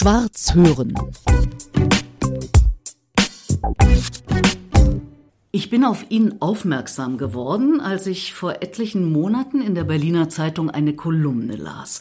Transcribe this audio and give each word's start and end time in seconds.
Schwarz 0.00 0.54
hören. 0.54 0.94
Ich 5.50 5.68
bin 5.68 5.84
auf 5.84 6.06
ihn 6.08 6.36
aufmerksam 6.40 7.18
geworden, 7.18 7.82
als 7.82 8.06
ich 8.06 8.32
vor 8.32 8.62
etlichen 8.62 9.12
Monaten 9.12 9.60
in 9.60 9.74
der 9.74 9.84
Berliner 9.84 10.30
Zeitung 10.30 10.70
eine 10.70 10.96
Kolumne 10.96 11.54
las. 11.54 12.00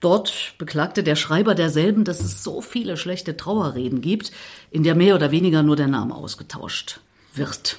Dort 0.00 0.54
beklagte 0.58 1.04
der 1.04 1.14
Schreiber 1.14 1.54
derselben, 1.54 2.02
dass 2.02 2.18
es 2.18 2.42
so 2.42 2.60
viele 2.60 2.96
schlechte 2.96 3.36
Trauerreden 3.36 4.00
gibt, 4.00 4.32
in 4.72 4.82
der 4.82 4.96
mehr 4.96 5.14
oder 5.14 5.30
weniger 5.30 5.62
nur 5.62 5.76
der 5.76 5.86
Name 5.86 6.16
ausgetauscht 6.16 6.98
wird. 7.32 7.78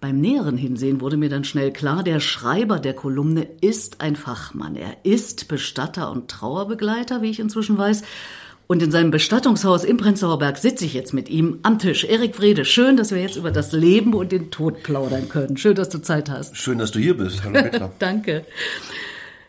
Beim 0.00 0.18
näheren 0.18 0.56
Hinsehen 0.56 1.02
wurde 1.02 1.18
mir 1.18 1.28
dann 1.28 1.44
schnell 1.44 1.72
klar, 1.74 2.02
der 2.02 2.20
Schreiber 2.20 2.78
der 2.78 2.94
Kolumne 2.94 3.48
ist 3.60 4.00
ein 4.00 4.16
Fachmann. 4.16 4.76
Er 4.76 5.04
ist 5.04 5.46
Bestatter 5.48 6.10
und 6.10 6.30
Trauerbegleiter, 6.30 7.20
wie 7.20 7.30
ich 7.30 7.40
inzwischen 7.40 7.76
weiß. 7.76 8.02
Und 8.68 8.82
in 8.82 8.90
seinem 8.90 9.12
Bestattungshaus 9.12 9.84
im 9.84 9.96
Prenzlauer 9.96 10.38
Berg 10.38 10.58
sitze 10.58 10.84
ich 10.84 10.94
jetzt 10.94 11.14
mit 11.14 11.28
ihm 11.28 11.60
am 11.62 11.78
Tisch. 11.78 12.04
Erik 12.04 12.34
Frede, 12.34 12.64
schön, 12.64 12.96
dass 12.96 13.12
wir 13.12 13.22
jetzt 13.22 13.36
über 13.36 13.52
das 13.52 13.72
Leben 13.72 14.12
und 14.12 14.32
den 14.32 14.50
Tod 14.50 14.82
plaudern 14.82 15.28
können. 15.28 15.56
Schön, 15.56 15.76
dass 15.76 15.88
du 15.88 15.98
Zeit 15.98 16.28
hast. 16.30 16.56
Schön, 16.56 16.78
dass 16.78 16.90
du 16.90 16.98
hier 16.98 17.16
bist. 17.16 17.44
Hallo 17.44 17.62
Petra. 17.62 17.92
Danke. 18.00 18.44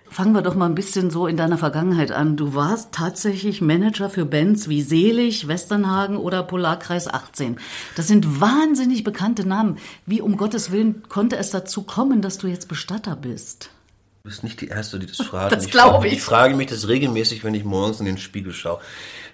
Fangen 0.09 0.33
wir 0.33 0.41
doch 0.41 0.55
mal 0.55 0.67
ein 0.67 0.75
bisschen 0.75 1.09
so 1.09 1.27
in 1.27 1.35
deiner 1.35 1.57
Vergangenheit 1.57 2.11
an. 2.11 2.37
Du 2.37 2.53
warst 2.53 2.91
tatsächlich 2.91 3.59
Manager 3.59 4.09
für 4.09 4.25
Bands 4.25 4.69
wie 4.69 4.81
Selig, 4.81 5.47
Westernhagen 5.47 6.17
oder 6.17 6.43
Polarkreis 6.43 7.07
18. 7.07 7.57
Das 7.95 8.07
sind 8.07 8.39
wahnsinnig 8.39 9.03
bekannte 9.03 9.47
Namen. 9.47 9.77
Wie 10.05 10.21
um 10.21 10.37
Gottes 10.37 10.71
Willen 10.71 11.03
konnte 11.09 11.37
es 11.37 11.49
dazu 11.49 11.83
kommen, 11.83 12.21
dass 12.21 12.37
du 12.37 12.47
jetzt 12.47 12.67
Bestatter 12.67 13.15
bist? 13.15 13.71
Du 14.27 14.31
bist 14.31 14.43
nicht 14.43 14.59
die 14.59 14.67
Erste, 14.67 14.99
die 14.99 15.05
das 15.05 15.15
fragt. 15.25 15.53
Das 15.53 15.69
glaube 15.69 16.05
ich. 16.07 16.15
Ich 16.15 16.21
frage 16.21 16.53
mich 16.53 16.67
das 16.67 16.89
regelmäßig, 16.89 17.45
wenn 17.45 17.53
ich 17.53 17.63
morgens 17.63 18.01
in 18.01 18.05
den 18.05 18.17
Spiegel 18.17 18.51
schaue. 18.51 18.81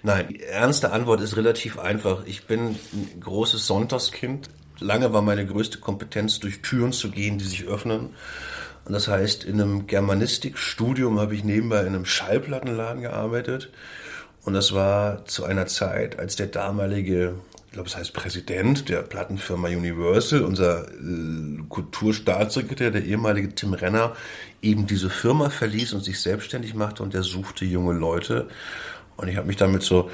Nein, 0.04 0.28
die 0.28 0.40
ernste 0.40 0.92
Antwort 0.92 1.20
ist 1.20 1.36
relativ 1.36 1.80
einfach. 1.80 2.24
Ich 2.26 2.44
bin 2.44 2.76
ein 2.92 3.20
großes 3.20 3.66
Sonntagskind. 3.66 4.50
Lange 4.78 5.12
war 5.12 5.20
meine 5.20 5.44
größte 5.46 5.78
Kompetenz, 5.78 6.38
durch 6.38 6.62
Türen 6.62 6.92
zu 6.92 7.10
gehen, 7.10 7.38
die 7.38 7.44
sich 7.44 7.64
öffnen. 7.64 8.10
Und 8.84 8.92
das 8.92 9.08
heißt, 9.08 9.42
in 9.42 9.60
einem 9.60 9.88
Germanistikstudium 9.88 11.18
habe 11.18 11.34
ich 11.34 11.42
nebenbei 11.42 11.80
in 11.80 11.88
einem 11.88 12.04
Schallplattenladen 12.04 13.02
gearbeitet. 13.02 13.70
Und 14.44 14.54
das 14.54 14.74
war 14.74 15.24
zu 15.24 15.44
einer 15.44 15.66
Zeit, 15.66 16.20
als 16.20 16.36
der 16.36 16.46
damalige, 16.46 17.34
glaube, 17.74 17.88
es 17.88 17.96
heißt 17.96 18.12
Präsident 18.12 18.88
der 18.88 19.02
Plattenfirma 19.02 19.68
Universal, 19.68 20.42
unser 20.42 20.88
äh, 20.88 21.58
Kulturstaatssekretär, 21.68 22.90
der 22.90 23.04
ehemalige 23.04 23.54
Tim 23.54 23.74
Renner, 23.74 24.12
eben 24.62 24.86
diese 24.86 25.10
Firma 25.10 25.50
verließ 25.50 25.92
und 25.92 26.02
sich 26.02 26.20
selbstständig 26.20 26.74
machte 26.74 27.02
und 27.02 27.14
der 27.14 27.22
suchte 27.22 27.64
junge 27.64 27.92
Leute. 27.92 28.48
Und 29.16 29.28
ich 29.28 29.36
habe 29.36 29.46
mich 29.46 29.56
damit 29.56 29.82
so, 29.82 30.10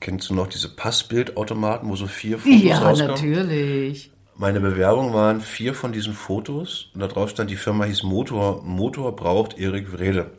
kennst 0.00 0.30
du 0.30 0.34
noch 0.34 0.46
diese 0.46 0.68
Passbildautomaten, 0.68 1.88
wo 1.88 1.96
so 1.96 2.06
vier 2.06 2.38
Fotos 2.38 2.62
Ja, 2.62 2.78
rauskommen? 2.78 3.12
natürlich. 3.14 4.10
Meine 4.36 4.60
Bewerbung 4.60 5.12
waren 5.12 5.40
vier 5.40 5.74
von 5.74 5.92
diesen 5.92 6.12
Fotos 6.12 6.90
und 6.94 7.00
da 7.00 7.06
drauf 7.06 7.30
stand, 7.30 7.50
die 7.50 7.56
Firma 7.56 7.84
hieß 7.84 8.02
Motor. 8.02 8.62
Motor 8.64 9.14
braucht 9.14 9.58
Erik 9.58 9.92
Wrede. 9.92 10.30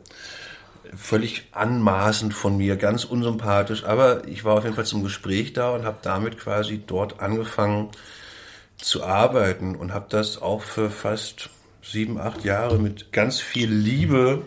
Völlig 0.94 1.48
anmaßend 1.52 2.34
von 2.34 2.56
mir, 2.56 2.76
ganz 2.76 3.04
unsympathisch, 3.04 3.84
aber 3.84 4.26
ich 4.28 4.44
war 4.44 4.54
auf 4.58 4.64
jeden 4.64 4.76
Fall 4.76 4.86
zum 4.86 5.02
Gespräch 5.02 5.52
da 5.52 5.70
und 5.70 5.84
habe 5.84 5.98
damit 6.02 6.38
quasi 6.38 6.82
dort 6.86 7.20
angefangen 7.20 7.90
zu 8.76 9.04
arbeiten 9.04 9.74
und 9.74 9.92
habe 9.92 10.06
das 10.08 10.40
auch 10.40 10.62
für 10.62 10.90
fast 10.90 11.50
sieben, 11.82 12.18
acht 12.18 12.44
Jahre 12.44 12.78
mit 12.78 13.12
ganz 13.12 13.40
viel 13.40 13.70
Liebe 13.70 14.42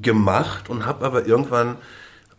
gemacht 0.00 0.68
und 0.70 0.86
habe 0.86 1.04
aber 1.04 1.26
irgendwann 1.26 1.76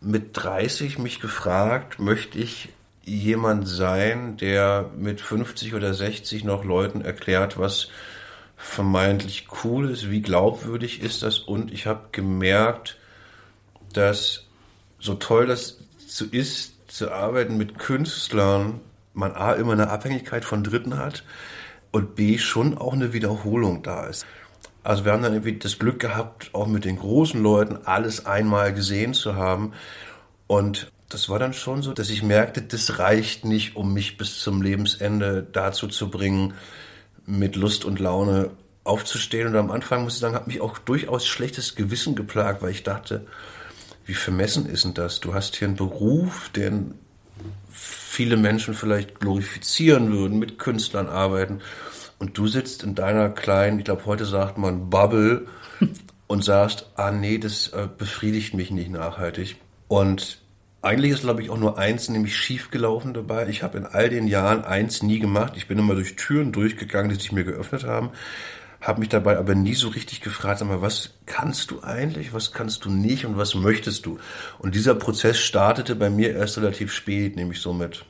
mit 0.02 0.30
30 0.34 1.00
mich 1.00 1.20
gefragt, 1.20 2.00
möchte 2.00 2.38
ich 2.38 2.70
jemand 3.04 3.68
sein, 3.68 4.38
der 4.38 4.90
mit 4.98 5.22
50 5.22 5.74
oder 5.74 5.94
60 5.94 6.44
noch 6.44 6.64
Leuten 6.64 7.02
erklärt, 7.02 7.58
was 7.58 7.90
vermeintlich 8.56 9.48
cool 9.64 9.90
ist, 9.90 10.10
wie 10.10 10.22
glaubwürdig 10.22 11.02
ist 11.02 11.24
das? 11.24 11.40
Und 11.40 11.72
ich 11.72 11.86
habe 11.88 12.10
gemerkt, 12.12 12.98
dass 13.98 14.46
so 15.00 15.16
toll 15.16 15.48
das 15.48 15.80
so 16.08 16.26
ist, 16.26 16.74
zu 16.88 17.12
arbeiten 17.12 17.58
mit 17.58 17.78
Künstlern, 17.78 18.80
man 19.14 19.34
A 19.34 19.54
immer 19.54 19.74
eine 19.74 19.90
Abhängigkeit 19.90 20.46
von 20.46 20.64
Dritten 20.64 20.98
hat 20.98 21.24
und 21.92 22.16
B 22.16 22.38
schon 22.38 22.78
auch 22.78 22.94
eine 22.94 23.14
Wiederholung 23.14 23.84
da 23.84 24.06
ist. 24.06 24.26
Also 24.84 25.04
wir 25.04 25.14
haben 25.14 25.24
dann 25.24 25.34
irgendwie 25.34 25.58
das 25.58 25.80
Glück 25.80 26.00
gehabt, 26.00 26.52
auch 26.54 26.68
mit 26.68 26.86
den 26.86 26.98
großen 26.98 27.42
Leuten 27.42 27.78
alles 27.86 28.26
einmal 28.26 28.74
gesehen 28.74 29.14
zu 29.14 29.36
haben 29.36 29.74
und 30.48 30.92
das 31.10 31.30
war 31.30 31.40
dann 31.40 31.54
schon 31.54 31.82
so, 31.82 31.94
dass 31.94 32.10
ich 32.10 32.24
merkte, 32.24 32.62
das 32.62 33.00
reicht 33.00 33.46
nicht, 33.46 33.76
um 33.76 33.94
mich 33.94 34.18
bis 34.18 34.40
zum 34.40 34.62
Lebensende 34.62 35.46
dazu 35.50 35.88
zu 35.88 36.10
bringen, 36.10 36.54
mit 37.26 37.56
Lust 37.56 37.86
und 37.86 38.00
Laune 38.00 38.52
aufzustehen. 38.84 39.48
Und 39.48 39.56
am 39.56 39.72
Anfang, 39.72 40.04
muss 40.04 40.16
ich 40.16 40.20
sagen, 40.20 40.36
hat 40.36 40.48
mich 40.48 40.62
auch 40.62 40.78
durchaus 40.78 41.26
schlechtes 41.28 41.76
Gewissen 41.76 42.16
geplagt, 42.16 42.62
weil 42.62 42.72
ich 42.72 42.84
dachte, 42.84 43.26
wie 44.06 44.14
vermessen 44.14 44.68
ist 44.68 44.86
denn 44.86 44.94
das? 44.94 45.20
Du 45.20 45.34
hast 45.34 45.56
hier 45.56 45.68
einen 45.68 45.78
Beruf, 45.78 46.50
den 46.50 46.96
viele 47.70 48.38
Menschen 48.38 48.74
vielleicht 48.74 49.20
glorifizieren 49.20 50.12
würden, 50.12 50.40
mit 50.40 50.58
Künstlern 50.58 51.08
arbeiten. 51.08 51.60
Und 52.18 52.38
du 52.38 52.48
sitzt 52.48 52.84
in 52.84 52.96
deiner 52.96 53.30
kleinen, 53.30 53.80
ich 53.80 53.86
glaube, 53.86 54.06
heute 54.06 54.26
sagt 54.26 54.58
man 54.58 54.90
Bubble 54.90 55.48
und 56.28 56.44
sagst, 56.44 56.92
ah 56.96 57.12
nee, 57.12 57.38
das 57.38 57.70
äh, 57.70 57.88
befriedigt 57.98 58.54
mich 58.54 58.72
nicht 58.72 58.90
nachhaltig. 58.90 59.58
Und 59.88 60.40
eigentlich 60.82 61.12
ist, 61.12 61.22
glaube 61.22 61.42
ich, 61.42 61.50
auch 61.50 61.58
nur 61.58 61.78
eins 61.78 62.10
nämlich 62.10 62.38
schief 62.38 62.70
gelaufen 62.70 63.14
dabei. 63.14 63.48
Ich 63.50 63.64
habe 63.64 63.78
in 63.80 63.86
all 63.86 64.10
den 64.10 64.28
Jahren 64.28 64.64
eins 64.64 65.02
nie 65.02 65.20
gemacht. 65.20 65.54
Ich 65.58 65.68
bin 65.68 65.80
immer 65.80 65.96
durch 65.96 66.16
Türen 66.16 66.52
durchgegangen, 66.52 67.10
die 67.10 67.16
sich 67.16 67.32
mir 67.32 67.44
geöffnet 67.44 67.86
haben, 67.86 68.12
habe 68.86 69.00
mich 69.00 69.10
dabei 69.10 69.38
aber 69.38 69.56
nie 69.56 69.74
so 69.74 69.90
richtig 69.90 70.22
gefragt, 70.22 70.60
sag 70.60 70.68
mal, 70.68 70.82
was 70.82 71.10
kannst 71.26 71.72
du 71.72 71.82
eigentlich, 71.82 72.34
was 72.34 72.52
kannst 72.52 72.86
du 72.86 72.92
nicht 72.92 73.26
und 73.26 73.36
was 73.36 73.56
möchtest 73.56 74.06
du? 74.06 74.20
Und 74.60 74.76
dieser 74.76 74.94
Prozess 74.94 75.40
startete 75.40 75.96
bei 75.96 76.10
mir 76.10 76.36
erst 76.36 76.58
relativ 76.58 76.94
spät, 76.94 77.36
nämlich 77.36 77.62
so 77.62 77.74
mit 77.74 78.06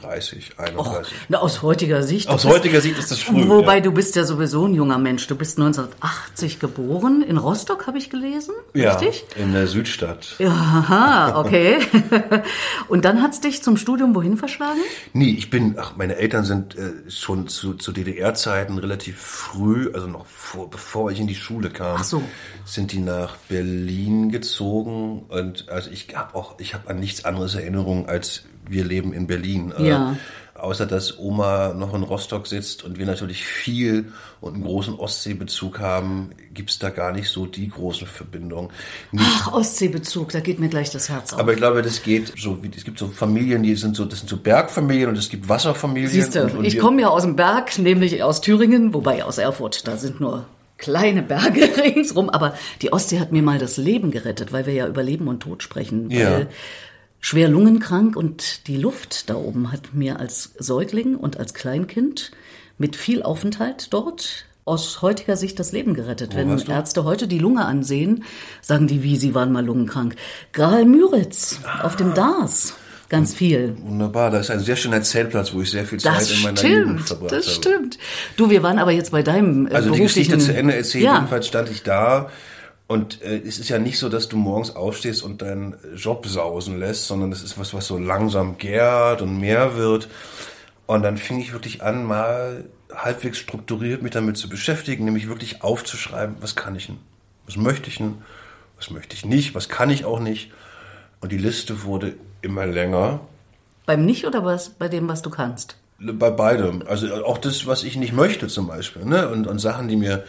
30, 0.00 0.58
31. 0.58 1.12
Oh, 1.16 1.24
na, 1.28 1.38
aus 1.38 1.62
heutiger 1.62 2.02
Sicht. 2.02 2.28
Aus 2.28 2.44
heutiger 2.44 2.80
Sicht 2.80 2.98
ist 2.98 3.10
das 3.10 3.20
früh. 3.20 3.48
Wobei 3.48 3.76
ja. 3.76 3.80
du 3.80 3.92
bist 3.92 4.16
ja 4.16 4.24
sowieso 4.24 4.66
ein 4.66 4.74
junger 4.74 4.98
Mensch. 4.98 5.26
Du 5.26 5.36
bist 5.36 5.58
1980 5.58 6.60
geboren. 6.60 7.22
In 7.22 7.36
Rostock 7.36 7.86
habe 7.86 7.98
ich 7.98 8.10
gelesen. 8.10 8.54
Ja, 8.74 8.94
richtig? 8.94 9.24
in 9.36 9.52
der 9.52 9.66
Südstadt. 9.66 10.36
Aha, 10.40 11.38
okay. 11.38 11.78
Und 12.88 13.04
dann 13.04 13.22
hat's 13.22 13.40
dich 13.40 13.62
zum 13.62 13.76
Studium 13.76 14.14
wohin 14.14 14.36
verschlagen? 14.36 14.80
Nee, 15.12 15.30
ich 15.30 15.50
bin, 15.50 15.76
ach, 15.78 15.96
meine 15.96 16.16
Eltern 16.16 16.44
sind 16.44 16.76
äh, 16.76 17.10
schon 17.10 17.48
zu, 17.48 17.74
zu 17.74 17.92
DDR-Zeiten 17.92 18.78
relativ 18.78 19.18
früh, 19.18 19.90
also 19.92 20.06
noch 20.06 20.26
vor, 20.26 20.70
bevor 20.70 21.10
ich 21.10 21.20
in 21.20 21.26
die 21.26 21.34
Schule 21.34 21.70
kam, 21.70 21.98
ach 22.00 22.04
so. 22.04 22.22
sind 22.64 22.92
die 22.92 23.00
nach 23.00 23.36
Berlin 23.48 24.30
gezogen. 24.30 25.24
Und 25.28 25.68
also 25.68 25.90
ich 25.90 26.14
habe 26.14 26.34
auch, 26.34 26.58
ich 26.58 26.74
habe 26.74 26.88
an 26.88 27.00
nichts 27.00 27.24
anderes 27.24 27.54
Erinnerungen 27.54 28.06
als 28.06 28.44
wir 28.68 28.84
leben 28.84 29.12
in 29.12 29.26
Berlin. 29.26 29.72
Äh, 29.78 29.88
ja. 29.88 30.12
Äh, 30.12 30.16
außer 30.58 30.86
dass 30.86 31.18
Oma 31.18 31.72
noch 31.74 31.94
in 31.94 32.02
Rostock 32.02 32.46
sitzt 32.46 32.84
und 32.84 32.98
wir 32.98 33.06
natürlich 33.06 33.44
viel 33.44 34.12
und 34.40 34.54
einen 34.54 34.64
großen 34.64 34.94
Ostseebezug 34.94 35.78
haben, 35.78 36.30
gibt's 36.52 36.78
da 36.78 36.90
gar 36.90 37.12
nicht 37.12 37.28
so 37.28 37.46
die 37.46 37.68
großen 37.68 38.06
Verbindungen. 38.06 38.70
Nicht, 39.12 39.24
Ach, 39.26 39.52
Ostseebezug, 39.52 40.30
da 40.30 40.40
geht 40.40 40.58
mir 40.58 40.68
gleich 40.68 40.90
das 40.90 41.08
Herz 41.08 41.32
auf. 41.32 41.40
Aber 41.40 41.52
ich 41.52 41.58
glaube, 41.58 41.82
das 41.82 42.02
geht 42.02 42.32
so, 42.36 42.62
wie 42.62 42.70
es 42.76 42.84
gibt 42.84 42.98
so 42.98 43.08
Familien, 43.08 43.62
die 43.62 43.76
sind 43.76 43.96
so, 43.96 44.04
das 44.04 44.20
sind 44.20 44.28
so 44.28 44.36
Bergfamilien 44.36 45.10
und 45.10 45.18
es 45.18 45.28
gibt 45.28 45.48
Wasserfamilien. 45.48 46.10
Siehst 46.10 46.34
du, 46.34 46.60
ich 46.62 46.78
komme 46.78 47.02
ja 47.02 47.08
aus 47.08 47.22
dem 47.22 47.36
Berg, 47.36 47.78
nämlich 47.78 48.22
aus 48.22 48.40
Thüringen, 48.40 48.94
wobei 48.94 49.24
aus 49.24 49.38
Erfurt, 49.38 49.86
da 49.86 49.96
sind 49.96 50.20
nur 50.20 50.44
kleine 50.76 51.22
Berge 51.22 51.68
ringsrum, 51.82 52.30
aber 52.30 52.54
die 52.82 52.92
Ostsee 52.92 53.20
hat 53.20 53.32
mir 53.32 53.42
mal 53.42 53.58
das 53.58 53.76
Leben 53.76 54.10
gerettet, 54.10 54.52
weil 54.52 54.66
wir 54.66 54.74
ja 54.74 54.86
über 54.86 55.02
Leben 55.02 55.28
und 55.28 55.40
Tod 55.40 55.62
sprechen. 55.62 56.10
Ja 56.10 56.46
schwer 57.20 57.48
lungenkrank 57.48 58.16
und 58.16 58.66
die 58.66 58.76
Luft 58.76 59.28
da 59.28 59.34
oben 59.34 59.72
hat 59.72 59.94
mir 59.94 60.18
als 60.20 60.54
Säugling 60.58 61.16
und 61.16 61.38
als 61.38 61.54
Kleinkind 61.54 62.30
mit 62.78 62.96
viel 62.96 63.22
Aufenthalt 63.22 63.92
dort 63.92 64.44
aus 64.64 65.00
heutiger 65.02 65.36
Sicht 65.36 65.58
das 65.58 65.72
Leben 65.72 65.94
gerettet. 65.94 66.34
Wo 66.34 66.36
Wenn 66.36 66.58
Ärzte 66.58 67.04
heute 67.04 67.26
die 67.26 67.38
Lunge 67.38 67.64
ansehen, 67.64 68.24
sagen 68.60 68.86
die, 68.86 69.02
wie, 69.02 69.16
sie 69.16 69.34
waren 69.34 69.50
mal 69.50 69.64
lungenkrank. 69.64 70.14
Graal 70.52 70.84
Müritz 70.84 71.60
ah. 71.64 71.84
auf 71.84 71.96
dem 71.96 72.14
DARS. 72.14 72.74
Ganz 73.08 73.32
viel. 73.32 73.74
Wunderbar, 73.80 74.30
da 74.30 74.38
ist 74.38 74.50
ein 74.50 74.60
sehr 74.60 74.76
schöner 74.76 75.00
Zeltplatz, 75.00 75.54
wo 75.54 75.62
ich 75.62 75.70
sehr 75.70 75.86
viel 75.86 75.98
Zeit 75.98 76.16
das 76.16 76.30
in 76.30 76.42
meiner 76.42 76.58
stimmt, 76.58 76.76
Jugend 76.76 77.00
verbracht 77.00 77.32
das 77.32 77.46
habe. 77.46 77.46
Das 77.46 77.54
stimmt. 77.54 77.98
Du, 78.36 78.50
wir 78.50 78.62
waren 78.62 78.78
aber 78.78 78.90
jetzt 78.90 79.12
bei 79.12 79.22
deinem 79.22 79.66
äh, 79.66 79.74
Also 79.74 79.92
die 79.92 80.00
Geschichte 80.00 80.36
zu 80.36 80.54
Ende 80.54 80.76
erzählt, 80.76 81.04
ja. 81.04 81.14
jedenfalls 81.14 81.46
stand 81.46 81.70
ich 81.70 81.82
da 81.82 82.28
und 82.88 83.20
äh, 83.22 83.36
es 83.36 83.58
ist 83.58 83.68
ja 83.68 83.78
nicht 83.78 83.98
so, 83.98 84.08
dass 84.08 84.28
du 84.28 84.38
morgens 84.38 84.74
aufstehst 84.74 85.22
und 85.22 85.42
deinen 85.42 85.76
Job 85.94 86.26
sausen 86.26 86.80
lässt, 86.80 87.06
sondern 87.06 87.30
es 87.30 87.42
ist 87.42 87.58
was, 87.58 87.74
was 87.74 87.86
so 87.86 87.98
langsam 87.98 88.56
gärt 88.56 89.20
und 89.20 89.38
mehr 89.38 89.76
wird. 89.76 90.08
Und 90.86 91.02
dann 91.02 91.18
fing 91.18 91.38
ich 91.38 91.52
wirklich 91.52 91.82
an, 91.82 92.04
mal 92.04 92.64
halbwegs 92.92 93.36
strukturiert 93.36 94.00
mich 94.00 94.12
damit 94.12 94.38
zu 94.38 94.48
beschäftigen, 94.48 95.04
nämlich 95.04 95.28
wirklich 95.28 95.62
aufzuschreiben, 95.62 96.36
was 96.40 96.56
kann 96.56 96.74
ich 96.76 96.86
denn? 96.86 96.98
Was 97.44 97.56
möchte 97.56 97.90
ich 97.90 97.98
denn? 97.98 98.22
Was 98.78 98.90
möchte 98.90 99.14
ich 99.14 99.26
nicht? 99.26 99.54
Was 99.54 99.68
kann 99.68 99.90
ich 99.90 100.06
auch 100.06 100.18
nicht? 100.18 100.50
Und 101.20 101.30
die 101.30 101.38
Liste 101.38 101.84
wurde 101.84 102.14
immer 102.40 102.66
länger. 102.66 103.20
Beim 103.84 104.06
Nicht 104.06 104.24
oder 104.24 104.46
was? 104.46 104.70
Bei 104.70 104.88
dem, 104.88 105.08
was 105.08 105.20
du 105.20 105.28
kannst? 105.28 105.76
Bei 105.98 106.30
beidem. 106.30 106.82
Also 106.86 107.22
auch 107.24 107.36
das, 107.36 107.66
was 107.66 107.84
ich 107.84 107.96
nicht 107.96 108.14
möchte 108.14 108.46
zum 108.46 108.66
Beispiel. 108.66 109.04
Ne? 109.04 109.28
Und, 109.28 109.46
und 109.46 109.58
Sachen, 109.58 109.88
die 109.88 109.96
mir 109.96 110.24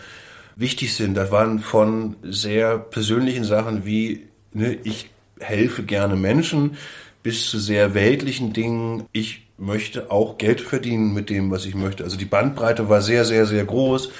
wichtig 0.59 0.93
sind. 0.93 1.15
Das 1.15 1.31
waren 1.31 1.59
von 1.59 2.17
sehr 2.23 2.77
persönlichen 2.77 3.43
Sachen 3.43 3.85
wie, 3.85 4.27
ne, 4.53 4.77
ich 4.83 5.09
helfe 5.39 5.83
gerne 5.83 6.15
Menschen, 6.15 6.77
bis 7.23 7.49
zu 7.49 7.59
sehr 7.59 7.93
weltlichen 7.93 8.53
Dingen. 8.53 9.05
Ich 9.11 9.47
möchte 9.57 10.11
auch 10.11 10.37
Geld 10.37 10.61
verdienen 10.61 11.13
mit 11.13 11.29
dem, 11.29 11.51
was 11.51 11.65
ich 11.65 11.75
möchte. 11.75 12.03
Also 12.03 12.17
die 12.17 12.25
Bandbreite 12.25 12.89
war 12.89 13.01
sehr, 13.01 13.25
sehr, 13.25 13.45
sehr 13.45 13.65
groß. 13.65 14.11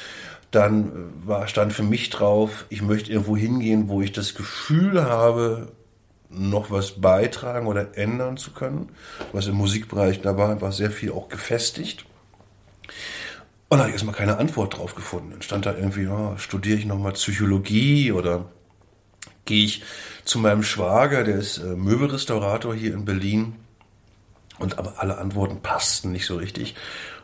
Dann 0.52 1.12
war, 1.26 1.48
stand 1.48 1.74
für 1.74 1.84
mich 1.84 2.10
drauf, 2.10 2.66
ich 2.70 2.82
möchte 2.82 3.12
irgendwo 3.12 3.38
hingehen, 3.38 3.88
wo 3.88 4.02
ich 4.02 4.12
das 4.12 4.34
Gefühl 4.34 5.04
habe, 5.04 5.72
noch 6.30 6.72
was 6.72 7.02
beitragen 7.02 7.68
oder 7.68 7.98
ändern 7.98 8.38
zu 8.38 8.52
können. 8.52 8.90
Was 9.32 9.48
im 9.48 9.56
Musikbereich, 9.56 10.22
da 10.22 10.38
war 10.38 10.50
einfach 10.50 10.72
sehr 10.72 10.92
viel 10.92 11.12
auch 11.12 11.28
gefestigt. 11.30 12.06
Und 13.70 13.78
da 13.78 13.84
habe 13.84 13.90
ich 13.90 13.94
erstmal 13.94 14.16
keine 14.16 14.38
Antwort 14.38 14.78
drauf 14.78 14.96
gefunden. 14.96 15.30
Dann 15.30 15.42
stand 15.44 15.66
da 15.68 15.76
irgendwie, 15.76 16.08
oh, 16.08 16.36
studiere 16.38 16.80
ich 16.80 16.86
nochmal 16.86 17.14
Psychologie 17.14 18.12
oder 18.12 18.46
gehe 19.46 19.66
ich 19.66 19.84
zu 20.26 20.40
meinem 20.40 20.64
Schwager, 20.64 21.24
der 21.24 21.36
ist 21.36 21.60
äh, 21.60 21.76
Möbelrestaurator 21.76 22.74
hier 22.74 22.94
in 22.94 23.06
Berlin. 23.06 23.56
Und 24.58 24.78
aber 24.80 24.96
alle 24.98 25.20
Antworten 25.20 25.62
passten 25.62 26.12
nicht 26.12 26.26
so 26.26 26.36
richtig. 26.36 26.76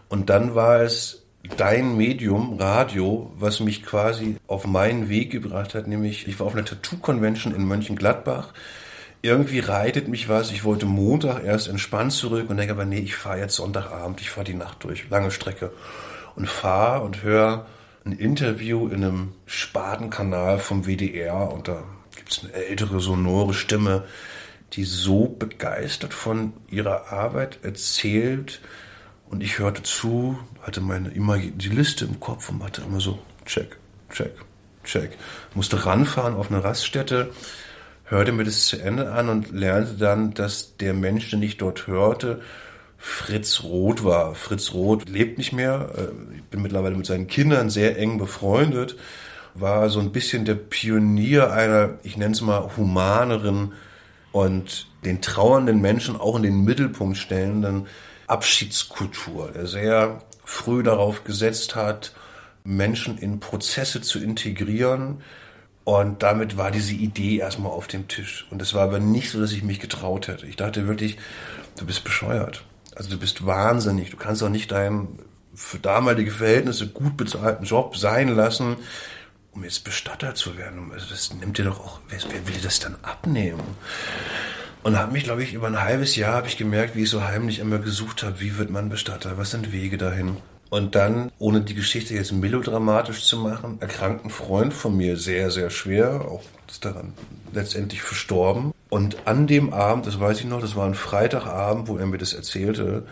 Und 0.08 0.30
dann 0.30 0.56
war 0.56 0.82
es 0.82 1.24
dein 1.58 1.98
Medium, 1.98 2.58
Radio, 2.60 3.32
was 3.38 3.60
mich 3.60 3.84
quasi 3.84 4.38
auf 4.48 4.66
meinen 4.66 5.10
Weg 5.10 5.32
gebracht 5.32 5.76
hat, 5.76 5.88
nämlich 5.88 6.28
ich 6.28 6.40
war 6.40 6.48
auf 6.48 6.54
einer 6.54 6.66
Tattoo-Convention 6.66 7.54
in 7.54 7.66
Mönchengladbach. 7.66 8.54
Irgendwie 9.22 9.60
reitet 9.60 10.08
mich 10.08 10.30
was. 10.30 10.52
Ich 10.52 10.64
wollte 10.64 10.86
Montag 10.86 11.44
erst 11.44 11.68
entspannt 11.68 12.14
zurück 12.14 12.50
und 12.50 12.58
denke 12.58 12.74
aber, 12.74 12.86
nee, 12.86 13.00
ich 13.00 13.16
fahre 13.16 13.40
jetzt 13.40 13.56
Sonntagabend, 13.56 14.22
ich 14.22 14.30
fahre 14.30 14.46
die 14.46 14.54
Nacht 14.54 14.84
durch, 14.84 15.10
lange 15.10 15.32
Strecke. 15.32 15.72
Und 16.36 16.50
fahre 16.50 17.04
und 17.04 17.24
höre 17.24 17.66
ein 18.06 18.12
Interview 18.12 18.88
in 18.88 19.04
einem 19.04 19.34
Spatenkanal 19.46 20.60
vom 20.60 20.86
WDR 20.86 21.52
und 21.52 21.68
da 21.68 21.84
gibt 22.16 22.32
es 22.32 22.44
eine 22.44 22.54
ältere, 22.54 23.00
sonore 23.00 23.54
Stimme, 23.54 24.04
die 24.74 24.84
so 24.84 25.28
begeistert 25.28 26.14
von 26.14 26.54
ihrer 26.70 27.12
Arbeit 27.12 27.60
erzählt. 27.64 28.62
Und 29.30 29.42
ich 29.42 29.60
hörte 29.60 29.84
zu, 29.84 30.38
hatte 30.62 30.82
meine 30.82 31.10
immer 31.10 31.38
die 31.38 31.70
Liste 31.70 32.06
im 32.06 32.20
Kopf 32.20 32.50
und 32.50 32.64
hatte 32.64 32.82
immer 32.82 33.00
so 33.00 33.20
check, 33.46 33.78
check, 34.12 34.34
check. 34.84 35.18
Musste 35.56 35.86
ranfahren 35.86 36.36
auf 36.36 36.52
eine 36.52 36.64
Raststätte, 36.64 37.32
hörte 38.04 38.32
mir 38.32 38.44
das 38.44 38.66
zu 38.66 38.78
Ende 38.78 39.12
an 39.12 39.30
und 39.30 39.52
lernte 39.52 39.96
dann, 39.96 40.34
dass 40.34 40.78
der 40.78 40.94
Mensch, 40.94 41.32
den 41.32 41.42
ich 41.42 41.58
dort 41.58 41.88
hörte, 41.88 42.42
Fritz 43.08 43.62
Roth 43.62 44.04
war. 44.04 44.34
Fritz 44.34 44.74
Roth 44.74 45.08
lebt 45.08 45.38
nicht 45.38 45.54
mehr. 45.54 45.90
Äh, 45.96 46.36
ich 46.38 46.44
bin 46.46 46.64
mittlerweile 46.64 46.96
mit 46.96 47.06
seinen 47.06 47.28
Kindern 47.28 47.70
sehr 47.70 48.00
eng 48.00 48.18
befreundet. 48.18 48.98
War 49.54 49.90
so 49.90 50.00
ein 50.00 50.12
bisschen 50.12 50.44
der 50.44 50.56
Pionier 50.56 51.52
einer, 51.52 52.00
ich 52.02 52.18
nenne 52.18 52.34
es 52.34 52.42
mal, 52.42 52.76
humaneren 52.76 53.74
und 54.32 54.88
den 55.06 55.22
trauernden 55.22 55.80
Menschen 55.80 56.20
auch 56.20 56.36
in 56.36 56.42
den 56.42 56.64
Mittelpunkt 56.66 57.18
stellenden 57.18 57.86
Abschiedskultur, 58.26 59.52
der 59.54 59.68
sehr 59.68 60.24
früh 60.44 60.82
darauf 60.82 61.24
gesetzt 61.24 61.76
hat, 61.76 62.12
Menschen 62.64 63.20
in 63.20 63.40
Prozesse 63.40 64.02
zu 64.02 64.18
integrieren. 64.18 65.22
Und 65.84 66.24
damit 66.24 66.58
war 66.58 66.72
diese 66.72 66.96
Idee 66.96 67.38
erstmal 67.38 67.72
auf 67.72 67.86
dem 67.86 68.08
Tisch. 68.08 68.48
Und 68.50 68.64
es 68.64 68.74
war 68.74 68.82
aber 68.82 69.00
nicht 69.00 69.30
so, 69.30 69.40
dass 69.40 69.52
ich 69.52 69.64
mich 69.64 69.80
getraut 69.80 70.28
hätte. 70.28 70.48
Ich 70.48 70.56
dachte 70.56 70.88
wirklich, 70.88 71.18
du 71.78 71.86
bist 71.86 72.04
bescheuert. 72.04 72.66
Also 72.96 73.10
du 73.10 73.18
bist 73.18 73.46
wahnsinnig. 73.46 74.10
Du 74.10 74.18
kannst 74.18 74.42
doch 74.42 74.50
nicht 74.50 74.72
deinen 74.72 75.20
für 75.54 75.80
damalige 75.80 76.32
Verhältnisse 76.32 76.88
gut 76.88 77.18
bezahlten 77.18 77.66
Job 77.66 77.96
sein 77.98 78.30
lassen, 78.30 78.78
um 79.52 79.64
jetzt 79.64 79.84
Bestatter 79.84 80.36
zu 80.36 80.58
werden. 80.58 80.92
Also 80.92 81.08
das 81.10 81.34
nimmt 81.34 81.58
dir 81.58 81.66
doch 81.66 81.80
auch, 81.80 82.00
wer, 82.10 82.20
wer 82.30 82.48
will 82.48 82.56
dir 82.56 82.62
das 82.62 82.80
dann 82.80 82.96
abnehmen? 83.04 83.64
Und 84.84 85.00
habe 85.00 85.14
mich, 85.14 85.24
glaube 85.24 85.44
ich, 85.44 85.54
über 85.54 85.68
ein 85.68 85.82
halbes 85.82 86.16
Jahr 86.16 86.34
habe 86.34 86.48
ich 86.48 86.58
gemerkt, 86.58 86.96
wie 86.96 87.04
ich 87.04 87.10
so 87.10 87.24
heimlich 87.24 87.60
immer 87.60 87.80
gesucht 87.80 88.22
habe, 88.22 88.40
wie 88.40 88.58
wird 88.58 88.70
man 88.70 88.90
Bestatter, 88.90 89.38
was 89.38 89.52
sind 89.52 89.72
Wege 89.72 89.98
dahin. 89.98 90.38
Und 90.76 90.94
dann, 90.94 91.32
ohne 91.40 91.62
die 91.62 91.74
Geschichte 91.74 92.16
jetzt 92.16 92.34
melodramatisch 92.34 93.24
zu 93.24 93.38
machen, 93.38 93.78
erkrankt 93.80 94.26
ein 94.26 94.30
Freund 94.30 94.74
von 94.74 94.98
mir 94.98 95.16
sehr, 95.16 95.50
sehr 95.50 95.70
schwer, 95.70 96.26
auch 96.30 96.42
ist 96.68 96.84
daran 96.84 97.14
letztendlich 97.54 98.02
verstorben. 98.02 98.74
Und 98.90 99.26
an 99.26 99.48
dem 99.48 99.72
Abend, 99.72 100.06
das 100.06 100.20
weiß 100.20 100.42
ich 100.42 100.46
noch, 100.48 100.60
das 100.60 100.76
war 100.76 100.86
ein 100.86 100.94
Freitagabend, 100.94 101.88
wo 101.88 101.98
er 101.98 102.06
mir 102.08 102.18
das 102.18 102.34
erzählte, 102.34 103.06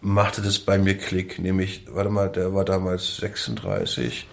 machte 0.00 0.40
das 0.40 0.58
bei 0.58 0.78
mir 0.78 0.96
Klick. 0.96 1.38
Nämlich, 1.38 1.88
warte 1.90 2.08
mal, 2.08 2.30
der 2.30 2.54
war 2.54 2.64
damals 2.64 3.18
36 3.18 4.26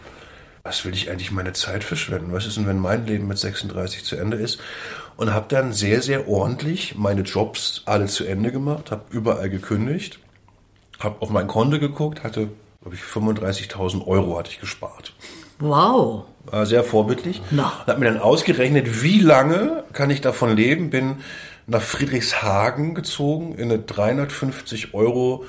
was 0.66 0.86
will 0.86 0.94
ich 0.94 1.10
eigentlich 1.10 1.32
meine 1.32 1.52
Zeit 1.52 1.84
verschwenden? 1.84 2.32
Was 2.32 2.46
ist 2.46 2.56
denn, 2.56 2.68
wenn 2.68 2.80
mein 2.80 3.06
Leben 3.06 3.28
mit 3.28 3.38
36 3.38 4.06
zu 4.06 4.16
Ende 4.16 4.38
ist? 4.38 4.62
Und 5.18 5.34
habe 5.34 5.48
dann 5.50 5.74
sehr, 5.74 6.02
sehr 6.02 6.30
ordentlich 6.30 6.96
meine 6.96 7.24
Jobs 7.24 7.82
alle 7.84 8.06
zu 8.06 8.24
Ende 8.24 8.50
gemacht, 8.54 8.90
habe 8.90 9.04
überall 9.10 9.50
gekündigt, 9.50 10.20
habe 11.04 11.16
auf 11.22 11.30
mein 11.30 11.48
Konto 11.48 11.80
geguckt, 11.80 12.24
hatte, 12.24 12.50
glaube 12.82 12.96
ich, 12.96 13.02
35.000 13.02 14.06
Euro 14.08 14.38
hatte 14.38 14.50
ich 14.52 14.60
gespart. 14.60 15.14
Wow. 15.60 16.24
War 16.46 16.66
sehr 16.66 16.84
vorbildlich. 16.84 17.42
Na. 17.52 17.86
Habe 17.88 18.00
mir 18.00 18.06
dann 18.06 18.20
ausgerechnet, 18.20 19.04
wie 19.04 19.20
lange 19.20 19.84
kann 19.94 20.10
ich 20.10 20.22
davon 20.22 20.56
leben, 20.56 20.90
bin 20.90 21.18
nach 21.68 21.82
Friedrichshagen 21.82 22.96
gezogen 22.96 23.56
in 23.56 23.72
eine 23.72 23.80
350 23.80 24.94
Euro, 24.94 25.46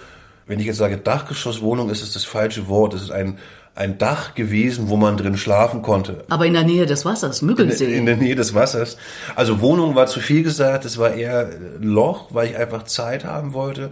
wenn 0.47 0.61
ich 0.61 0.67
jetzt 0.67 0.77
sage 0.77 0.99
Dachgeschosswohnung, 0.99 1.91
ist 1.91 2.03
es 2.03 2.13
das 2.13 2.25
falsche 2.25 2.69
Wort. 2.69 2.95
Es 2.95 3.03
ist 3.03 3.11
ein 3.11 3.39
ein 3.77 3.99
Dach 3.99 4.35
gewesen, 4.35 4.89
wo 4.89 4.97
man 4.97 5.17
drin 5.17 5.37
schlafen 5.37 5.83
konnte. 5.83 6.25
Aber 6.29 6.47
in 6.47 6.53
der 6.53 6.63
Nähe 6.63 6.87
des 6.87 7.05
Wassers, 7.05 7.43
Müggelsee. 7.43 7.87
In, 7.87 8.01
in 8.01 8.07
der 8.07 8.17
Nähe 8.17 8.37
des 8.37 8.55
Wassers. 8.55 8.97
Also 9.35 9.61
Wohnung 9.61 9.97
war 9.97 10.07
zu 10.07 10.21
viel 10.21 10.45
gesagt, 10.45 10.85
es 10.85 10.99
war 10.99 11.15
eher 11.15 11.51
Loch, 11.81 12.29
weil 12.31 12.51
ich 12.51 12.57
einfach 12.57 12.85
Zeit 12.85 13.25
haben 13.25 13.53
wollte 13.53 13.91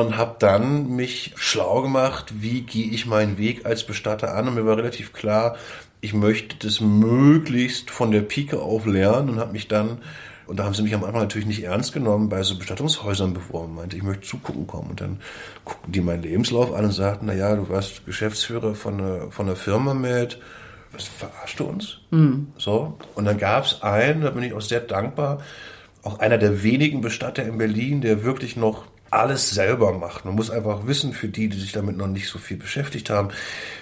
und 0.00 0.16
habe 0.16 0.34
dann 0.40 0.88
mich 0.96 1.32
schlau 1.36 1.82
gemacht, 1.82 2.34
wie 2.40 2.62
gehe 2.62 2.90
ich 2.90 3.06
meinen 3.06 3.38
Weg 3.38 3.64
als 3.64 3.84
Bestatter 3.84 4.34
an 4.34 4.48
und 4.48 4.54
mir 4.54 4.66
war 4.66 4.76
relativ 4.76 5.12
klar, 5.12 5.56
ich 6.00 6.12
möchte 6.12 6.56
das 6.66 6.80
möglichst 6.80 7.90
von 7.90 8.10
der 8.10 8.22
Pike 8.22 8.60
auf 8.60 8.86
lernen 8.86 9.30
und 9.30 9.38
habe 9.38 9.52
mich 9.52 9.68
dann 9.68 9.98
und 10.46 10.58
da 10.58 10.64
haben 10.64 10.74
sie 10.74 10.82
mich 10.82 10.94
am 10.94 11.04
Anfang 11.04 11.22
natürlich 11.22 11.46
nicht 11.46 11.62
ernst 11.62 11.92
genommen 11.92 12.28
bei 12.28 12.42
so 12.42 12.58
Bestattungshäusern 12.58 13.32
beworben. 13.32 13.76
Meinte, 13.76 13.96
ich 13.96 14.02
möchte 14.02 14.26
zugucken 14.26 14.66
kommen. 14.66 14.90
Und 14.90 15.00
dann 15.00 15.20
guckten 15.64 15.90
die 15.90 16.02
meinen 16.02 16.22
Lebenslauf 16.22 16.74
an 16.74 16.84
und 16.84 16.90
sagten, 16.90 17.24
na 17.24 17.32
ja, 17.32 17.56
du 17.56 17.70
warst 17.70 18.04
Geschäftsführer 18.04 18.74
von 18.74 19.00
einer, 19.00 19.30
von 19.30 19.46
einer 19.46 19.56
Firma 19.56 19.94
mit, 19.94 20.38
was 20.92 21.04
verarscht 21.04 21.60
du 21.60 21.64
uns? 21.64 22.00
Mhm. 22.10 22.48
So. 22.58 22.98
Und 23.14 23.24
dann 23.24 23.38
gab 23.38 23.64
es 23.64 23.82
einen, 23.82 24.20
da 24.20 24.30
bin 24.32 24.42
ich 24.42 24.52
auch 24.52 24.60
sehr 24.60 24.80
dankbar, 24.80 25.40
auch 26.02 26.18
einer 26.18 26.36
der 26.36 26.62
wenigen 26.62 27.00
Bestatter 27.00 27.42
in 27.42 27.56
Berlin, 27.56 28.02
der 28.02 28.22
wirklich 28.22 28.54
noch 28.54 28.84
alles 29.14 29.50
selber 29.50 29.92
macht. 29.92 30.24
Man 30.24 30.34
muss 30.34 30.50
einfach 30.50 30.86
wissen, 30.86 31.12
für 31.12 31.28
die, 31.28 31.48
die 31.48 31.58
sich 31.58 31.72
damit 31.72 31.96
noch 31.96 32.06
nicht 32.06 32.28
so 32.28 32.38
viel 32.38 32.56
beschäftigt 32.56 33.10
haben, 33.10 33.28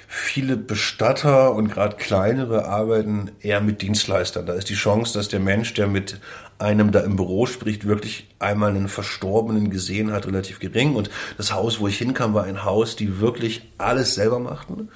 viele 0.07 0.57
Bestatter 0.57 1.55
und 1.55 1.73
gerade 1.73 1.97
kleinere 1.97 2.67
arbeiten 2.67 3.31
eher 3.41 3.61
mit 3.61 3.83
Dienstleistern. 3.83 4.47
Da 4.47 4.53
ist 4.53 4.69
die 4.69 4.75
Chance, 4.75 5.19
dass 5.19 5.29
der 5.29 5.41
Mensch, 5.41 5.75
der 5.75 5.87
mit 5.87 6.21
einem 6.59 6.93
da 6.93 7.01
im 7.01 7.17
Büro 7.17 7.47
spricht, 7.47 7.87
wirklich 7.87 8.29
einmal 8.39 8.71
einen 8.71 8.89
Verstorbenen 8.89 9.71
gesehen 9.71 10.12
hat, 10.12 10.27
relativ 10.27 10.61
gering. 10.61 10.95
Und 10.95 11.11
das 11.37 11.53
Haus, 11.53 11.81
wo 11.81 11.89
ich 11.89 11.99
hinkam, 11.99 12.35
war 12.35 12.45
ein 12.45 12.65
Haus, 12.65 12.95
die 12.97 13.21
wirklich 13.21 13.71
alles 13.79 14.15
selber 14.15 14.39
machten 14.39 14.91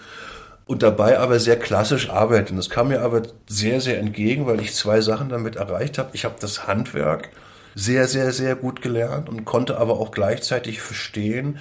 und 0.66 0.82
dabei 0.82 1.18
aber 1.18 1.38
sehr 1.38 1.58
klassisch 1.58 2.10
arbeiten. 2.10 2.56
Das 2.56 2.70
kam 2.70 2.88
mir 2.88 3.02
aber 3.02 3.22
sehr, 3.48 3.80
sehr 3.80 3.98
entgegen, 3.98 4.46
weil 4.46 4.60
ich 4.60 4.74
zwei 4.74 5.00
Sachen 5.00 5.28
damit 5.28 5.56
erreicht 5.56 5.98
habe. 5.98 6.10
Ich 6.12 6.24
habe 6.24 6.36
das 6.40 6.66
Handwerk 6.66 7.30
sehr, 7.76 8.08
sehr, 8.08 8.32
sehr 8.32 8.56
gut 8.56 8.80
gelernt 8.80 9.28
und 9.28 9.44
konnte 9.44 9.76
aber 9.78 10.00
auch 10.00 10.10
gleichzeitig 10.10 10.80
verstehen, 10.80 11.58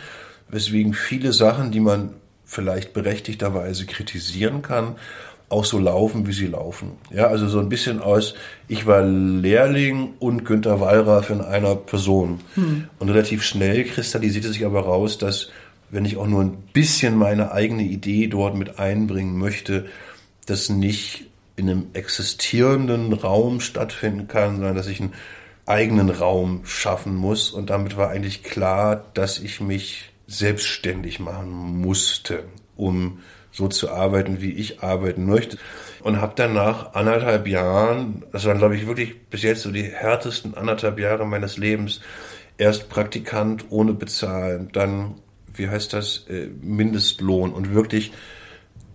weswegen 0.48 0.94
viele 0.94 1.34
Sachen, 1.34 1.72
die 1.72 1.82
man 1.82 2.14
vielleicht 2.46 2.94
berechtigterweise 2.94 3.86
kritisieren 3.86 4.62
kann, 4.62 4.96
auch 5.50 5.66
so 5.66 5.78
laufen, 5.78 6.26
wie 6.26 6.32
sie 6.34 6.48
laufen. 6.48 6.94
Ja, 7.12 7.28
also 7.28 7.48
so 7.50 7.60
ein 7.60 7.70
bisschen 7.70 8.02
aus, 8.02 8.34
ich 8.70 8.88
war 8.88 9.04
Lehrling 9.04 10.14
und 10.20 10.46
Günter 10.46 10.80
Wallraff 10.80 11.30
in 11.30 11.42
einer 11.42 11.76
Person. 11.76 12.40
Hm. 12.56 12.86
Und 12.98 13.10
relativ 13.10 13.44
schnell 13.44 13.84
kristallisierte 13.84 14.48
sich 14.48 14.66
aber 14.66 14.82
raus, 14.82 15.18
dass 15.18 15.50
wenn 15.90 16.06
ich 16.06 16.18
auch 16.18 16.28
nur 16.28 16.42
ein 16.42 16.58
bisschen 16.74 17.18
meine 17.18 17.52
eigene 17.52 17.84
Idee 17.84 18.28
dort 18.28 18.56
mit 18.56 18.80
einbringen 18.80 19.38
möchte, 19.38 19.86
das 20.46 20.70
nicht 20.70 21.26
in 21.58 21.70
einem 21.70 21.88
existierenden 21.94 23.14
Raum 23.14 23.60
stattfinden 23.60 24.28
kann, 24.28 24.56
sondern 24.56 24.76
dass 24.76 24.88
ich 24.88 25.02
einen 25.02 25.14
eigenen 25.66 26.10
Raum 26.10 26.62
schaffen 26.66 27.16
muss. 27.16 27.52
Und 27.52 27.70
damit 27.70 27.98
war 27.98 28.10
eigentlich 28.10 28.44
klar, 28.44 29.06
dass 29.14 29.40
ich 29.40 29.62
mich 29.62 30.12
selbstständig 30.28 31.20
machen 31.20 31.50
musste, 31.82 32.44
um 32.76 33.20
so 33.52 33.68
zu 33.68 33.90
arbeiten, 33.90 34.42
wie 34.42 34.52
ich 34.52 34.84
arbeiten 34.84 35.26
möchte. 35.26 35.58
Und 36.02 36.20
habe 36.20 36.34
dann 36.36 36.54
nach 36.54 36.94
anderthalb 36.94 37.48
Jahren, 37.48 38.24
das 38.32 38.46
waren 38.46 38.58
glaube 38.58 38.76
ich 38.76 38.86
wirklich 38.86 39.22
bis 39.30 39.44
jetzt 39.44 39.62
so 39.62 39.72
die 39.72 39.84
härtesten 39.84 40.56
anderthalb 40.56 41.00
Jahre 41.00 41.26
meines 41.26 41.58
Lebens, 41.58 42.02
erst 42.58 42.90
Praktikant 42.90 43.66
ohne 43.70 43.94
bezahlen, 43.94 44.70
dann, 44.72 45.16
wie 45.54 45.70
heißt 45.70 45.94
das, 45.94 46.26
äh, 46.30 46.48
Mindestlohn 46.62 47.54
und 47.54 47.74
wirklich 47.74 48.12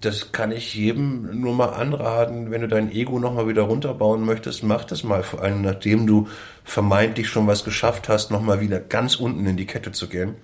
das 0.01 0.33
kann 0.33 0.51
ich 0.51 0.75
jedem 0.75 1.41
nur 1.41 1.55
mal 1.55 1.71
anraten, 1.71 2.51
wenn 2.51 2.63
du 2.63 2.69
dein 2.69 2.91
Ego 2.91 3.19
nochmal 3.19 3.49
wieder 3.49 3.63
runterbauen 3.63 4.25
möchtest, 4.25 4.63
mach 4.63 4.85
das 4.85 5.05
mal, 5.05 5.23
vor 5.23 5.43
allem 5.43 5.61
nachdem 5.61 6.07
du 6.07 6.29
vermeintlich 6.65 7.29
schon 7.29 7.47
was 7.47 7.65
geschafft 7.65 8.09
hast, 8.09 8.31
nochmal 8.31 8.61
wieder 8.61 8.81
ganz 8.81 9.17
unten 9.17 9.45
in 9.47 9.59
die 9.59 9.67
Kette 9.67 9.93
zu 9.93 10.09
gehen. 10.09 10.37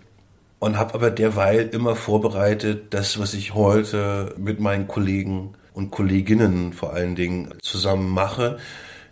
Und 0.59 0.79
habe 0.79 0.95
aber 0.95 1.11
derweil 1.11 1.69
immer 1.69 1.97
vorbereitet, 1.97 2.95
das, 2.95 3.19
was 3.19 3.35
ich 3.35 3.55
heute 3.55 4.35
mit 4.39 4.61
meinen 4.61 4.89
Kollegen 4.89 5.55
und 5.75 5.91
Kolleginnen 5.91 6.73
vor 6.73 6.93
allen 6.93 7.15
Dingen 7.15 7.55
zusammen 7.63 8.11
mache, 8.11 8.59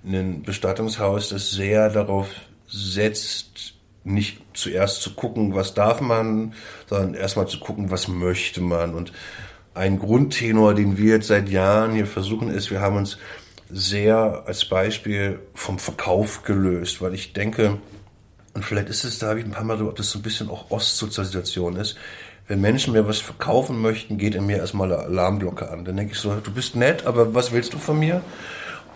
ein 0.07 0.43
Bestattungshaus, 0.43 1.31
das 1.31 1.51
sehr 1.51 1.91
darauf 1.91 2.29
setzt, 2.67 3.75
nicht 4.05 4.43
zuerst 4.55 5.01
zu 5.01 5.15
gucken, 5.15 5.55
was 5.55 5.75
darf 5.75 6.01
man, 6.01 6.53
sondern 6.89 7.15
erstmal 7.15 7.49
zu 7.49 7.59
gucken, 7.59 7.91
was 7.91 8.09
möchte 8.09 8.61
man. 8.61 8.95
Und 8.95 9.13
ein 9.75 9.99
Grundtenor, 9.99 10.75
den 10.75 10.97
wir 10.97 11.16
jetzt 11.16 11.28
seit 11.28 11.49
Jahren 11.49 11.93
hier 11.93 12.07
versuchen, 12.07 12.49
ist, 12.49 12.71
wir 12.71 12.81
haben 12.81 12.97
uns 12.97 13.19
sehr 13.71 14.45
als 14.47 14.64
Beispiel 14.64 15.40
vom 15.52 15.78
Verkauf 15.78 16.43
gelöst, 16.45 17.02
weil 17.02 17.14
ich 17.14 17.33
denke, 17.33 17.78
und 18.54 18.64
vielleicht 18.64 18.88
ist 18.88 19.04
es, 19.04 19.19
da 19.19 19.28
habe 19.28 19.40
ich 19.40 19.45
ein 19.45 19.50
paar 19.50 19.64
Mal 19.64 19.78
so, 19.78 19.88
ob 19.88 19.97
das 19.97 20.11
so 20.11 20.21
ein 20.21 20.23
bisschen 20.23 20.49
auch 20.49 20.71
Ostsozialisation 20.71 21.76
ist, 21.76 21.97
wenn 22.47 22.61
Menschen 22.61 22.93
mir 22.93 23.09
was 23.09 23.19
verkaufen 23.19 23.81
möchten, 23.81 24.19
geht 24.19 24.35
in 24.35 24.47
mir 24.47 24.59
erstmal 24.59 24.93
eine 24.93 25.02
Alarmglocke 25.02 25.71
an. 25.71 25.85
Dann 25.85 25.97
denke 25.97 26.12
ich 26.12 26.19
so, 26.19 26.35
du 26.35 26.52
bist 26.52 26.76
nett, 26.76 27.07
aber 27.07 27.35
was 27.35 27.52
willst 27.52 27.73
du 27.73 27.78
von 27.78 27.99
mir? 27.99 28.23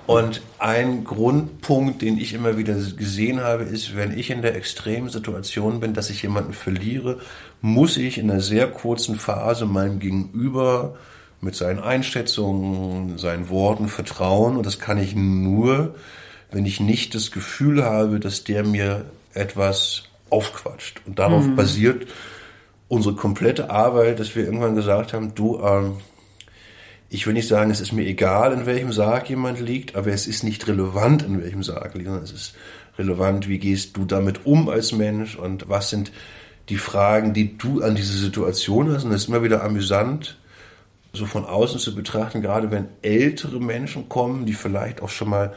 Und 0.09 0.41
ein 0.59 1.05
Grundpunkt, 1.05 2.01
den 2.01 2.17
ich 2.17 2.33
immer 2.33 2.57
wieder 2.57 2.73
gesehen 2.73 3.43
habe, 3.43 3.65
ist, 3.65 3.95
wenn 3.95 4.19
ich 4.19 4.31
in 4.31 4.41
der 4.41 4.57
extremen 4.57 5.11
Situation 5.11 5.81
bin, 5.81 5.93
dass 5.93 6.09
ich 6.09 6.23
jemanden 6.23 6.55
verliere, 6.55 7.19
muss 7.61 7.99
ich 7.99 8.17
in 8.17 8.31
einer 8.31 8.41
sehr 8.41 8.69
kurzen 8.69 9.17
Phase 9.17 9.67
meinem 9.67 9.99
Gegenüber 9.99 10.97
mit 11.43 11.57
seinen 11.57 11.79
Einschätzungen, 11.79 13.19
seinen 13.19 13.51
Worten 13.51 13.89
vertrauen. 13.89 14.57
Und 14.57 14.65
das 14.65 14.79
kann 14.79 14.97
ich 14.97 15.15
nur, 15.15 15.95
wenn 16.51 16.65
ich 16.65 16.81
nicht 16.81 17.15
das 17.15 17.31
Gefühl 17.31 17.85
habe, 17.85 18.19
dass 18.19 18.45
der 18.45 18.65
mir 18.65 19.05
etwas 19.35 20.05
aufquatscht. 20.31 21.03
Und 21.05 21.19
darauf 21.19 21.45
mhm. 21.45 21.55
basiert 21.55 22.07
unsere 22.89 23.15
komplette 23.15 23.69
Arbeit, 23.69 24.21
dass 24.21 24.35
wir 24.35 24.47
irgendwann 24.47 24.75
gesagt 24.75 25.13
haben, 25.13 25.35
du, 25.35 25.61
ähm, 25.63 25.99
ich 27.11 27.27
will 27.27 27.35
nicht 27.35 27.49
sagen, 27.49 27.71
es 27.71 27.81
ist 27.81 27.93
mir 27.93 28.07
egal, 28.07 28.53
in 28.53 28.67
welchem 28.67 28.93
Sarg 28.93 29.31
jemand 29.31 29.61
liegt, 29.61 29.97
aber 29.97 30.09
es 30.09 30.27
ist 30.27 30.45
nicht 30.45 30.67
relevant, 30.69 31.23
in 31.23 31.41
welchem 31.43 31.63
Sarg 31.63 31.95
liegt, 31.95 32.07
sondern 32.07 32.25
es 32.25 32.33
ist 32.33 32.55
relevant, 32.99 33.49
wie 33.49 33.59
gehst 33.59 33.97
du 33.97 34.05
damit 34.05 34.45
um 34.45 34.69
als 34.69 34.93
Mensch 34.93 35.37
und 35.37 35.69
was 35.69 35.89
sind 35.89 36.13
die 36.69 36.77
Fragen, 36.77 37.33
die 37.33 37.57
du 37.57 37.83
an 37.83 37.95
diese 37.95 38.17
Situation 38.17 38.93
hast. 38.93 39.05
Und 39.05 39.13
es 39.13 39.23
ist 39.23 39.29
immer 39.29 39.43
wieder 39.43 39.65
amüsant, 39.65 40.37
so 41.13 41.25
von 41.25 41.47
außen 41.47 41.81
zu 41.81 41.95
betrachten, 41.95 42.43
gerade 42.43 42.71
wenn 42.71 42.89
ältere 43.01 43.61
Menschen 43.61 44.09
kommen, 44.09 44.45
die 44.45 44.53
vielleicht 44.53 45.01
auch 45.01 45.09
schon 45.09 45.31
mal 45.31 45.55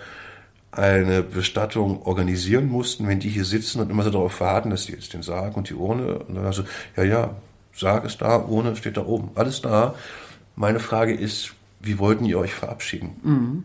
eine 0.71 1.21
Bestattung 1.21 2.03
organisieren 2.03 2.67
mussten, 2.69 3.07
wenn 3.07 3.19
die 3.19 3.27
hier 3.29 3.43
sitzen 3.43 3.81
und 3.81 3.91
immer 3.91 4.03
so 4.03 4.09
darauf 4.09 4.39
warten, 4.39 4.69
dass 4.69 4.85
sie 4.85 4.93
jetzt 4.93 5.13
den 5.13 5.21
Sarg 5.21 5.57
und 5.57 5.69
die 5.69 5.73
Urne 5.73 6.19
und 6.19 6.35
dann 6.35 6.53
so, 6.53 6.63
ja, 6.95 7.03
ja, 7.03 7.35
Sarg 7.75 8.05
ist 8.05 8.21
da, 8.21 8.37
Urne 8.37 8.77
steht 8.77 8.95
da 8.95 9.05
oben, 9.05 9.31
alles 9.35 9.61
da. 9.61 9.95
Meine 10.61 10.79
Frage 10.79 11.15
ist, 11.15 11.55
wie 11.79 11.97
wollten 11.97 12.23
ihr 12.23 12.37
euch 12.37 12.53
verabschieden? 12.53 13.15
Mhm. 13.23 13.63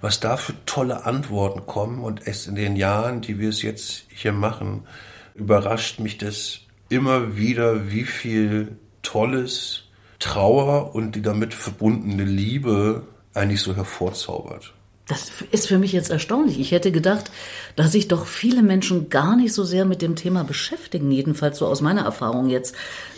Was 0.00 0.18
da 0.18 0.36
für 0.36 0.54
tolle 0.66 1.06
Antworten 1.06 1.66
kommen 1.66 2.02
und 2.02 2.26
es 2.26 2.48
in 2.48 2.56
den 2.56 2.74
Jahren, 2.74 3.20
die 3.20 3.38
wir 3.38 3.48
es 3.48 3.62
jetzt 3.62 4.06
hier 4.08 4.32
machen, 4.32 4.88
überrascht 5.36 6.00
mich 6.00 6.18
das 6.18 6.62
immer 6.88 7.36
wieder, 7.36 7.92
wie 7.92 8.02
viel 8.02 8.76
tolles 9.02 9.84
Trauer 10.18 10.96
und 10.96 11.14
die 11.14 11.22
damit 11.22 11.54
verbundene 11.54 12.24
Liebe 12.24 13.06
eigentlich 13.32 13.60
so 13.60 13.76
hervorzaubert. 13.76 14.74
Das 15.08 15.30
ist 15.52 15.68
für 15.68 15.78
mich 15.78 15.92
jetzt 15.92 16.10
erstaunlich. 16.10 16.58
Ich 16.58 16.72
hätte 16.72 16.90
gedacht, 16.90 17.30
dass 17.76 17.92
sich 17.92 18.08
doch 18.08 18.26
viele 18.26 18.62
Menschen 18.62 19.08
gar 19.08 19.36
nicht 19.36 19.52
so 19.52 19.62
sehr 19.62 19.84
mit 19.84 20.02
dem 20.02 20.16
Thema 20.16 20.42
beschäftigen, 20.42 21.12
jedenfalls 21.12 21.58
so 21.58 21.66
aus 21.66 21.80
meiner 21.80 22.02
Erfahrung 22.02 22.48
jetzt. 22.48 22.74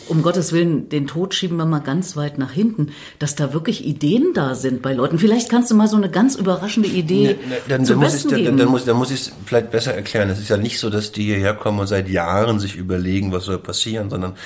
Um 0.06 0.20
Gottes 0.20 0.52
Willen, 0.52 0.90
den 0.90 1.06
Tod 1.06 1.34
schieben 1.34 1.56
wir 1.56 1.64
mal 1.64 1.78
ganz 1.78 2.14
weit 2.14 2.36
nach 2.36 2.52
hinten, 2.52 2.92
dass 3.18 3.36
da 3.36 3.54
wirklich 3.54 3.86
Ideen 3.86 4.34
da 4.34 4.54
sind 4.54 4.82
bei 4.82 4.92
Leuten. 4.92 5.18
Vielleicht 5.18 5.48
kannst 5.48 5.70
du 5.70 5.74
mal 5.74 5.88
so 5.88 5.96
eine 5.96 6.10
ganz 6.10 6.36
überraschende 6.36 6.90
Idee 6.90 7.38
ne, 7.42 7.48
ne, 7.48 7.56
dann, 7.68 7.84
dann, 7.86 7.98
muss 7.98 8.16
ich, 8.16 8.26
dann, 8.26 8.58
dann, 8.58 8.68
muss, 8.68 8.84
dann 8.84 8.96
muss 8.96 9.10
ich 9.10 9.20
es 9.22 9.32
vielleicht 9.46 9.70
besser 9.70 9.94
erklären. 9.94 10.28
Es 10.28 10.38
ist 10.38 10.50
ja 10.50 10.58
nicht 10.58 10.78
so, 10.78 10.90
dass 10.90 11.12
die 11.12 11.24
hierher 11.24 11.54
kommen 11.54 11.78
und 11.78 11.86
seit 11.86 12.10
Jahren 12.10 12.60
sich 12.60 12.76
überlegen, 12.76 13.32
was 13.32 13.44
soll 13.44 13.58
passieren, 13.58 14.10
sondern 14.10 14.36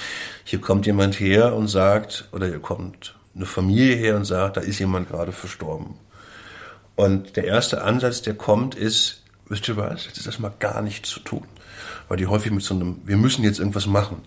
hier 0.45 0.61
kommt 0.61 0.87
jemand 0.87 1.19
her 1.19 1.57
und 1.57 1.67
sagt, 1.67 2.29
oder 2.31 2.47
hier 2.47 2.61
kommt 2.61 3.17
eine 3.35 3.47
Familie 3.47 3.97
her 3.97 4.17
und 4.17 4.27
sagt, 4.27 4.59
da 4.59 4.61
ist 4.61 4.79
jemand 4.79 5.09
gerade 5.09 5.33
verstorben. 5.33 5.95
Und 6.97 7.37
der 7.37 7.45
erste 7.45 7.83
Ansatz, 7.83 8.23
der 8.23 8.35
kommt, 8.35 8.75
ist, 8.75 9.23
wisst 9.49 9.69
ihr 9.69 9.77
was, 9.77 10.07
jetzt 10.07 10.19
ist 10.19 10.27
erstmal 10.27 10.53
gar 10.59 10.83
nichts 10.83 11.11
zu 11.11 11.21
tun. 11.21 11.45
Weil 12.09 12.19
die 12.19 12.27
häufig 12.27 12.53
mit 12.53 12.63
so 12.63 12.75
einem, 12.75 13.01
wir 13.05 13.17
müssen 13.17 13.45
jetzt 13.45 13.59
irgendwas 13.59 13.87
machen. 13.87 14.23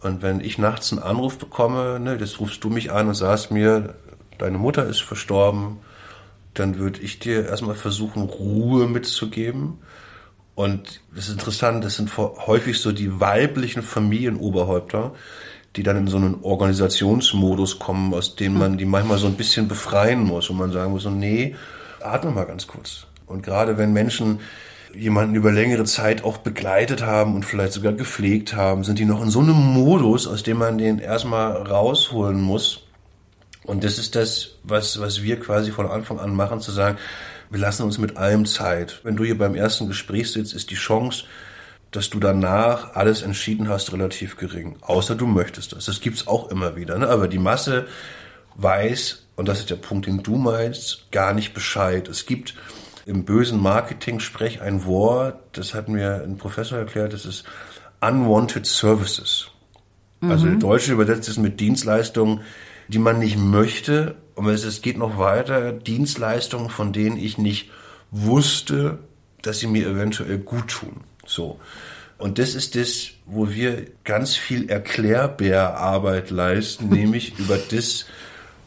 Und 0.00 0.22
wenn 0.22 0.40
ich 0.40 0.58
nachts 0.58 0.92
einen 0.92 1.02
Anruf 1.02 1.38
bekomme, 1.38 1.98
ne, 1.98 2.18
das 2.18 2.40
rufst 2.40 2.62
du 2.64 2.68
mich 2.68 2.92
an 2.92 3.08
und 3.08 3.14
sagst 3.14 3.50
mir, 3.50 3.94
deine 4.38 4.58
Mutter 4.58 4.86
ist 4.86 5.02
verstorben, 5.02 5.78
dann 6.52 6.78
würde 6.78 7.00
ich 7.00 7.18
dir 7.18 7.46
erstmal 7.46 7.74
versuchen, 7.74 8.24
Ruhe 8.24 8.86
mitzugeben. 8.86 9.78
Und 10.54 11.00
das 11.14 11.26
ist 11.26 11.32
interessant, 11.32 11.84
das 11.84 11.96
sind 11.96 12.16
häufig 12.16 12.80
so 12.80 12.92
die 12.92 13.20
weiblichen 13.20 13.82
Familienoberhäupter, 13.82 15.14
die 15.74 15.82
dann 15.82 15.96
in 15.96 16.06
so 16.06 16.16
einen 16.16 16.42
Organisationsmodus 16.42 17.80
kommen, 17.80 18.14
aus 18.14 18.36
dem 18.36 18.56
man 18.56 18.78
die 18.78 18.84
manchmal 18.84 19.18
so 19.18 19.26
ein 19.26 19.34
bisschen 19.34 19.66
befreien 19.66 20.22
muss, 20.22 20.50
und 20.50 20.58
man 20.58 20.70
sagen 20.70 20.92
muss, 20.92 21.02
so, 21.02 21.10
nee, 21.10 21.56
atme 22.04 22.30
mal 22.30 22.44
ganz 22.44 22.66
kurz. 22.66 23.06
Und 23.26 23.42
gerade 23.42 23.78
wenn 23.78 23.92
Menschen 23.92 24.40
jemanden 24.94 25.34
über 25.34 25.50
längere 25.50 25.84
Zeit 25.84 26.24
auch 26.24 26.38
begleitet 26.38 27.02
haben 27.02 27.34
und 27.34 27.44
vielleicht 27.44 27.72
sogar 27.72 27.92
gepflegt 27.92 28.54
haben, 28.54 28.84
sind 28.84 28.98
die 28.98 29.04
noch 29.04 29.22
in 29.22 29.30
so 29.30 29.40
einem 29.40 29.56
Modus, 29.56 30.26
aus 30.26 30.42
dem 30.42 30.58
man 30.58 30.78
den 30.78 30.98
erstmal 30.98 31.52
rausholen 31.52 32.40
muss. 32.40 32.82
Und 33.64 33.82
das 33.82 33.98
ist 33.98 34.14
das, 34.14 34.56
was, 34.62 35.00
was 35.00 35.22
wir 35.22 35.40
quasi 35.40 35.72
von 35.72 35.88
Anfang 35.88 36.20
an 36.20 36.34
machen, 36.34 36.60
zu 36.60 36.70
sagen, 36.70 36.98
wir 37.50 37.60
lassen 37.60 37.82
uns 37.82 37.98
mit 37.98 38.16
allem 38.16 38.46
Zeit. 38.46 39.00
Wenn 39.04 39.16
du 39.16 39.24
hier 39.24 39.38
beim 39.38 39.54
ersten 39.54 39.88
Gespräch 39.88 40.32
sitzt, 40.32 40.54
ist 40.54 40.70
die 40.70 40.76
Chance, 40.76 41.24
dass 41.90 42.10
du 42.10 42.18
danach 42.18 42.94
alles 42.94 43.22
entschieden 43.22 43.68
hast, 43.68 43.92
relativ 43.92 44.36
gering. 44.36 44.76
Außer 44.80 45.14
du 45.14 45.26
möchtest 45.26 45.72
das. 45.72 45.84
Das 45.86 46.00
gibt's 46.00 46.26
auch 46.26 46.50
immer 46.50 46.76
wieder. 46.76 46.98
Ne? 46.98 47.08
Aber 47.08 47.28
die 47.28 47.38
Masse 47.38 47.86
weiß, 48.56 49.23
und 49.36 49.48
das 49.48 49.60
ist 49.60 49.70
der 49.70 49.76
Punkt, 49.76 50.06
den 50.06 50.22
du 50.22 50.36
meinst, 50.36 51.10
gar 51.10 51.34
nicht 51.34 51.54
Bescheid. 51.54 52.08
Es 52.08 52.26
gibt 52.26 52.54
im 53.06 53.24
bösen 53.24 53.60
Marketing-Sprech 53.60 54.62
ein 54.62 54.84
Wort, 54.84 55.38
das 55.52 55.74
hat 55.74 55.88
mir 55.88 56.22
ein 56.24 56.36
Professor 56.36 56.78
erklärt, 56.78 57.12
das 57.12 57.26
ist 57.26 57.44
Unwanted 58.00 58.66
Services. 58.66 59.48
Mhm. 60.20 60.30
Also 60.30 60.46
der 60.46 60.56
Deutsche 60.56 60.92
übersetzt 60.92 61.28
es 61.28 61.36
mit 61.36 61.60
Dienstleistungen, 61.60 62.40
die 62.88 62.98
man 62.98 63.18
nicht 63.18 63.38
möchte. 63.38 64.16
Und 64.34 64.48
es 64.48 64.82
geht 64.82 64.98
noch 64.98 65.18
weiter, 65.18 65.72
Dienstleistungen, 65.72 66.70
von 66.70 66.92
denen 66.92 67.16
ich 67.16 67.38
nicht 67.38 67.70
wusste, 68.10 68.98
dass 69.42 69.58
sie 69.58 69.66
mir 69.66 69.86
eventuell 69.86 70.38
gut 70.38 70.68
tun. 70.68 71.02
So. 71.26 71.60
Und 72.18 72.38
das 72.38 72.54
ist 72.54 72.74
das, 72.74 73.10
wo 73.26 73.50
wir 73.50 73.86
ganz 74.04 74.36
viel 74.36 74.70
Erklärbärarbeit 74.70 76.30
leisten, 76.30 76.88
nämlich 76.90 77.38
über 77.38 77.58
das, 77.58 78.06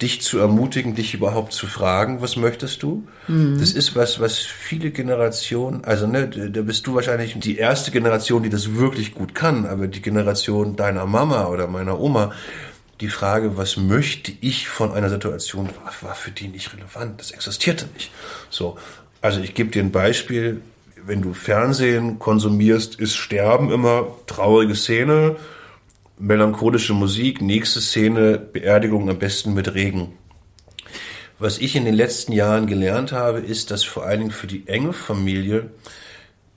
dich 0.02 0.22
zu 0.22 0.38
ermutigen, 0.38 0.96
dich 0.96 1.14
überhaupt 1.14 1.54
zu 1.54 1.68
fragen, 1.68 2.22
was 2.22 2.36
möchtest 2.36 2.84
du? 2.84 3.08
Mhm. 3.28 3.58
Das 3.60 3.72
ist 3.72 3.96
was, 3.96 4.20
was 4.20 4.38
viele 4.38 4.92
Generationen, 4.92 5.84
also 5.86 6.08
ne, 6.08 6.28
da 6.28 6.62
bist 6.62 6.86
du 6.86 6.96
wahrscheinlich 6.96 7.38
die 7.40 7.58
erste 7.58 7.92
Generation, 7.92 8.44
die 8.44 8.50
das 8.50 8.76
wirklich 8.76 9.14
gut 9.14 9.34
kann, 9.34 9.66
aber 9.66 9.88
die 9.88 10.02
Generation 10.02 10.76
deiner 10.76 11.06
Mama 11.06 11.48
oder 11.48 11.68
meiner 11.68 12.00
Oma, 12.00 12.32
die 13.02 13.10
Frage, 13.10 13.58
was 13.58 13.78
möchte 13.78 14.32
ich 14.42 14.68
von 14.68 14.92
einer 14.92 15.10
Situation, 15.10 15.70
war, 15.84 15.94
war 16.02 16.16
für 16.16 16.32
die 16.32 16.48
nicht 16.48 16.74
relevant. 16.74 17.20
Das 17.20 17.32
existierte 17.32 17.86
nicht. 17.94 18.12
So. 18.50 18.78
Also 19.22 19.40
ich 19.40 19.54
gebe 19.54 19.70
dir 19.70 19.84
ein 19.84 19.92
Beispiel. 19.92 20.62
Wenn 21.06 21.22
du 21.22 21.34
Fernsehen 21.34 22.20
konsumierst, 22.20 23.00
ist 23.00 23.16
Sterben 23.16 23.72
immer 23.72 24.08
traurige 24.26 24.76
Szene 24.76 25.38
melancholische 26.20 26.94
Musik, 26.94 27.42
nächste 27.42 27.82
Szene, 27.82 28.38
Beerdigung 28.38 29.10
am 29.10 29.20
besten 29.20 29.54
mit 29.54 29.74
Regen. 29.74 30.14
Was 31.40 31.60
ich 31.60 31.76
in 31.76 31.86
den 31.86 31.94
letzten 31.94 32.32
Jahren 32.32 32.66
gelernt 32.66 33.12
habe, 33.12 33.40
ist, 33.40 33.70
dass 33.70 33.84
vor 33.84 34.06
allen 34.06 34.20
Dingen 34.20 34.32
für 34.32 34.48
die 34.48 34.68
enge 34.68 34.94
Familie 34.94 35.70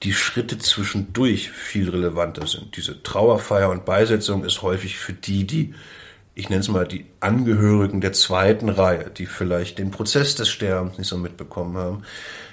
die 0.02 0.14
Schritte 0.14 0.56
zwischendurch 0.56 1.50
viel 1.50 1.90
relevanter 1.90 2.46
sind. 2.46 2.76
Diese 2.76 3.02
Trauerfeier 3.02 3.68
und 3.68 3.84
Beisetzung 3.84 4.44
ist 4.44 4.62
häufig 4.62 4.96
für 4.96 5.12
die, 5.12 5.46
die 5.46 5.74
ich 6.34 6.48
nenne 6.48 6.60
es 6.60 6.68
mal 6.68 6.86
die 6.86 7.04
Angehörigen 7.20 8.00
der 8.00 8.12
zweiten 8.12 8.68
Reihe, 8.70 9.10
die 9.10 9.26
vielleicht 9.26 9.78
den 9.78 9.90
Prozess 9.90 10.36
des 10.36 10.48
Sterbens 10.48 10.96
nicht 10.96 11.08
so 11.08 11.18
mitbekommen 11.18 11.76
haben. 11.76 12.02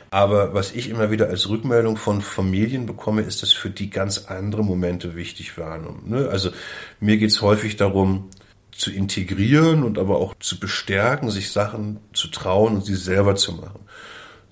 Aber 0.09 0.53
was 0.53 0.71
ich 0.71 0.89
immer 0.89 1.11
wieder 1.11 1.27
als 1.27 1.49
Rückmeldung 1.49 1.97
von 1.97 2.21
Familien 2.21 2.85
bekomme, 2.85 3.21
ist, 3.21 3.41
dass 3.41 3.53
für 3.53 3.69
die 3.69 3.89
ganz 3.89 4.25
andere 4.27 4.63
Momente 4.63 5.15
wichtig 5.15 5.57
waren. 5.57 6.03
Ne? 6.05 6.29
Also 6.29 6.51
mir 6.99 7.17
geht 7.17 7.31
es 7.31 7.41
häufig 7.41 7.75
darum, 7.75 8.29
zu 8.71 8.91
integrieren 8.91 9.83
und 9.83 9.97
aber 9.97 10.17
auch 10.17 10.35
zu 10.39 10.59
bestärken, 10.59 11.31
sich 11.31 11.51
Sachen 11.51 11.99
zu 12.13 12.27
trauen 12.27 12.75
und 12.75 12.85
sie 12.85 12.95
selber 12.95 13.35
zu 13.35 13.53
machen. 13.53 13.79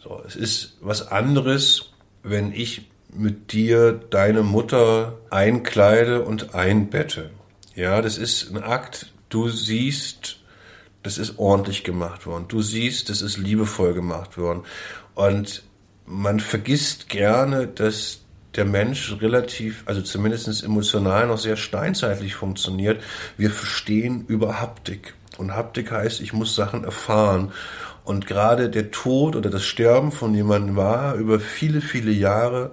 So, 0.03 0.21
es 0.25 0.35
ist 0.35 0.77
was 0.81 1.07
anderes, 1.07 1.91
wenn 2.23 2.51
ich 2.51 2.89
mit 3.13 3.53
dir 3.53 3.93
deine 3.93 4.41
Mutter 4.41 5.19
einkleide 5.29 6.23
und 6.23 6.55
einbette. 6.55 7.29
Ja, 7.75 8.01
das 8.01 8.17
ist 8.17 8.51
ein 8.51 8.61
Akt, 8.63 9.13
du 9.29 9.47
siehst, 9.47 10.39
das 11.03 11.17
ist 11.17 11.37
ordentlich 11.37 11.83
gemacht 11.83 12.25
worden. 12.25 12.45
Du 12.47 12.61
siehst, 12.61 13.09
das 13.09 13.21
ist 13.21 13.37
liebevoll 13.37 13.93
gemacht 13.93 14.37
worden. 14.37 14.63
Und 15.15 15.63
man 16.05 16.39
vergisst 16.39 17.09
gerne, 17.09 17.67
dass 17.67 18.19
der 18.55 18.65
Mensch 18.65 19.17
relativ, 19.21 19.83
also 19.85 20.01
zumindest 20.01 20.63
emotional 20.63 21.27
noch 21.27 21.37
sehr 21.37 21.57
steinzeitlich 21.57 22.35
funktioniert. 22.35 23.01
Wir 23.37 23.51
verstehen 23.51 24.25
über 24.27 24.61
Haptik. 24.61 25.15
Und 25.37 25.55
Haptik 25.55 25.91
heißt, 25.91 26.21
ich 26.21 26.31
muss 26.31 26.55
Sachen 26.55 26.83
erfahren. 26.83 27.51
Und 28.03 28.27
gerade 28.27 28.69
der 28.69 28.91
Tod 28.91 29.35
oder 29.35 29.49
das 29.49 29.65
Sterben 29.65 30.11
von 30.11 30.33
jemandem 30.33 30.75
war 30.75 31.15
über 31.15 31.39
viele, 31.39 31.81
viele 31.81 32.11
Jahre 32.11 32.71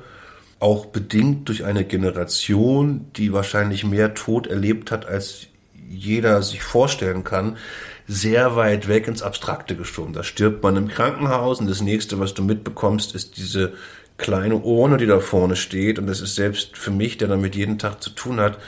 auch 0.61 0.87
bedingt 0.87 1.49
durch 1.49 1.65
eine 1.65 1.85
Generation, 1.85 3.07
die 3.17 3.33
wahrscheinlich 3.33 3.85
mehr 3.85 4.15
Tod 4.15 4.47
erlebt 4.47 4.93
hat, 4.93 5.07
als 5.07 5.49
jeder 5.89 6.43
sich 6.43 6.63
vorstellen 6.63 7.25
kann, 7.25 7.57
sehr 8.06 8.56
weit 8.56 8.88
weg 8.88 9.06
ins 9.06 9.23
Abstrakte 9.23 9.76
geschoben. 9.76 10.12
Da 10.12 10.23
stirbt 10.23 10.62
man 10.62 10.76
im 10.76 10.88
Krankenhaus 10.88 11.61
und 11.61 11.68
das 11.68 11.80
nächste, 11.80 12.18
was 12.18 12.35
du 12.35 12.42
mitbekommst, 12.42 13.14
ist 13.14 13.37
diese 13.37 13.73
kleine 14.18 14.56
Urne, 14.56 14.97
die 14.97 15.06
da 15.06 15.21
vorne 15.21 15.56
steht. 15.56 15.99
Und 15.99 16.06
das 16.06 16.21
ist 16.21 16.35
selbst 16.35 16.76
für 16.76 16.90
mich, 16.90 17.18
der 17.18 17.28
damit 17.28 17.54
jeden 17.54 17.78
Tag 17.78 18.02
zu 18.02 18.11
tun 18.11 18.40
hat, 18.40 18.59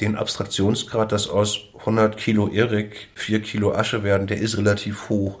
den 0.00 0.16
Abstraktionsgrad, 0.16 1.10
dass 1.12 1.28
aus 1.28 1.60
100 1.78 2.16
Kilo 2.16 2.48
Erik 2.48 3.08
4 3.14 3.40
Kilo 3.40 3.72
Asche 3.72 4.02
werden, 4.02 4.26
der 4.26 4.38
ist 4.38 4.58
relativ 4.58 5.08
hoch. 5.08 5.38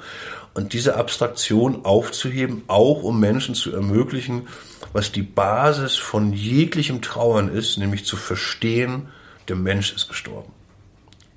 Und 0.54 0.72
diese 0.72 0.96
Abstraktion 0.96 1.84
aufzuheben, 1.84 2.62
auch 2.66 3.02
um 3.02 3.20
Menschen 3.20 3.54
zu 3.54 3.72
ermöglichen, 3.74 4.48
was 4.94 5.12
die 5.12 5.22
Basis 5.22 5.96
von 5.96 6.32
jeglichem 6.32 7.02
Trauern 7.02 7.48
ist, 7.48 7.76
nämlich 7.76 8.06
zu 8.06 8.16
verstehen, 8.16 9.08
der 9.48 9.56
Mensch 9.56 9.92
ist 9.94 10.08
gestorben. 10.08 10.52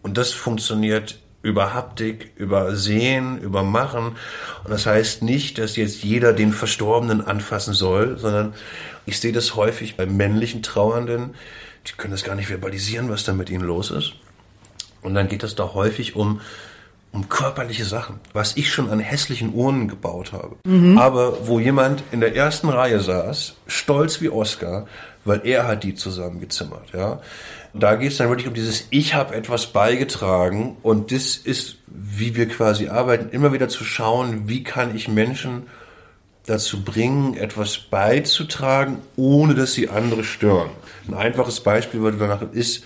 Und 0.02 0.18
das 0.18 0.32
funktioniert 0.32 1.20
über 1.42 1.74
Haptik, 1.74 2.32
über 2.36 2.76
Sehen, 2.76 3.40
über 3.40 3.64
Machen. 3.64 4.16
Und 4.64 4.72
das 4.72 4.86
heißt 4.86 5.24
nicht, 5.24 5.58
dass 5.58 5.76
jetzt 5.76 6.04
jeder 6.04 6.34
den 6.34 6.52
Verstorbenen 6.52 7.22
anfassen 7.22 7.74
soll, 7.74 8.18
sondern 8.18 8.54
ich 9.06 9.20
sehe 9.20 9.32
das 9.32 9.56
häufig 9.56 9.96
bei 9.96 10.06
männlichen 10.06 10.62
Trauernden, 10.62 11.36
die 11.88 11.94
können 11.94 12.12
das 12.12 12.24
gar 12.24 12.36
nicht 12.36 12.48
verbalisieren, 12.48 13.10
was 13.10 13.24
da 13.24 13.34
mit 13.34 13.50
ihnen 13.50 13.64
los 13.64 13.90
ist. 13.92 14.14
Und 15.02 15.14
dann 15.14 15.30
geht 15.30 15.44
es 15.44 15.56
da 15.56 15.74
häufig 15.74 16.16
um, 16.16 16.42
um 17.14 17.30
körperliche 17.30 17.86
Sachen, 17.86 18.20
was 18.34 18.58
ich 18.58 18.72
schon 18.72 18.90
an 18.90 19.00
hässlichen 19.00 19.54
Urnen 19.54 19.88
gebaut 19.88 20.34
habe. 20.34 20.58
Mhm. 20.66 20.98
Aber 20.98 21.48
wo 21.48 21.60
jemand 21.60 22.04
in 22.12 22.20
der 22.20 22.36
ersten 22.36 22.68
Reihe 22.68 23.00
saß, 23.00 23.56
stolz 23.68 24.20
wie 24.20 24.30
Oscar, 24.30 24.88
weil 25.30 25.42
er 25.46 25.68
hat 25.68 25.84
die 25.84 25.96
zusammengezimmert, 25.96 26.92
ja. 26.94 27.22
Da 27.74 27.96
geht 27.96 28.12
es 28.12 28.18
dann 28.18 28.30
wirklich 28.30 28.48
um 28.48 28.56
dieses 28.56 28.88
Ich 28.90 29.14
habe 29.14 29.36
etwas 29.36 29.68
beigetragen 29.68 30.76
und 30.82 31.12
das 31.12 31.38
ist, 31.38 31.78
wie 31.86 32.36
wir 32.36 32.48
quasi 32.48 32.88
arbeiten, 32.88 33.30
immer 33.30 33.54
wieder 33.54 33.70
zu 33.70 33.84
schauen, 33.84 34.50
wie 34.50 34.64
kann 34.64 34.96
ich 34.96 35.08
Menschen 35.08 35.68
dazu 36.48 36.84
bringen, 36.84 37.38
etwas 37.38 37.78
beizutragen, 37.78 38.98
ohne 39.16 39.54
dass 39.54 39.74
sie 39.74 39.90
andere 39.90 40.24
stören. 40.24 40.72
Ein 41.08 41.14
einfaches 41.14 41.60
Beispiel 41.60 42.02
was 42.02 42.16
danach 42.18 42.42
ist, 42.52 42.84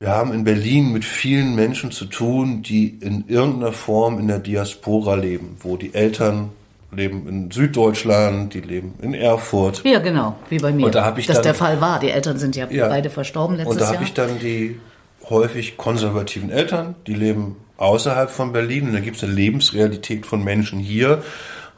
wir 0.00 0.08
haben 0.08 0.32
in 0.32 0.44
Berlin 0.44 0.92
mit 0.92 1.04
vielen 1.04 1.54
Menschen 1.54 1.90
zu 1.90 2.06
tun, 2.06 2.62
die 2.62 2.88
in 2.88 3.28
irgendeiner 3.28 3.72
Form 3.72 4.18
in 4.18 4.28
der 4.28 4.38
Diaspora 4.38 5.14
leben, 5.14 5.56
wo 5.60 5.76
die 5.76 5.94
Eltern 5.94 6.50
leben 6.96 7.28
in 7.28 7.50
Süddeutschland, 7.50 8.54
die 8.54 8.60
leben 8.60 8.94
in 9.02 9.14
Erfurt. 9.14 9.82
Ja, 9.84 9.98
genau, 9.98 10.36
wie 10.48 10.58
bei 10.58 10.72
mir. 10.72 10.86
Und 10.86 10.94
da 10.94 11.14
ich 11.16 11.26
das 11.26 11.36
dann, 11.36 11.42
der 11.44 11.54
Fall 11.54 11.80
war. 11.80 12.00
Die 12.00 12.10
Eltern 12.10 12.38
sind 12.38 12.56
ja, 12.56 12.68
ja 12.70 12.88
beide 12.88 13.10
verstorben 13.10 13.56
letztes 13.56 13.76
Jahr. 13.76 13.88
Und 13.88 13.92
da 13.92 13.98
habe 13.98 14.04
ich 14.04 14.14
dann 14.14 14.38
die 14.38 14.80
häufig 15.28 15.76
konservativen 15.76 16.50
Eltern, 16.50 16.94
die 17.06 17.14
leben 17.14 17.56
außerhalb 17.76 18.30
von 18.30 18.52
Berlin 18.52 18.88
und 18.88 18.92
da 18.94 19.00
gibt 19.00 19.16
es 19.16 19.24
eine 19.24 19.32
Lebensrealität 19.32 20.26
von 20.26 20.44
Menschen 20.44 20.78
hier. 20.78 21.22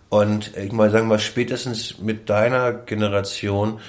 Und 0.08 0.56
ich 0.56 0.72
mal 0.72 0.90
sagen 0.90 1.08
mal, 1.08 1.18
spätestens 1.18 1.98
mit 1.98 2.28
deiner 2.30 2.72
Generation 2.72 3.80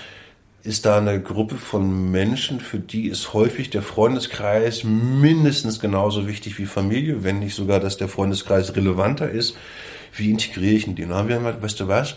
ist 0.63 0.85
da 0.85 0.97
eine 0.97 1.21
Gruppe 1.21 1.55
von 1.55 2.11
Menschen, 2.11 2.59
für 2.59 2.79
die 2.79 3.07
ist 3.07 3.33
häufig 3.33 3.69
der 3.69 3.81
Freundeskreis 3.81 4.83
mindestens 4.83 5.79
genauso 5.79 6.27
wichtig 6.27 6.59
wie 6.59 6.65
Familie, 6.65 7.23
wenn 7.23 7.39
nicht 7.39 7.55
sogar, 7.55 7.79
dass 7.79 7.97
der 7.97 8.09
Freundeskreis 8.09 8.75
relevanter 8.75 9.29
ist 9.29 9.55
wie 10.17 10.31
integriere 10.31 10.73
ich 10.73 10.85
den? 10.85 10.95
Dann 10.95 11.13
haben 11.13 11.29
wir 11.29 11.37
gesagt, 11.37 11.61
weißt 11.61 11.79
du 11.79 11.87
was, 11.87 12.15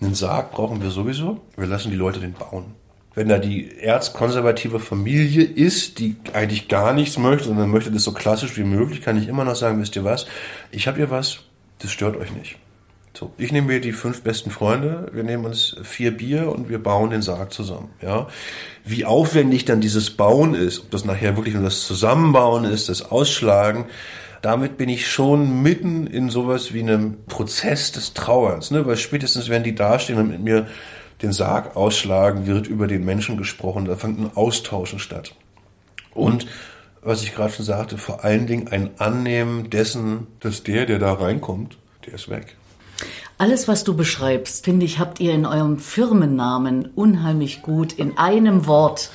einen 0.00 0.14
Sarg 0.14 0.52
brauchen 0.52 0.82
wir 0.82 0.90
sowieso, 0.90 1.40
wir 1.56 1.66
lassen 1.66 1.90
die 1.90 1.96
Leute 1.96 2.20
den 2.20 2.32
bauen. 2.32 2.74
Wenn 3.14 3.28
da 3.28 3.38
die 3.38 3.78
erzkonservative 3.78 4.78
Familie 4.78 5.42
ist, 5.42 5.98
die 5.98 6.16
eigentlich 6.34 6.68
gar 6.68 6.92
nichts 6.92 7.18
möchte, 7.18 7.48
sondern 7.48 7.70
möchte 7.70 7.90
das 7.90 8.04
so 8.04 8.12
klassisch 8.12 8.56
wie 8.56 8.64
möglich, 8.64 9.02
kann 9.02 9.20
ich 9.20 9.26
immer 9.26 9.44
noch 9.44 9.56
sagen, 9.56 9.80
wisst 9.80 9.96
ihr 9.96 10.04
was, 10.04 10.26
ich 10.70 10.86
habe 10.86 10.98
hier 10.98 11.10
was, 11.10 11.40
das 11.80 11.90
stört 11.90 12.16
euch 12.16 12.32
nicht. 12.32 12.58
So, 13.18 13.32
ich 13.36 13.50
nehme 13.50 13.66
mir 13.66 13.80
die 13.80 13.90
fünf 13.90 14.22
besten 14.22 14.52
Freunde, 14.52 15.08
wir 15.12 15.24
nehmen 15.24 15.44
uns 15.44 15.74
vier 15.82 16.16
Bier 16.16 16.52
und 16.52 16.68
wir 16.68 16.80
bauen 16.80 17.10
den 17.10 17.22
Sarg 17.22 17.52
zusammen. 17.52 17.90
Ja, 18.00 18.28
wie 18.84 19.04
aufwendig 19.04 19.64
dann 19.64 19.80
dieses 19.80 20.10
Bauen 20.10 20.54
ist, 20.54 20.78
ob 20.78 20.92
das 20.92 21.04
nachher 21.04 21.36
wirklich 21.36 21.54
nur 21.54 21.64
das 21.64 21.84
Zusammenbauen 21.84 22.64
ist, 22.64 22.88
das 22.88 23.10
Ausschlagen, 23.10 23.86
damit 24.42 24.76
bin 24.76 24.88
ich 24.88 25.08
schon 25.08 25.62
mitten 25.62 26.06
in 26.06 26.30
sowas 26.30 26.72
wie 26.72 26.80
einem 26.80 27.24
Prozess 27.26 27.92
des 27.92 28.14
Trauerns, 28.14 28.70
ne? 28.70 28.86
weil 28.86 28.96
spätestens 28.96 29.48
wenn 29.48 29.64
die 29.64 29.74
dastehen 29.74 30.18
und 30.18 30.28
mit 30.28 30.40
mir 30.40 30.66
den 31.22 31.32
Sarg 31.32 31.76
ausschlagen, 31.76 32.46
wird 32.46 32.68
über 32.68 32.86
den 32.86 33.04
Menschen 33.04 33.36
gesprochen, 33.36 33.84
da 33.84 33.96
fängt 33.96 34.20
ein 34.20 34.30
Austauschen 34.34 34.98
statt. 34.98 35.34
Und 36.14 36.46
was 37.02 37.22
ich 37.22 37.34
gerade 37.34 37.52
schon 37.52 37.64
sagte, 37.64 37.98
vor 37.98 38.24
allen 38.24 38.46
Dingen 38.46 38.68
ein 38.68 38.90
Annehmen 38.98 39.70
dessen, 39.70 40.26
dass 40.40 40.62
der, 40.62 40.86
der 40.86 40.98
da 40.98 41.12
reinkommt, 41.14 41.78
der 42.06 42.14
ist 42.14 42.28
weg. 42.28 42.56
Alles, 43.38 43.68
was 43.68 43.84
du 43.84 43.94
beschreibst, 43.94 44.64
finde 44.64 44.84
ich, 44.84 44.98
habt 44.98 45.20
ihr 45.20 45.32
in 45.32 45.46
eurem 45.46 45.78
Firmennamen 45.78 46.86
unheimlich 46.96 47.62
gut 47.62 47.92
in 47.92 48.18
einem 48.18 48.66
Wort 48.66 49.10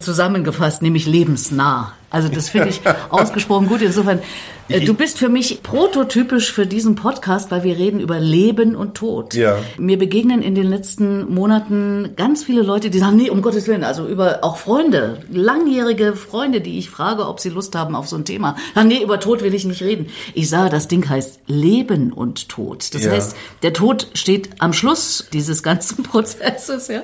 zusammengefasst, 0.00 0.82
nämlich 0.82 1.06
lebensnah. 1.06 1.92
Also 2.10 2.28
das 2.28 2.48
finde 2.48 2.68
ich 2.70 2.80
ausgesprochen 3.10 3.68
gut. 3.68 3.82
Insofern, 3.82 4.20
äh, 4.68 4.80
du 4.80 4.94
bist 4.94 5.18
für 5.18 5.28
mich 5.28 5.62
prototypisch 5.62 6.52
für 6.52 6.66
diesen 6.66 6.94
Podcast, 6.94 7.50
weil 7.50 7.64
wir 7.64 7.76
reden 7.76 8.00
über 8.00 8.18
Leben 8.18 8.76
und 8.76 8.94
Tod. 8.94 9.34
Ja. 9.34 9.58
Mir 9.76 9.98
begegnen 9.98 10.40
in 10.40 10.54
den 10.54 10.66
letzten 10.66 11.32
Monaten 11.32 12.14
ganz 12.16 12.44
viele 12.44 12.62
Leute, 12.62 12.88
die 12.88 12.98
sagen, 12.98 13.16
nee, 13.16 13.28
um 13.28 13.42
Gottes 13.42 13.66
Willen, 13.66 13.84
also 13.84 14.06
über 14.06 14.42
auch 14.42 14.56
Freunde, 14.56 15.20
langjährige 15.30 16.14
Freunde, 16.14 16.62
die 16.62 16.78
ich 16.78 16.88
frage, 16.88 17.26
ob 17.26 17.40
sie 17.40 17.50
Lust 17.50 17.74
haben 17.74 17.94
auf 17.94 18.08
so 18.08 18.16
ein 18.16 18.24
Thema. 18.24 18.56
Sagen, 18.74 18.88
nee, 18.88 19.02
über 19.02 19.20
Tod 19.20 19.42
will 19.42 19.54
ich 19.54 19.66
nicht 19.66 19.82
reden. 19.82 20.06
Ich 20.32 20.48
sah, 20.48 20.70
das 20.70 20.88
Ding 20.88 21.06
heißt 21.08 21.40
Leben 21.46 22.12
und 22.12 22.48
Tod. 22.48 22.94
Das 22.94 23.04
ja. 23.04 23.12
heißt, 23.12 23.36
der 23.62 23.74
Tod 23.74 24.08
steht 24.14 24.48
am 24.60 24.72
Schluss 24.72 25.28
dieses 25.32 25.62
ganzen 25.62 26.02
Prozesses, 26.04 26.88
ja. 26.88 27.02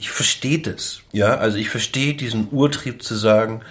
Ich 0.00 0.10
verstehe 0.10 0.58
das. 0.58 1.00
Ja, 1.12 1.36
also 1.36 1.58
ich 1.58 1.68
verstehe 1.68 2.14
diesen 2.14 2.48
Urtrieb 2.50 3.04
zu 3.04 3.14
sagen, 3.14 3.62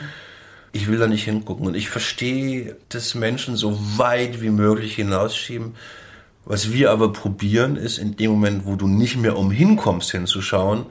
ich 0.71 0.87
will 0.87 0.97
da 0.97 1.07
nicht 1.07 1.23
hingucken. 1.23 1.67
Und 1.67 1.75
ich 1.75 1.89
verstehe, 1.89 2.77
dass 2.89 3.15
Menschen 3.15 3.55
so 3.55 3.77
weit 3.97 4.41
wie 4.41 4.49
möglich 4.49 4.95
hinausschieben. 4.95 5.75
Was 6.45 6.71
wir 6.71 6.91
aber 6.91 7.13
probieren, 7.13 7.75
ist 7.75 7.97
in 7.97 8.15
dem 8.15 8.31
Moment, 8.31 8.65
wo 8.65 8.75
du 8.75 8.87
nicht 8.87 9.17
mehr 9.17 9.37
umhin 9.37 9.77
kommst 9.77 10.11
hinzuschauen, 10.11 10.85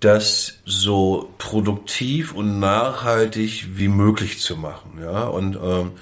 das 0.00 0.58
so 0.64 1.32
produktiv 1.38 2.34
und 2.34 2.58
nachhaltig 2.58 3.68
wie 3.76 3.88
möglich 3.88 4.40
zu 4.40 4.56
machen. 4.56 4.98
Ja, 5.00 5.24
und 5.24 5.56
ähm, 5.56 5.92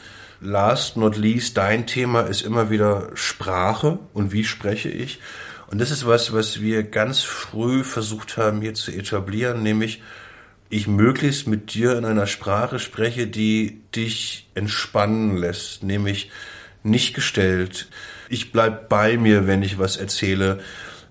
last 0.40 0.96
not 0.96 1.16
least, 1.16 1.56
dein 1.56 1.86
Thema 1.86 2.22
ist 2.22 2.42
immer 2.42 2.70
wieder 2.70 3.10
Sprache 3.14 3.98
und 4.12 4.32
wie 4.32 4.44
spreche 4.44 4.88
ich. 4.88 5.20
Und 5.70 5.80
das 5.80 5.90
ist 5.90 6.06
was, 6.06 6.32
was 6.32 6.60
wir 6.60 6.82
ganz 6.82 7.20
früh 7.20 7.84
versucht 7.84 8.36
haben 8.36 8.60
hier 8.60 8.74
zu 8.74 8.90
etablieren, 8.90 9.62
nämlich 9.62 10.02
ich 10.72 10.88
möglichst 10.88 11.46
mit 11.46 11.74
dir 11.74 11.98
in 11.98 12.06
einer 12.06 12.26
Sprache 12.26 12.78
spreche, 12.78 13.26
die 13.26 13.82
dich 13.94 14.48
entspannen 14.54 15.36
lässt, 15.36 15.82
nämlich 15.82 16.30
nicht 16.82 17.12
gestellt. 17.12 17.88
Ich 18.30 18.52
bleib 18.52 18.88
bei 18.88 19.18
mir, 19.18 19.46
wenn 19.46 19.62
ich 19.62 19.78
was 19.78 19.98
erzähle. 19.98 20.60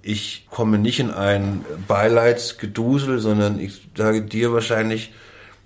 Ich 0.02 0.48
komme 0.50 0.80
nicht 0.80 1.00
in 1.00 1.12
ein 1.12 1.64
Beileidsgedusel, 1.88 3.20
sondern 3.20 3.60
ich 3.60 3.82
sage 3.96 4.24
dir 4.24 4.52
wahrscheinlich, 4.52 5.14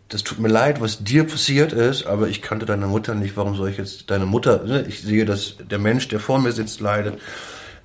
das 0.10 0.26
tut 0.26 0.40
mir 0.40 0.50
leid, 0.50 0.82
was 0.82 1.06
dir 1.06 1.24
passiert 1.24 1.72
ist, 1.72 2.06
aber 2.06 2.28
ich 2.28 2.42
kannte 2.42 2.66
deine 2.66 2.88
Mutter 2.88 3.16
nicht, 3.16 3.38
warum 3.38 3.56
soll 3.56 3.70
ich 3.70 3.78
jetzt 3.78 4.12
deine 4.12 4.26
Mutter, 4.26 4.66
ne? 4.66 4.86
ich 4.90 5.04
sehe, 5.04 5.24
dass 5.24 5.56
der 5.72 5.80
Mensch, 5.80 6.10
der 6.10 6.20
vor 6.20 6.40
mir 6.40 6.52
sitzt, 6.52 6.82
leidet. 6.82 7.18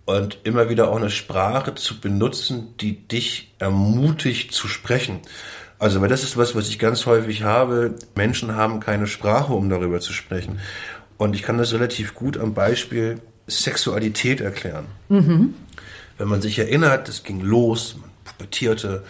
Und 0.06 0.38
immer 0.42 0.68
wieder 0.68 0.90
auch 0.90 0.96
eine 0.96 1.10
Sprache 1.10 1.76
zu 1.76 2.00
benutzen, 2.00 2.74
die 2.80 3.06
dich 3.06 3.54
ermutigt 3.60 4.52
zu 4.52 4.66
sprechen. 4.66 5.20
Also, 5.80 6.02
weil 6.02 6.08
das 6.08 6.22
ist 6.22 6.36
was, 6.36 6.54
was 6.54 6.68
ich 6.68 6.78
ganz 6.78 7.06
häufig 7.06 7.42
habe. 7.42 7.94
Menschen 8.14 8.54
haben 8.54 8.80
keine 8.80 9.06
Sprache, 9.06 9.54
um 9.54 9.70
darüber 9.70 9.98
zu 10.00 10.12
sprechen. 10.12 10.60
Und 11.16 11.34
ich 11.34 11.42
kann 11.42 11.56
das 11.56 11.72
relativ 11.72 12.14
gut 12.14 12.36
am 12.36 12.52
Beispiel 12.52 13.20
Sexualität 13.46 14.42
erklären. 14.42 14.84
Mhm. 15.08 15.54
Wenn 16.18 16.28
man 16.28 16.42
sich 16.42 16.58
erinnert, 16.58 17.08
es 17.08 17.22
ging 17.22 17.40
los, 17.40 17.96
man 17.98 18.10
pubertierte, 18.24 19.04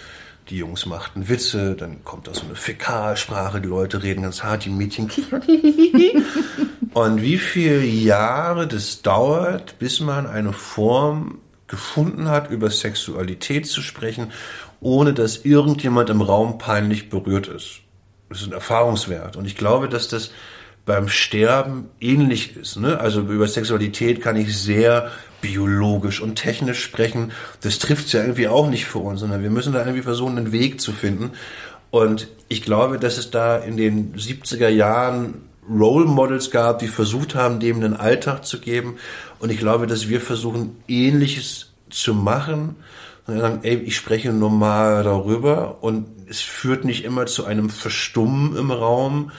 die 0.48 0.58
Jungs 0.58 0.86
machten 0.86 1.28
Witze, 1.28 1.74
dann 1.74 2.04
kommt 2.04 2.28
da 2.28 2.34
so 2.34 2.42
eine 2.46 2.54
Fäkalsprache, 2.54 3.60
die 3.60 3.68
Leute 3.68 4.04
reden 4.04 4.22
ganz 4.22 4.44
hart, 4.44 4.64
die 4.64 4.70
Mädchen 4.70 5.08
kichern. 5.08 5.42
Und 6.94 7.20
wie 7.20 7.38
viele 7.38 7.84
Jahre 7.84 8.68
das 8.68 9.02
dauert, 9.02 9.78
bis 9.80 9.98
man 10.00 10.26
eine 10.26 10.52
Form 10.52 11.38
gefunden 11.66 12.28
hat, 12.28 12.50
über 12.50 12.70
Sexualität 12.70 13.66
zu 13.66 13.82
sprechen, 13.82 14.32
ohne 14.80 15.12
dass 15.12 15.44
irgendjemand 15.44 16.10
im 16.10 16.22
Raum 16.22 16.58
peinlich 16.58 17.10
berührt 17.10 17.48
ist. 17.48 17.80
Das 18.28 18.40
ist 18.40 18.46
ein 18.46 18.52
Erfahrungswert. 18.52 19.36
Und 19.36 19.44
ich 19.44 19.56
glaube, 19.56 19.88
dass 19.88 20.08
das 20.08 20.30
beim 20.86 21.08
Sterben 21.08 21.88
ähnlich 22.00 22.56
ist. 22.56 22.76
Ne? 22.76 22.98
Also 22.98 23.20
über 23.20 23.46
Sexualität 23.46 24.20
kann 24.20 24.36
ich 24.36 24.56
sehr 24.56 25.10
biologisch 25.40 26.20
und 26.20 26.36
technisch 26.36 26.82
sprechen. 26.82 27.32
Das 27.60 27.78
trifft 27.78 28.06
es 28.06 28.12
ja 28.12 28.20
irgendwie 28.20 28.48
auch 28.48 28.68
nicht 28.68 28.86
für 28.86 28.98
uns, 28.98 29.20
sondern 29.20 29.42
wir 29.42 29.50
müssen 29.50 29.72
da 29.72 29.80
irgendwie 29.80 30.02
versuchen, 30.02 30.38
einen 30.38 30.52
Weg 30.52 30.80
zu 30.80 30.92
finden. 30.92 31.32
Und 31.90 32.28
ich 32.48 32.62
glaube, 32.62 32.98
dass 32.98 33.18
es 33.18 33.30
da 33.30 33.56
in 33.56 33.76
den 33.76 34.14
70er 34.14 34.68
Jahren 34.68 35.42
Role 35.68 36.06
Models 36.06 36.50
gab, 36.50 36.78
die 36.78 36.88
versucht 36.88 37.34
haben, 37.34 37.60
dem 37.60 37.76
einen 37.76 37.94
Alltag 37.94 38.44
zu 38.44 38.60
geben. 38.60 38.96
Und 39.38 39.50
ich 39.50 39.58
glaube, 39.58 39.86
dass 39.86 40.08
wir 40.08 40.20
versuchen, 40.20 40.76
Ähnliches 40.88 41.72
zu 41.90 42.14
machen. 42.14 42.76
Und 43.30 43.40
sagen, 43.40 43.60
ey, 43.62 43.76
ich 43.76 43.96
spreche 43.96 44.32
normal 44.32 45.02
darüber 45.04 45.82
und 45.82 46.06
es 46.28 46.40
führt 46.40 46.84
nicht 46.84 47.04
immer 47.04 47.26
zu 47.26 47.44
einem 47.44 47.70
Verstummen 47.70 48.56
im 48.56 48.70
Raum. 48.70 49.32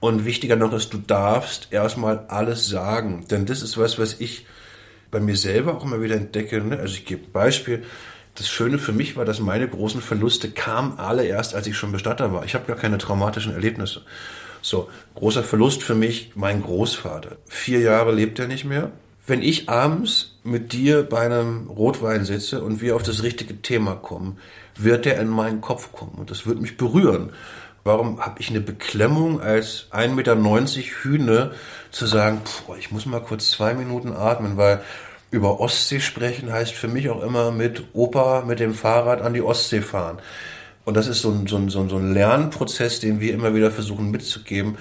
Und 0.00 0.24
wichtiger 0.24 0.56
noch 0.56 0.72
ist, 0.72 0.92
du 0.92 0.98
darfst 0.98 1.68
erstmal 1.70 2.26
alles 2.28 2.66
sagen. 2.66 3.26
Denn 3.30 3.46
das 3.46 3.62
ist 3.62 3.78
was, 3.78 3.98
was 3.98 4.20
ich 4.20 4.46
bei 5.12 5.20
mir 5.20 5.36
selber 5.36 5.76
auch 5.76 5.84
immer 5.84 6.02
wieder 6.02 6.16
entdecke. 6.16 6.60
Ne? 6.60 6.78
Also 6.78 6.94
ich 6.94 7.04
gebe 7.04 7.24
ein 7.26 7.32
Beispiel. 7.32 7.84
Das 8.34 8.48
Schöne 8.48 8.78
für 8.78 8.92
mich 8.92 9.16
war, 9.16 9.24
dass 9.24 9.40
meine 9.40 9.68
großen 9.68 10.00
Verluste 10.00 10.50
kamen 10.50 10.98
alle 10.98 11.24
erst, 11.24 11.54
als 11.54 11.66
ich 11.66 11.76
schon 11.76 11.92
Bestatter 11.92 12.32
war. 12.32 12.44
Ich 12.44 12.54
habe 12.54 12.66
gar 12.66 12.76
keine 12.76 12.98
traumatischen 12.98 13.52
Erlebnisse. 13.52 14.02
So, 14.62 14.88
großer 15.14 15.42
Verlust 15.42 15.82
für 15.82 15.94
mich, 15.94 16.32
mein 16.34 16.62
Großvater. 16.62 17.36
Vier 17.46 17.80
Jahre 17.80 18.12
lebt 18.12 18.38
er 18.38 18.48
nicht 18.48 18.64
mehr. 18.64 18.90
Wenn 19.26 19.42
ich 19.42 19.68
abends 19.68 20.36
mit 20.42 20.72
dir 20.72 21.04
bei 21.04 21.20
einem 21.20 21.68
Rotwein 21.68 22.24
sitze 22.24 22.62
und 22.62 22.80
wir 22.80 22.96
auf 22.96 23.04
das 23.04 23.22
richtige 23.22 23.62
Thema 23.62 23.94
kommen, 23.94 24.38
wird 24.76 25.06
er 25.06 25.20
in 25.20 25.28
meinen 25.28 25.60
Kopf 25.60 25.92
kommen 25.92 26.14
und 26.16 26.30
das 26.30 26.46
wird 26.46 26.60
mich 26.60 26.76
berühren. 26.76 27.30
Warum 27.84 28.20
habe 28.20 28.40
ich 28.40 28.50
eine 28.50 28.60
Beklemmung 28.60 29.40
als 29.40 29.88
1,90 29.90 30.14
Meter 30.14 30.36
Hühne 30.36 31.52
zu 31.90 32.06
sagen, 32.06 32.42
pff, 32.44 32.64
ich 32.78 32.90
muss 32.90 33.06
mal 33.06 33.20
kurz 33.20 33.50
zwei 33.50 33.74
Minuten 33.74 34.12
atmen, 34.12 34.56
weil 34.56 34.82
über 35.32 35.60
Ostsee 35.60 36.00
sprechen 36.00 36.52
heißt 36.52 36.74
für 36.74 36.88
mich 36.88 37.08
auch 37.08 37.22
immer 37.22 37.50
mit 37.50 37.84
Opa 37.92 38.44
mit 38.46 38.60
dem 38.60 38.74
Fahrrad 38.74 39.22
an 39.22 39.34
die 39.34 39.42
Ostsee 39.42 39.80
fahren. 39.80 40.18
Und 40.84 40.96
das 40.96 41.06
ist 41.06 41.22
so 41.22 41.30
ein, 41.30 41.46
so 41.46 41.56
ein, 41.56 41.70
so 41.70 41.96
ein 41.96 42.12
Lernprozess, 42.12 43.00
den 43.00 43.20
wir 43.20 43.32
immer 43.32 43.54
wieder 43.54 43.70
versuchen 43.70 44.10
mitzugeben. 44.10 44.78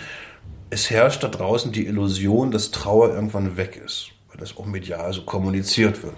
Es 0.70 0.90
herrscht 0.90 1.24
da 1.24 1.28
draußen 1.28 1.72
die 1.72 1.86
Illusion, 1.86 2.52
dass 2.52 2.72
Trauer 2.72 3.14
irgendwann 3.14 3.58
weg 3.58 3.82
ist, 3.84 4.11
weil 4.32 4.40
das 4.40 4.58
auch 4.58 4.66
medial 4.66 5.14
so 5.14 5.24
kommuniziert 5.24 6.02
wird. 6.04 6.16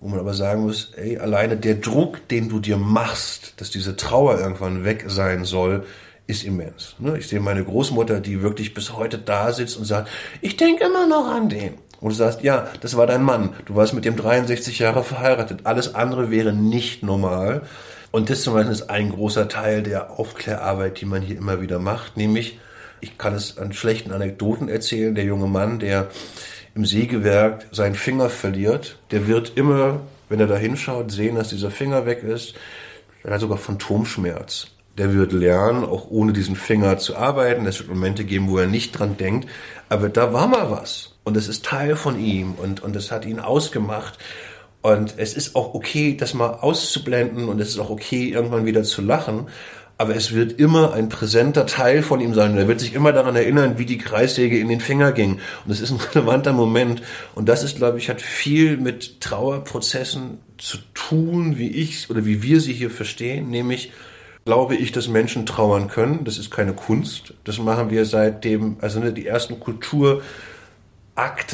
Wo 0.00 0.08
man 0.08 0.20
aber 0.20 0.34
sagen 0.34 0.62
muss, 0.62 0.92
ey, 0.96 1.18
alleine 1.18 1.56
der 1.56 1.74
Druck, 1.74 2.26
den 2.28 2.48
du 2.48 2.60
dir 2.60 2.76
machst, 2.76 3.54
dass 3.60 3.70
diese 3.70 3.96
Trauer 3.96 4.38
irgendwann 4.38 4.84
weg 4.84 5.04
sein 5.08 5.44
soll, 5.44 5.84
ist 6.26 6.44
immens. 6.44 6.94
Ne? 6.98 7.18
Ich 7.18 7.28
sehe 7.28 7.40
meine 7.40 7.64
Großmutter, 7.64 8.20
die 8.20 8.42
wirklich 8.42 8.74
bis 8.74 8.92
heute 8.92 9.18
da 9.18 9.52
sitzt 9.52 9.76
und 9.76 9.84
sagt, 9.84 10.08
ich 10.40 10.56
denke 10.56 10.84
immer 10.84 11.06
noch 11.06 11.26
an 11.26 11.48
den. 11.48 11.74
Und 12.00 12.10
du 12.10 12.14
sagst, 12.14 12.42
ja, 12.42 12.68
das 12.80 12.96
war 12.96 13.06
dein 13.06 13.24
Mann. 13.24 13.54
Du 13.64 13.74
warst 13.74 13.92
mit 13.92 14.04
dem 14.04 14.14
63 14.14 14.78
Jahre 14.78 15.02
verheiratet. 15.02 15.60
Alles 15.64 15.94
andere 15.94 16.30
wäre 16.30 16.52
nicht 16.52 17.02
normal. 17.02 17.62
Und 18.10 18.30
das 18.30 18.42
zum 18.42 18.54
Beispiel 18.54 18.72
ist 18.72 18.90
ein 18.90 19.10
großer 19.10 19.48
Teil 19.48 19.82
der 19.82 20.18
Aufklärarbeit, 20.18 21.00
die 21.00 21.06
man 21.06 21.22
hier 21.22 21.36
immer 21.36 21.60
wieder 21.60 21.78
macht. 21.78 22.16
Nämlich, 22.16 22.60
ich 23.00 23.18
kann 23.18 23.34
es 23.34 23.58
an 23.58 23.72
schlechten 23.72 24.12
Anekdoten 24.12 24.68
erzählen, 24.68 25.14
der 25.14 25.24
junge 25.24 25.48
Mann, 25.48 25.78
der 25.78 26.08
im 26.74 26.84
Sägewerk 26.84 27.66
seinen 27.72 27.94
Finger 27.94 28.30
verliert, 28.30 28.98
der 29.10 29.26
wird 29.26 29.56
immer, 29.56 30.00
wenn 30.28 30.40
er 30.40 30.46
da 30.46 30.56
hinschaut, 30.56 31.10
sehen, 31.10 31.36
dass 31.36 31.48
dieser 31.48 31.70
Finger 31.70 32.06
weg 32.06 32.22
ist. 32.22 32.54
Er 33.24 33.34
hat 33.34 33.40
sogar 33.40 33.58
Phantomschmerz. 33.58 34.68
Der 34.96 35.12
wird 35.12 35.32
lernen, 35.32 35.84
auch 35.84 36.10
ohne 36.10 36.32
diesen 36.32 36.56
Finger 36.56 36.98
zu 36.98 37.16
arbeiten. 37.16 37.66
Es 37.66 37.78
wird 37.78 37.88
Momente 37.88 38.24
geben, 38.24 38.48
wo 38.48 38.58
er 38.58 38.66
nicht 38.66 38.92
dran 38.98 39.16
denkt. 39.16 39.48
Aber 39.88 40.08
da 40.08 40.32
war 40.32 40.48
mal 40.48 40.70
was. 40.70 41.14
Und 41.24 41.36
es 41.36 41.48
ist 41.48 41.64
Teil 41.64 41.94
von 41.94 42.18
ihm. 42.18 42.54
Und, 42.54 42.82
und 42.82 42.96
es 42.96 43.12
hat 43.12 43.24
ihn 43.24 43.38
ausgemacht. 43.38 44.18
Und 44.82 45.14
es 45.16 45.34
ist 45.34 45.54
auch 45.54 45.74
okay, 45.74 46.16
das 46.16 46.34
mal 46.34 46.50
auszublenden. 46.50 47.48
Und 47.48 47.60
es 47.60 47.68
ist 47.70 47.78
auch 47.78 47.90
okay, 47.90 48.30
irgendwann 48.30 48.66
wieder 48.66 48.82
zu 48.82 49.02
lachen 49.02 49.46
aber 49.98 50.14
es 50.14 50.32
wird 50.32 50.60
immer 50.60 50.92
ein 50.92 51.08
präsenter 51.08 51.66
Teil 51.66 52.02
von 52.02 52.20
ihm 52.20 52.32
sein. 52.32 52.56
Er 52.56 52.68
wird 52.68 52.78
sich 52.78 52.94
immer 52.94 53.12
daran 53.12 53.34
erinnern, 53.34 53.78
wie 53.78 53.84
die 53.84 53.98
Kreissäge 53.98 54.56
in 54.56 54.68
den 54.68 54.80
Finger 54.80 55.10
ging. 55.10 55.32
Und 55.32 55.40
das 55.66 55.80
ist 55.80 55.90
ein 55.90 55.98
relevanter 56.14 56.52
Moment. 56.52 57.02
Und 57.34 57.48
das 57.48 57.64
ist, 57.64 57.76
glaube 57.76 57.98
ich, 57.98 58.08
hat 58.08 58.20
viel 58.20 58.76
mit 58.76 59.20
Trauerprozessen 59.20 60.38
zu 60.56 60.78
tun, 60.94 61.58
wie 61.58 61.68
ich 61.68 62.08
oder 62.10 62.24
wie 62.24 62.44
wir 62.44 62.60
sie 62.60 62.72
hier 62.72 62.90
verstehen. 62.90 63.50
Nämlich 63.50 63.90
glaube 64.44 64.76
ich, 64.76 64.92
dass 64.92 65.08
Menschen 65.08 65.46
trauern 65.46 65.88
können. 65.88 66.24
Das 66.24 66.38
ist 66.38 66.52
keine 66.52 66.74
Kunst. 66.74 67.34
Das 67.42 67.58
machen 67.58 67.90
wir 67.90 68.04
seitdem, 68.04 68.76
also 68.80 69.00
ne, 69.00 69.12
die 69.12 69.26
ersten 69.26 69.58
Kulturakte, 69.58 70.22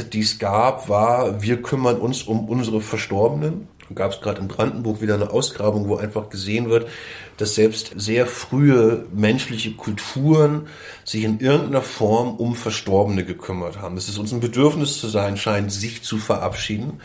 die 0.05 0.21
es 0.21 0.39
gab, 0.39 0.91
war, 0.91 1.43
wir 1.43 1.63
kümmern 1.63 1.97
uns 1.97 2.23
um 2.23 2.47
unsere 2.47 2.83
Verstorbenen 2.83 3.69
gab 3.95 4.13
es 4.13 4.21
gerade 4.21 4.41
in 4.41 4.49
Brandenburg 4.49 5.01
wieder 5.01 5.15
eine 5.15 5.31
Ausgrabung, 5.31 5.89
wo 5.89 5.97
einfach 5.97 6.29
gesehen 6.31 6.71
wird, 6.71 6.89
dass 7.37 7.55
selbst 7.55 7.93
sehr 7.97 8.27
frühe 8.27 9.07
menschliche 9.13 9.73
Kulturen 9.73 10.69
sich 11.05 11.25
in 11.25 11.41
irgendeiner 11.41 11.83
Form 11.83 12.37
um 12.37 12.55
Verstorbene 12.55 13.25
gekümmert 13.25 13.81
haben. 13.81 13.97
Dass 13.97 14.09
es 14.09 14.19
uns 14.19 14.33
ein 14.33 14.41
Bedürfnis 14.41 14.99
zu 14.99 15.09
sein 15.09 15.37
scheint, 15.37 15.73
sich 15.73 16.03
zu 16.03 16.19
verabschieden. 16.19 17.01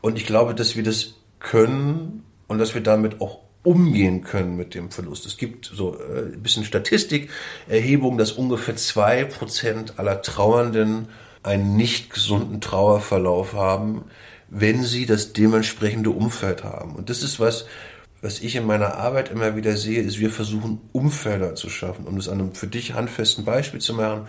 Und 0.00 0.16
ich 0.16 0.26
glaube, 0.26 0.54
dass 0.54 0.76
wir 0.76 0.82
das 0.82 1.14
können 1.40 2.24
und 2.48 2.58
dass 2.58 2.74
wir 2.74 2.82
damit 2.82 3.20
auch 3.20 3.40
umgehen 3.62 4.22
können 4.22 4.56
mit 4.56 4.74
dem 4.74 4.90
Verlust. 4.90 5.26
Es 5.26 5.36
gibt 5.36 5.66
so 5.74 5.98
äh, 5.98 6.32
ein 6.34 6.42
bisschen 6.42 6.64
Statistik, 6.64 7.30
Erhebung, 7.66 8.16
dass 8.16 8.30
ungefähr 8.30 8.76
zwei 8.76 9.24
Prozent 9.24 9.98
aller 9.98 10.22
Trauernden 10.22 11.08
einen 11.42 11.76
nicht 11.76 12.10
gesunden 12.10 12.60
Trauerverlauf 12.60 13.54
haben 13.54 14.04
wenn 14.48 14.82
sie 14.82 15.06
das 15.06 15.32
dementsprechende 15.32 16.10
Umfeld 16.10 16.64
haben. 16.64 16.94
Und 16.94 17.10
das 17.10 17.22
ist 17.22 17.40
was, 17.40 17.66
was 18.22 18.40
ich 18.40 18.56
in 18.56 18.66
meiner 18.66 18.94
Arbeit 18.94 19.30
immer 19.30 19.56
wieder 19.56 19.76
sehe, 19.76 20.00
ist, 20.00 20.18
wir 20.18 20.30
versuchen 20.30 20.80
Umfelder 20.92 21.54
zu 21.54 21.68
schaffen. 21.68 22.06
Um 22.06 22.16
das 22.16 22.28
an 22.28 22.40
einem 22.40 22.54
für 22.54 22.66
dich 22.66 22.94
handfesten 22.94 23.44
Beispiel 23.44 23.80
zu 23.80 23.94
machen, 23.94 24.26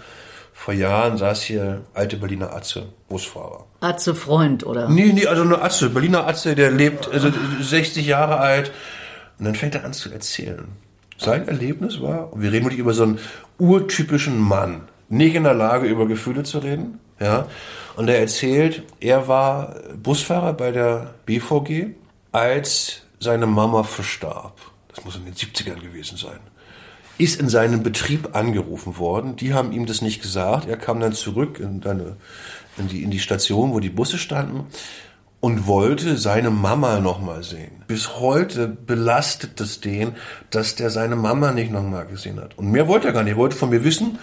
vor 0.53 0.73
Jahren 0.73 1.17
saß 1.17 1.43
hier 1.43 1.84
alte 1.93 2.17
Berliner 2.17 2.53
Atze, 2.53 2.88
Busfahrer. 3.10 3.65
Atze 3.80 4.15
Freund, 4.15 4.65
oder? 4.65 4.89
Nee, 4.89 5.13
nee, 5.13 5.27
also 5.27 5.43
eine 5.43 5.62
Atze, 5.62 5.89
Berliner 5.89 6.27
Atze, 6.27 6.56
der 6.56 6.71
lebt 6.71 7.08
also 7.08 7.32
60 7.62 8.06
Jahre 8.06 8.38
alt. 8.39 8.71
Und 9.38 9.45
dann 9.45 9.56
fängt 9.56 9.75
er 9.75 9.86
an 9.86 9.93
zu 9.93 10.12
erzählen. 10.12 10.67
Sein 11.17 11.47
Erlebnis 11.47 12.01
war, 12.01 12.34
und 12.34 12.41
wir 12.41 12.51
reden 12.51 12.65
wirklich 12.65 12.80
über 12.80 12.93
so 12.93 13.03
einen 13.03 13.19
urtypischen 13.60 14.39
Mann, 14.39 14.82
nicht 15.10 15.36
in 15.36 15.43
der 15.43 15.53
Lage, 15.53 15.88
über 15.88 16.08
Gefühle 16.08 16.43
zu 16.43 16.60
reden, 16.60 16.99
ja, 17.19 17.47
und 17.95 18.10
er 18.10 18.19
erzählt, 18.19 18.84
er 18.99 19.27
war 19.27 19.75
Busfahrer 20.01 20.53
bei 20.53 20.71
der 20.71 21.15
BVG, 21.25 21.95
als 22.32 23.01
seine 23.19 23.47
Mama 23.47 23.84
verstarb. 23.84 24.60
Das 24.93 25.03
muss 25.03 25.15
in 25.15 25.25
den 25.25 25.34
70ern 25.34 25.82
gewesen 25.82 26.17
sein. 26.17 26.39
Ist 27.17 27.39
in 27.39 27.49
seinem 27.49 27.82
Betrieb 27.82 28.36
angerufen 28.36 28.97
worden. 28.99 29.36
Die 29.36 29.53
haben 29.53 29.71
ihm 29.71 29.88
das 29.88 30.03
nicht 30.03 30.21
gesagt. 30.21 30.67
Er 30.67 30.77
kam 30.77 30.99
dann 30.99 31.13
zurück 31.13 31.60
in, 31.60 31.84
eine, 31.84 32.17
in, 32.77 32.88
die, 32.88 33.01
in 33.01 33.10
die 33.10 33.19
Station, 33.19 33.73
wo 33.73 33.80
die 33.80 33.89
Busse 33.89 34.19
standen 34.19 34.67
und 35.39 35.67
wollte 35.67 36.17
seine 36.17 36.51
Mama 36.51 36.99
nochmal 36.99 37.43
sehen. 37.43 37.84
Bis 37.88 38.19
heute 38.19 38.67
belastet 38.67 39.60
es 39.62 39.82
den, 39.82 40.15
dass 40.49 40.75
der 40.75 40.89
seine 40.89 41.15
Mama 41.15 41.51
nicht 41.51 41.71
nochmal 41.71 42.06
gesehen 42.06 42.39
hat. 42.39 42.58
Und 42.58 42.71
mehr 42.71 42.88
wollte 42.88 43.08
er 43.08 43.13
gar 43.13 43.23
nicht. 43.23 43.34
Er 43.34 43.38
wollte 43.38 43.56
von 43.56 43.69
mir 43.69 43.84
wissen, 43.84 44.19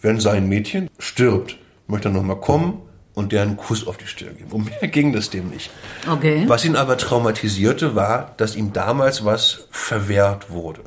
wenn 0.00 0.20
sein 0.20 0.48
Mädchen 0.48 0.90
stirbt, 0.98 1.56
möchte 1.86 2.08
er 2.08 2.12
nochmal 2.12 2.40
kommen, 2.40 2.82
und 3.14 3.32
der 3.32 3.42
einen 3.42 3.56
Kuss 3.56 3.86
auf 3.86 3.96
die 3.96 4.06
Stirn 4.06 4.36
geben. 4.36 4.50
Um 4.50 4.64
mehr 4.64 4.88
ging 4.88 5.12
das 5.12 5.30
dem 5.30 5.48
nicht. 5.50 5.70
Okay. 6.10 6.44
Was 6.46 6.64
ihn 6.64 6.76
aber 6.76 6.98
traumatisierte, 6.98 7.94
war, 7.94 8.34
dass 8.36 8.56
ihm 8.56 8.72
damals 8.72 9.24
was 9.24 9.66
verwehrt 9.70 10.50
wurde. 10.50 10.82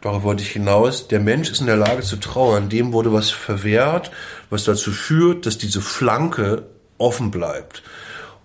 darauf 0.00 0.22
wollte 0.22 0.42
ich 0.42 0.50
hinaus, 0.50 1.08
der 1.08 1.20
Mensch 1.20 1.50
ist 1.50 1.60
in 1.60 1.66
der 1.66 1.76
Lage 1.76 2.02
zu 2.02 2.16
trauern, 2.16 2.68
dem 2.68 2.92
wurde 2.92 3.12
was 3.12 3.30
verwehrt, 3.30 4.10
was 4.50 4.64
dazu 4.64 4.92
führt, 4.92 5.46
dass 5.46 5.58
diese 5.58 5.80
Flanke 5.80 6.66
offen 6.98 7.30
bleibt. 7.30 7.82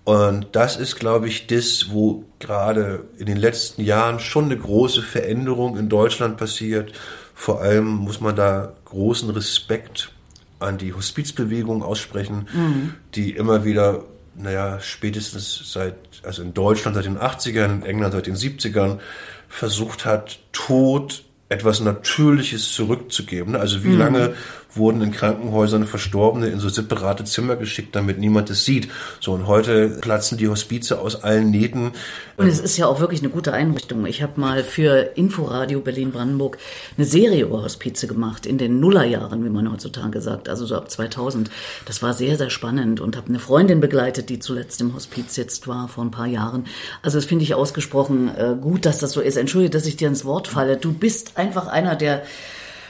Und 0.06 0.48
das 0.54 0.78
ist, 0.78 0.96
glaube 0.96 1.28
ich, 1.28 1.46
das, 1.46 1.92
wo 1.92 2.24
gerade 2.40 3.04
in 3.20 3.28
den 3.28 3.38
letzten 3.38 3.84
Jahren 3.84 4.20
schon 4.20 4.46
eine 4.46 4.58
große 4.58 5.04
Veränderung 5.04 5.78
in 5.78 5.88
Deutschland 5.88 6.38
passiert. 6.38 6.94
Vor 7.36 7.62
allem 7.62 7.86
muss 7.86 8.20
man 8.20 8.36
da 8.36 8.74
großen 8.86 9.30
Respekt 9.30 10.12
an 10.60 10.78
die 10.78 10.94
Hospizbewegung 10.94 11.84
aussprechen, 11.84 12.48
mhm. 12.54 12.94
die 13.16 13.32
immer 13.32 13.64
wieder, 13.64 14.04
naja, 14.36 14.80
spätestens 14.80 15.72
seit, 15.72 15.96
also 16.24 16.42
in 16.42 16.54
Deutschland 16.54 16.96
seit 16.96 17.06
den 17.06 17.18
80ern, 17.18 17.72
in 17.72 17.84
England 17.84 18.14
seit 18.14 18.28
den 18.28 18.36
70ern, 18.36 19.00
versucht 19.48 20.06
hat, 20.06 20.40
Tod 20.52 21.24
etwas 21.50 21.80
Natürliches 21.80 22.74
zurückzugeben. 22.74 23.56
Also 23.56 23.84
wie 23.84 23.90
mhm. 23.90 23.98
lange 23.98 24.34
wurden 24.74 25.02
in 25.02 25.12
Krankenhäusern 25.12 25.86
Verstorbene 25.86 26.48
in 26.48 26.60
so 26.60 26.70
separate 26.70 27.24
Zimmer 27.24 27.56
geschickt, 27.56 27.96
damit 27.96 28.20
niemand 28.20 28.50
es 28.50 28.66
sieht. 28.66 28.90
So 29.20 29.34
und 29.34 29.48
heute 29.48 29.90
platzen 29.90 30.38
die 30.38 30.48
Hospize 30.48 31.00
aus 31.00 31.24
allen 31.24 31.50
Nähten. 31.50 31.92
Und 32.38 32.48
es 32.48 32.60
ist 32.60 32.78
ja 32.78 32.88
auch 32.88 33.00
wirklich 33.00 33.22
eine 33.22 33.30
gute 33.30 33.52
Einrichtung. 33.52 34.06
Ich 34.06 34.22
habe 34.22 34.40
mal 34.40 34.64
für 34.64 35.12
Inforadio 35.16 35.80
Berlin-Brandenburg 35.80 36.58
eine 36.98 37.06
Serie 37.06 37.44
über 37.44 37.64
Hospize 37.64 38.08
gemacht 38.08 38.46
in 38.46 38.58
den 38.58 38.80
Nullerjahren, 38.80 39.44
wie 39.44 39.50
man 39.50 39.72
heutzutage 39.72 40.22
sagt, 40.22 40.50
also 40.50 40.66
so 40.66 40.76
ab 40.76 40.90
2000. 40.90 41.50
Das 41.86 42.02
war 42.04 42.14
sehr, 42.14 42.38
sehr 42.38 42.50
spannend 42.50 43.02
und 43.02 43.18
habe 43.18 43.30
eine 43.30 43.40
Freundin 43.40 43.80
begleitet, 43.80 44.30
die 44.30 44.40
zuletzt 44.40 44.82
im 44.82 44.94
Hospiz 44.94 45.36
jetzt 45.36 45.68
war 45.68 45.88
vor 45.88 46.04
ein 46.04 46.12
paar 46.12 46.28
Jahren. 46.28 46.66
Also 47.02 47.18
das 47.18 47.26
finde 47.26 47.44
ich 47.44 47.56
ausgesprochen 47.56 48.30
äh, 48.36 48.56
gut, 48.60 48.86
dass 48.86 49.00
das 49.00 49.12
so 49.12 49.22
ist. 49.22 49.36
Entschuldige, 49.36 49.72
dass 49.72 49.86
ich 49.86 49.98
dir 49.98 50.08
ins 50.08 50.26
Wort 50.26 50.48
falle. 50.48 50.78
Du 50.78 50.94
bist 50.94 51.38
einfach 51.38 51.68
einer 51.68 51.96
der 51.96 52.24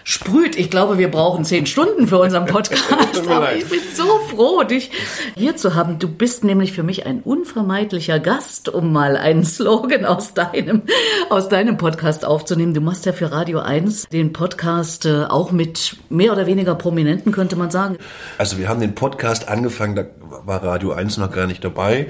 sprüht. 0.09 0.57
Ich 0.57 0.71
glaube, 0.71 0.97
wir 0.97 1.11
brauchen 1.11 1.45
zehn 1.45 1.67
Stunden 1.67 2.07
für 2.07 2.17
unseren 2.17 2.45
Podcast. 2.47 3.29
Aber 3.29 3.53
ich 3.53 3.65
bin 3.65 3.79
so 3.93 4.19
froh, 4.27 4.63
dich 4.63 4.89
hier 5.37 5.55
zu 5.55 5.75
haben. 5.75 5.99
Du 5.99 6.07
bist 6.07 6.43
nämlich 6.43 6.71
für 6.73 6.81
mich 6.81 7.05
ein 7.05 7.19
unvermeidlicher 7.21 8.19
Gast, 8.19 8.69
um 8.69 8.91
mal 8.91 9.15
einen 9.15 9.43
Slogan 9.45 10.05
aus 10.05 10.33
deinem, 10.33 10.81
aus 11.29 11.47
deinem 11.47 11.77
Podcast 11.77 12.25
aufzunehmen. 12.25 12.73
Du 12.73 12.81
machst 12.81 13.05
ja 13.05 13.13
für 13.13 13.31
Radio 13.31 13.59
1 13.59 14.07
den 14.07 14.33
Podcast 14.33 15.05
äh, 15.05 15.25
auch 15.25 15.51
mit 15.51 15.97
mehr 16.09 16.33
oder 16.33 16.47
weniger 16.47 16.73
Prominenten, 16.73 17.31
könnte 17.31 17.55
man 17.55 17.69
sagen. 17.69 17.99
Also 18.39 18.57
wir 18.57 18.67
haben 18.67 18.79
den 18.79 18.95
Podcast 18.95 19.47
angefangen, 19.47 19.95
da 19.95 20.05
war 20.43 20.63
Radio 20.63 20.91
1 20.91 21.17
noch 21.17 21.31
gar 21.31 21.45
nicht 21.45 21.63
dabei. 21.63 22.09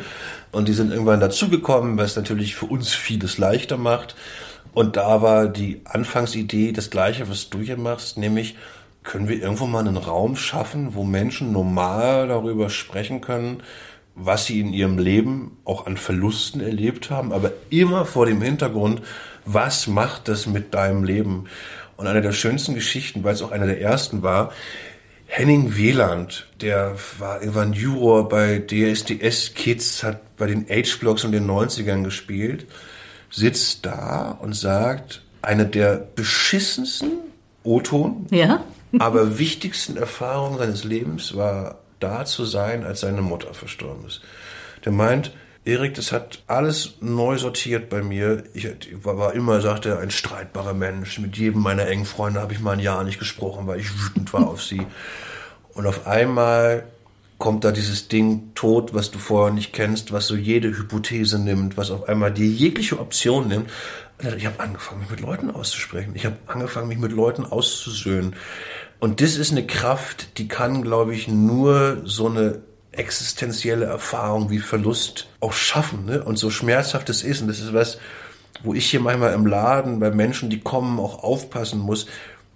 Und 0.53 0.69
die 0.69 0.73
sind 0.73 0.91
irgendwann 0.91 1.19
dazugekommen, 1.19 1.97
was 1.97 2.15
natürlich 2.15 2.55
für 2.55 2.67
uns 2.67 2.93
vieles 2.93 3.37
leichter 3.37 3.77
macht. 3.77 4.15
Und 4.79 4.95
da 4.95 5.21
war 5.21 5.49
die 5.49 5.81
Anfangsidee 5.83 6.71
das 6.71 6.89
gleiche, 6.89 7.29
was 7.29 7.49
du 7.49 7.59
hier 7.59 7.75
machst, 7.75 8.17
nämlich 8.17 8.55
können 9.03 9.27
wir 9.27 9.41
irgendwo 9.41 9.65
mal 9.65 9.85
einen 9.85 9.97
Raum 9.97 10.37
schaffen, 10.37 10.95
wo 10.95 11.03
Menschen 11.03 11.51
normal 11.51 12.29
darüber 12.29 12.69
sprechen 12.69 13.19
können, 13.19 13.61
was 14.15 14.45
sie 14.45 14.61
in 14.61 14.71
ihrem 14.71 14.97
Leben 14.97 15.57
auch 15.65 15.85
an 15.85 15.97
Verlusten 15.97 16.61
erlebt 16.61 17.09
haben, 17.09 17.33
aber 17.33 17.51
immer 17.69 18.05
vor 18.05 18.25
dem 18.25 18.41
Hintergrund, 18.41 19.01
was 19.43 19.87
macht 19.87 20.29
das 20.29 20.47
mit 20.47 20.73
deinem 20.73 21.03
Leben? 21.03 21.49
Und 21.97 22.07
eine 22.07 22.21
der 22.21 22.31
schönsten 22.31 22.73
Geschichten, 22.73 23.25
weil 23.25 23.33
es 23.33 23.41
auch 23.41 23.51
einer 23.51 23.67
der 23.67 23.81
ersten 23.81 24.23
war, 24.23 24.53
Henning 25.25 25.75
Wieland, 25.75 26.47
der 26.61 26.95
war 27.17 27.41
irgendwann 27.41 27.73
Juror 27.73 28.29
bei 28.29 28.59
DSDS 28.59 29.55
Kids, 29.55 30.03
hat 30.03 30.37
bei 30.37 30.47
den 30.47 30.67
Age-Blocks 30.69 31.25
und 31.25 31.33
den 31.33 31.49
90ern 31.49 32.05
gespielt 32.05 32.65
sitzt 33.29 33.85
da 33.85 34.37
und 34.41 34.53
sagt, 34.53 35.21
eine 35.41 35.65
der 35.65 36.07
beschissensten 36.15 37.11
O-Ton, 37.63 38.27
ja. 38.31 38.63
aber 38.99 39.37
wichtigsten 39.37 39.97
Erfahrungen 39.97 40.57
seines 40.57 40.83
Lebens 40.83 41.35
war 41.35 41.79
da 41.99 42.25
zu 42.25 42.45
sein, 42.45 42.83
als 42.83 43.01
seine 43.01 43.21
Mutter 43.21 43.53
verstorben 43.53 44.05
ist. 44.07 44.21
Der 44.85 44.91
meint, 44.91 45.31
Erik, 45.65 45.93
das 45.93 46.11
hat 46.11 46.41
alles 46.47 46.95
neu 47.01 47.37
sortiert 47.37 47.89
bei 47.89 48.01
mir. 48.01 48.43
Ich 48.53 48.67
war 49.03 49.33
immer, 49.33 49.61
sagte 49.61 49.89
er, 49.89 49.99
ein 49.99 50.09
streitbarer 50.09 50.73
Mensch. 50.73 51.19
Mit 51.19 51.37
jedem 51.37 51.61
meiner 51.61 51.87
engen 51.87 52.05
Freunde 52.05 52.39
habe 52.39 52.53
ich 52.53 52.59
mal 52.59 52.71
ein 52.71 52.79
Jahr 52.79 53.03
nicht 53.03 53.19
gesprochen, 53.19 53.67
weil 53.67 53.79
ich 53.79 53.91
wütend 54.05 54.33
war 54.33 54.47
auf 54.47 54.63
sie. 54.63 54.85
Und 55.73 55.85
auf 55.85 56.07
einmal 56.07 56.85
kommt 57.39 57.63
da 57.63 57.71
dieses 57.71 58.09
Ding 58.09 58.51
tot, 58.53 58.93
was 58.93 59.11
du 59.11 59.17
vorher 59.17 59.53
nicht 59.53 59.73
kennst, 59.73 60.11
was 60.11 60.27
so 60.27 60.35
jede 60.35 60.67
Hypothese 60.77 61.39
nimmt, 61.39 61.77
was 61.77 61.89
auf 61.89 62.07
einmal 62.07 62.31
die 62.31 62.53
jegliche 62.53 62.99
Option 62.99 63.47
nimmt. 63.47 63.69
Ich 64.37 64.45
habe 64.45 64.59
angefangen, 64.59 64.99
mich 64.99 65.09
mit 65.09 65.21
Leuten 65.21 65.49
auszusprechen. 65.49 66.11
Ich 66.15 66.25
habe 66.25 66.35
angefangen, 66.47 66.89
mich 66.89 66.97
mit 66.99 67.13
Leuten 67.13 67.45
auszusöhnen. 67.45 68.35
Und 68.99 69.21
das 69.21 69.37
ist 69.37 69.51
eine 69.51 69.65
Kraft, 69.65 70.37
die 70.37 70.49
kann, 70.49 70.81
glaube 70.81 71.15
ich, 71.15 71.29
nur 71.29 72.01
so 72.03 72.27
eine 72.27 72.59
existenzielle 72.91 73.85
Erfahrung 73.85 74.49
wie 74.49 74.59
Verlust 74.59 75.29
auch 75.39 75.53
schaffen. 75.53 76.05
Ne? 76.05 76.21
Und 76.21 76.37
so 76.37 76.49
schmerzhaft 76.49 77.09
es 77.09 77.23
ist, 77.23 77.41
und 77.41 77.47
das 77.47 77.59
ist 77.59 77.73
was, 77.73 77.99
wo 78.61 78.73
ich 78.73 78.89
hier 78.89 78.99
manchmal 78.99 79.33
im 79.33 79.45
Laden 79.45 80.01
bei 80.01 80.11
Menschen, 80.11 80.49
die 80.49 80.59
kommen, 80.59 80.99
auch 80.99 81.23
aufpassen 81.23 81.79
muss. 81.79 82.07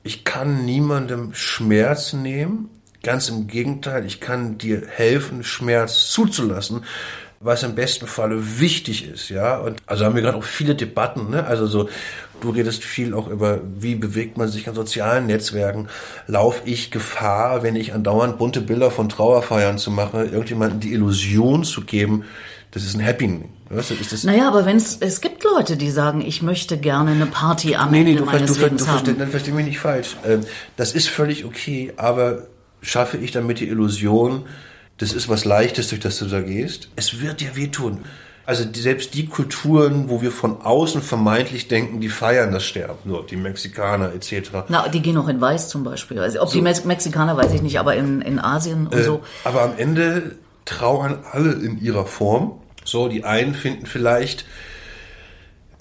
Ich 0.03 0.25
kann 0.25 0.65
niemandem 0.65 1.33
Schmerz 1.33 2.11
nehmen, 2.11 2.69
Ganz 3.03 3.29
im 3.29 3.47
Gegenteil, 3.47 4.05
ich 4.05 4.19
kann 4.19 4.57
dir 4.57 4.81
helfen, 4.87 5.43
Schmerz 5.43 6.09
zuzulassen, 6.09 6.85
was 7.41 7.63
im 7.63 7.75
besten 7.75 8.07
Falle 8.07 8.59
wichtig 8.59 9.05
ist, 9.07 9.27
ja. 9.29 9.57
Und 9.57 9.81
also 9.85 10.05
haben 10.05 10.15
wir 10.15 10.21
gerade 10.21 10.37
auch 10.37 10.43
viele 10.45 10.73
Debatten, 10.73 11.29
ne? 11.29 11.45
Also 11.45 11.67
so, 11.67 11.89
du 12.39 12.49
redest 12.51 12.83
viel 12.83 13.13
auch 13.13 13.27
über, 13.27 13.59
wie 13.77 13.95
bewegt 13.95 14.37
man 14.37 14.47
sich 14.47 14.69
an 14.69 14.75
sozialen 14.75 15.25
Netzwerken. 15.25 15.89
Lauf 16.27 16.61
ich 16.63 16.91
Gefahr, 16.91 17.61
wenn 17.61 17.75
ich 17.75 17.93
andauernd 17.93 18.37
bunte 18.37 18.61
Bilder 18.61 18.89
von 18.89 19.09
Trauerfeiern 19.09 19.77
zu 19.77 19.91
machen, 19.91 20.31
irgendjemandem 20.31 20.79
die 20.79 20.93
Illusion 20.93 21.65
zu 21.65 21.81
geben, 21.81 22.23
das 22.71 22.85
ist 22.85 22.95
ein 22.95 23.05
Happening. 23.05 23.49
Weißt 23.69 23.91
du, 23.91 23.95
ist 23.95 24.13
das 24.13 24.23
naja, 24.23 24.47
aber 24.47 24.65
wenn 24.65 24.77
es 24.77 25.21
gibt 25.21 25.43
Leute, 25.43 25.77
die 25.77 25.91
sagen, 25.91 26.21
ich 26.21 26.41
möchte 26.41 26.77
gerne 26.77 27.11
eine 27.11 27.25
Party 27.25 27.75
am 27.75 27.91
nee, 27.91 27.99
Ende 27.99 28.11
nee, 28.11 28.17
du, 28.17 28.25
meines 28.25 28.53
du, 28.53 28.61
Lebens 28.61 28.85
du, 28.85 28.91
haben. 28.91 29.17
Dann 29.17 29.29
versteh 29.29 29.51
mich 29.51 29.65
nicht 29.65 29.79
falsch. 29.79 30.15
Ähm, 30.25 30.41
das 30.75 30.93
ist 30.93 31.09
völlig 31.09 31.45
okay, 31.45 31.93
aber 31.97 32.47
schaffe 32.83 33.17
ich 33.17 33.31
damit 33.31 33.59
die 33.59 33.67
Illusion, 33.67 34.45
das 34.97 35.13
ist 35.13 35.27
was 35.27 35.45
Leichtes, 35.45 35.89
durch 35.89 36.01
das 36.01 36.19
du 36.19 36.25
da 36.25 36.41
gehst. 36.41 36.89
Es 36.95 37.19
wird 37.19 37.41
dir 37.41 37.55
wehtun. 37.55 37.99
Also 38.45 38.65
die, 38.65 38.79
selbst 38.79 39.13
die 39.13 39.25
Kulturen, 39.27 40.09
wo 40.09 40.21
wir 40.21 40.31
von 40.31 40.61
außen 40.61 41.01
vermeintlich 41.01 41.69
denken, 41.69 42.01
die 42.01 42.09
feiern 42.09 42.51
das 42.51 42.65
Sterben, 42.65 42.97
nur 43.05 43.25
die 43.25 43.37
Mexikaner 43.37 44.13
etc. 44.13 44.51
Na, 44.67 44.87
die 44.89 45.01
gehen 45.01 45.17
auch 45.17 45.29
in 45.29 45.39
Weiß 45.39 45.69
zum 45.69 45.85
Beispiel. 45.85 46.19
Also, 46.19 46.41
ob 46.41 46.49
so. 46.49 46.55
die 46.55 46.61
Mex 46.61 46.83
Mexikaner 46.83 47.37
weiß 47.37 47.53
ich 47.53 47.61
nicht, 47.61 47.79
aber 47.79 47.95
in, 47.95 48.21
in 48.21 48.39
Asien 48.39 48.87
und 48.87 48.95
äh, 48.95 49.03
so. 49.03 49.23
Aber 49.45 49.61
am 49.61 49.77
Ende 49.77 50.35
trauern 50.65 51.19
alle 51.31 51.53
in 51.53 51.81
ihrer 51.81 52.05
Form. 52.05 52.59
So, 52.83 53.07
die 53.07 53.23
einen 53.23 53.53
finden 53.55 53.85
vielleicht 53.85 54.45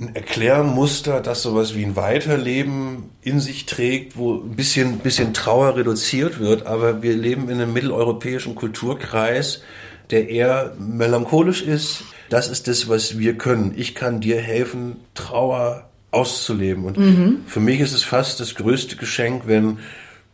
ein 0.02 0.16
Erklärmuster, 0.16 1.20
das 1.20 1.42
sowas 1.42 1.74
wie 1.74 1.84
ein 1.84 1.96
Weiterleben 1.96 3.10
in 3.22 3.40
sich 3.40 3.66
trägt, 3.66 4.16
wo 4.16 4.34
ein 4.34 4.56
bisschen, 4.56 4.98
bisschen 4.98 5.32
Trauer 5.32 5.76
reduziert 5.76 6.40
wird. 6.40 6.66
Aber 6.66 7.02
wir 7.02 7.14
leben 7.14 7.48
in 7.48 7.60
einem 7.60 7.72
mitteleuropäischen 7.72 8.54
Kulturkreis, 8.54 9.62
der 10.10 10.28
eher 10.28 10.74
melancholisch 10.78 11.62
ist. 11.62 12.04
Das 12.28 12.48
ist 12.48 12.68
das, 12.68 12.88
was 12.88 13.18
wir 13.18 13.38
können. 13.38 13.74
Ich 13.76 13.94
kann 13.94 14.20
dir 14.20 14.40
helfen, 14.40 14.96
Trauer 15.14 15.88
auszuleben. 16.10 16.84
Und 16.84 16.98
mhm. 16.98 17.42
für 17.46 17.60
mich 17.60 17.80
ist 17.80 17.92
es 17.92 18.02
fast 18.02 18.40
das 18.40 18.54
größte 18.54 18.96
Geschenk, 18.96 19.44
wenn 19.46 19.78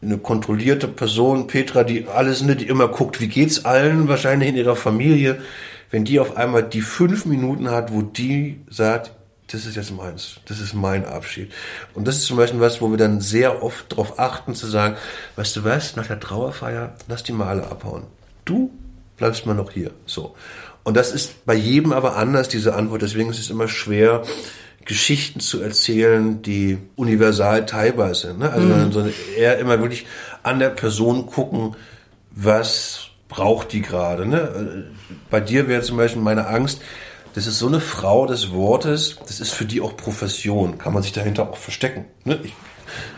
eine 0.00 0.18
kontrollierte 0.18 0.88
Person, 0.88 1.46
Petra, 1.46 1.84
die 1.84 2.06
alles, 2.06 2.42
ne, 2.42 2.56
die 2.56 2.68
immer 2.68 2.88
guckt, 2.88 3.20
wie 3.20 3.28
geht's 3.28 3.64
allen, 3.64 4.08
wahrscheinlich 4.08 4.48
in 4.48 4.56
ihrer 4.56 4.76
Familie, 4.76 5.40
wenn 5.90 6.04
die 6.04 6.20
auf 6.20 6.36
einmal 6.36 6.62
die 6.62 6.82
fünf 6.82 7.26
Minuten 7.26 7.70
hat, 7.70 7.92
wo 7.92 8.02
die 8.02 8.60
sagt, 8.68 9.12
das 9.50 9.64
ist 9.64 9.76
jetzt 9.76 9.90
meins, 9.90 10.40
das 10.46 10.60
ist 10.60 10.74
mein 10.74 11.04
Abschied. 11.04 11.50
Und 11.94 12.06
das 12.06 12.16
ist 12.16 12.24
zum 12.26 12.36
Beispiel 12.36 12.60
was, 12.60 12.80
wo 12.80 12.90
wir 12.90 12.98
dann 12.98 13.20
sehr 13.20 13.62
oft 13.62 13.90
darauf 13.90 14.18
achten 14.18 14.54
zu 14.54 14.66
sagen, 14.66 14.96
weißt 15.36 15.56
du 15.56 15.64
was, 15.64 15.96
nach 15.96 16.06
der 16.06 16.20
Trauerfeier, 16.20 16.94
lass 17.08 17.22
die 17.22 17.32
Male 17.32 17.64
abhauen. 17.64 18.04
Du 18.44 18.70
bleibst 19.16 19.46
mal 19.46 19.54
noch 19.54 19.72
hier. 19.72 19.90
So. 20.06 20.36
Und 20.84 20.96
das 20.96 21.12
ist 21.12 21.44
bei 21.46 21.54
jedem 21.54 21.92
aber 21.92 22.16
anders, 22.16 22.48
diese 22.48 22.74
Antwort. 22.74 23.02
Deswegen 23.02 23.30
ist 23.30 23.38
es 23.38 23.50
immer 23.50 23.68
schwer, 23.68 24.22
Geschichten 24.84 25.40
zu 25.40 25.60
erzählen, 25.60 26.40
die 26.40 26.78
universal 26.96 27.66
teilbar 27.66 28.14
sind. 28.14 28.38
Ne? 28.38 28.50
Also 28.50 28.66
mhm. 28.66 28.92
so 28.92 29.06
eher 29.36 29.58
immer 29.58 29.80
wirklich 29.80 30.06
an 30.42 30.58
der 30.58 30.70
Person 30.70 31.26
gucken, 31.26 31.76
was 32.30 33.08
braucht 33.28 33.72
die 33.72 33.82
gerade. 33.82 34.26
Ne? 34.26 34.86
Bei 35.30 35.40
dir 35.40 35.68
wäre 35.68 35.82
zum 35.82 35.98
Beispiel 35.98 36.22
meine 36.22 36.46
Angst, 36.46 36.80
das 37.34 37.46
ist 37.46 37.58
so 37.58 37.66
eine 37.66 37.80
Frau 37.80 38.26
des 38.26 38.52
Wortes, 38.52 39.16
das 39.26 39.40
ist 39.40 39.52
für 39.52 39.64
die 39.64 39.80
auch 39.80 39.96
Profession. 39.96 40.78
Kann 40.78 40.92
man 40.92 41.02
sich 41.02 41.12
dahinter 41.12 41.50
auch 41.50 41.56
verstecken. 41.56 42.06
Ne? 42.24 42.40
Ich, 42.42 42.52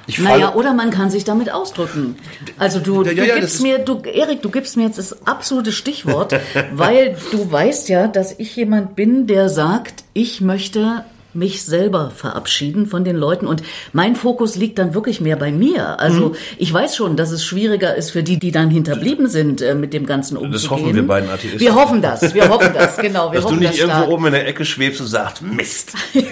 ich 0.07 0.19
naja, 0.19 0.55
oder 0.55 0.75
man 0.75 0.91
kann 0.91 1.11
sich 1.11 1.25
damit 1.25 1.53
ausdrücken. 1.53 2.17
Also 2.59 2.81
du, 2.81 3.05
ja, 3.05 3.13
ja, 3.13 3.35
du 3.35 3.41
gibst 3.41 3.63
mir, 3.63 3.79
du, 3.79 4.01
Erik, 4.01 4.43
du 4.43 4.51
gibst 4.51 4.77
mir 4.77 4.85
jetzt 4.85 4.99
das 4.99 5.27
absolute 5.27 5.73
Stichwort, 5.73 6.35
weil 6.73 7.17
du 7.31 7.51
weißt 7.51 7.89
ja, 7.89 8.09
dass 8.09 8.39
ich 8.39 8.57
jemand 8.57 8.97
bin, 8.97 9.27
der 9.27 9.49
sagt, 9.49 10.05
ich 10.13 10.41
möchte 10.41 11.05
mich 11.35 11.63
selber 11.63 12.11
verabschieden 12.15 12.87
von 12.87 13.05
den 13.05 13.17
Leuten 13.17 13.47
und 13.47 13.63
mein 13.93 14.17
Fokus 14.17 14.57
liegt 14.57 14.79
dann 14.79 14.95
wirklich 14.95 15.21
mehr 15.21 15.37
bei 15.37 15.53
mir. 15.53 16.01
Also 16.01 16.31
mhm. 16.31 16.37
ich 16.59 16.73
weiß 16.73 16.97
schon, 16.97 17.17
dass 17.17 17.31
es 17.31 17.45
schwieriger 17.45 17.95
ist 17.95 18.11
für 18.11 18.23
die, 18.23 18.39
die 18.39 18.51
dann 18.51 18.71
hinterblieben 18.71 19.29
sind, 19.29 19.63
äh, 19.63 19.75
mit 19.75 19.93
dem 19.93 20.07
ganzen 20.07 20.37
umzugehen. 20.37 20.53
Das 20.53 20.71
hoffen 20.71 20.95
wir 20.95 21.07
beiden 21.07 21.31
Atheisten. 21.31 21.61
Wir 21.61 21.75
hoffen 21.75 22.03
das, 22.03 22.35
wir 22.35 22.49
hoffen 22.49 22.73
das, 22.75 22.97
genau. 22.97 23.33
Wir 23.33 23.37
Dass 23.37 23.45
hoffen 23.45 23.57
du 23.57 23.61
nicht 23.61 23.73
das 23.73 23.79
irgendwo 23.81 23.99
stark. 23.99 24.11
oben 24.11 24.27
in 24.27 24.33
der 24.33 24.47
Ecke 24.47 24.65
schwebst 24.65 25.01
und 25.01 25.07
sagst, 25.07 25.43
Mist. 25.43 25.93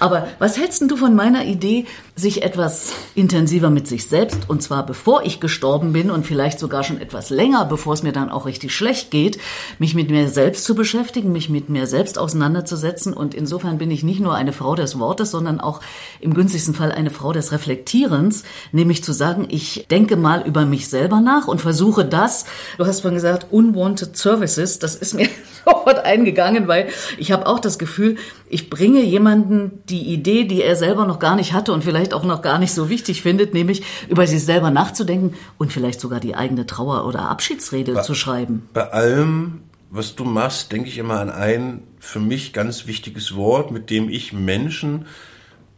Aber 0.00 0.28
was 0.38 0.58
hältst 0.58 0.80
denn 0.80 0.88
du 0.88 0.96
von 0.96 1.14
meiner 1.14 1.44
Idee, 1.44 1.86
sich 2.14 2.42
etwas 2.42 2.92
intensiver 3.14 3.68
mit 3.68 3.86
sich 3.86 4.06
selbst, 4.06 4.48
und 4.48 4.62
zwar 4.62 4.86
bevor 4.86 5.22
ich 5.24 5.38
gestorben 5.38 5.92
bin 5.92 6.10
und 6.10 6.26
vielleicht 6.26 6.58
sogar 6.58 6.82
schon 6.82 7.00
etwas 7.00 7.28
länger, 7.28 7.66
bevor 7.66 7.92
es 7.92 8.02
mir 8.02 8.12
dann 8.12 8.30
auch 8.30 8.46
richtig 8.46 8.74
schlecht 8.74 9.10
geht, 9.10 9.38
mich 9.78 9.94
mit 9.94 10.10
mir 10.10 10.28
selbst 10.28 10.64
zu 10.64 10.74
beschäftigen, 10.74 11.32
mich 11.32 11.50
mit 11.50 11.68
mir 11.68 11.86
selbst 11.86 12.18
auseinanderzusetzen. 12.18 13.12
Und 13.12 13.34
insofern 13.34 13.76
bin 13.76 13.90
ich 13.90 14.02
nicht 14.02 14.20
nur 14.20 14.34
eine 14.34 14.52
Frau 14.52 14.74
des 14.74 14.98
Wortes, 14.98 15.30
sondern 15.30 15.60
auch 15.60 15.80
im 16.20 16.32
günstigsten 16.32 16.74
Fall 16.74 16.90
eine 16.90 17.10
Frau 17.10 17.32
des 17.32 17.52
Reflektierens, 17.52 18.44
nämlich 18.72 19.04
zu 19.04 19.12
sagen, 19.12 19.46
ich 19.50 19.86
denke 19.90 20.16
mal 20.16 20.42
über 20.46 20.64
mich 20.64 20.88
selber 20.88 21.20
nach 21.20 21.48
und 21.48 21.60
versuche 21.60 22.04
das, 22.04 22.46
du 22.78 22.86
hast 22.86 23.00
vorhin 23.00 23.16
gesagt, 23.16 23.48
unwanted 23.50 24.16
services, 24.16 24.78
das 24.78 24.94
ist 24.94 25.14
mir 25.14 25.28
sofort 25.66 26.04
eingegangen, 26.04 26.68
weil 26.68 26.88
ich 27.18 27.32
habe 27.32 27.46
auch 27.46 27.58
das 27.58 27.78
Gefühl, 27.78 28.16
ich 28.48 28.70
bringe 28.70 29.02
jemanden 29.02 29.82
die 29.88 30.12
Idee, 30.12 30.44
die 30.44 30.62
er 30.62 30.76
selber 30.76 31.06
noch 31.06 31.18
gar 31.18 31.36
nicht 31.36 31.52
hatte 31.52 31.72
und 31.72 31.84
vielleicht 31.84 32.14
auch 32.14 32.24
noch 32.24 32.42
gar 32.42 32.58
nicht 32.58 32.72
so 32.72 32.88
wichtig 32.88 33.22
findet, 33.22 33.54
nämlich 33.54 33.82
über 34.08 34.26
sich 34.26 34.44
selber 34.44 34.70
nachzudenken 34.70 35.34
und 35.58 35.72
vielleicht 35.72 36.00
sogar 36.00 36.20
die 36.20 36.34
eigene 36.34 36.66
Trauer- 36.66 37.06
oder 37.06 37.28
Abschiedsrede 37.28 37.92
bei, 37.92 38.02
zu 38.02 38.14
schreiben. 38.14 38.68
Bei 38.72 38.90
allem, 38.92 39.62
was 39.90 40.14
du 40.14 40.24
machst, 40.24 40.72
denke 40.72 40.88
ich 40.88 40.98
immer 40.98 41.20
an 41.20 41.30
ein 41.30 41.82
für 41.98 42.20
mich 42.20 42.52
ganz 42.52 42.86
wichtiges 42.86 43.34
Wort, 43.34 43.70
mit 43.70 43.90
dem 43.90 44.08
ich 44.08 44.32
Menschen 44.32 45.06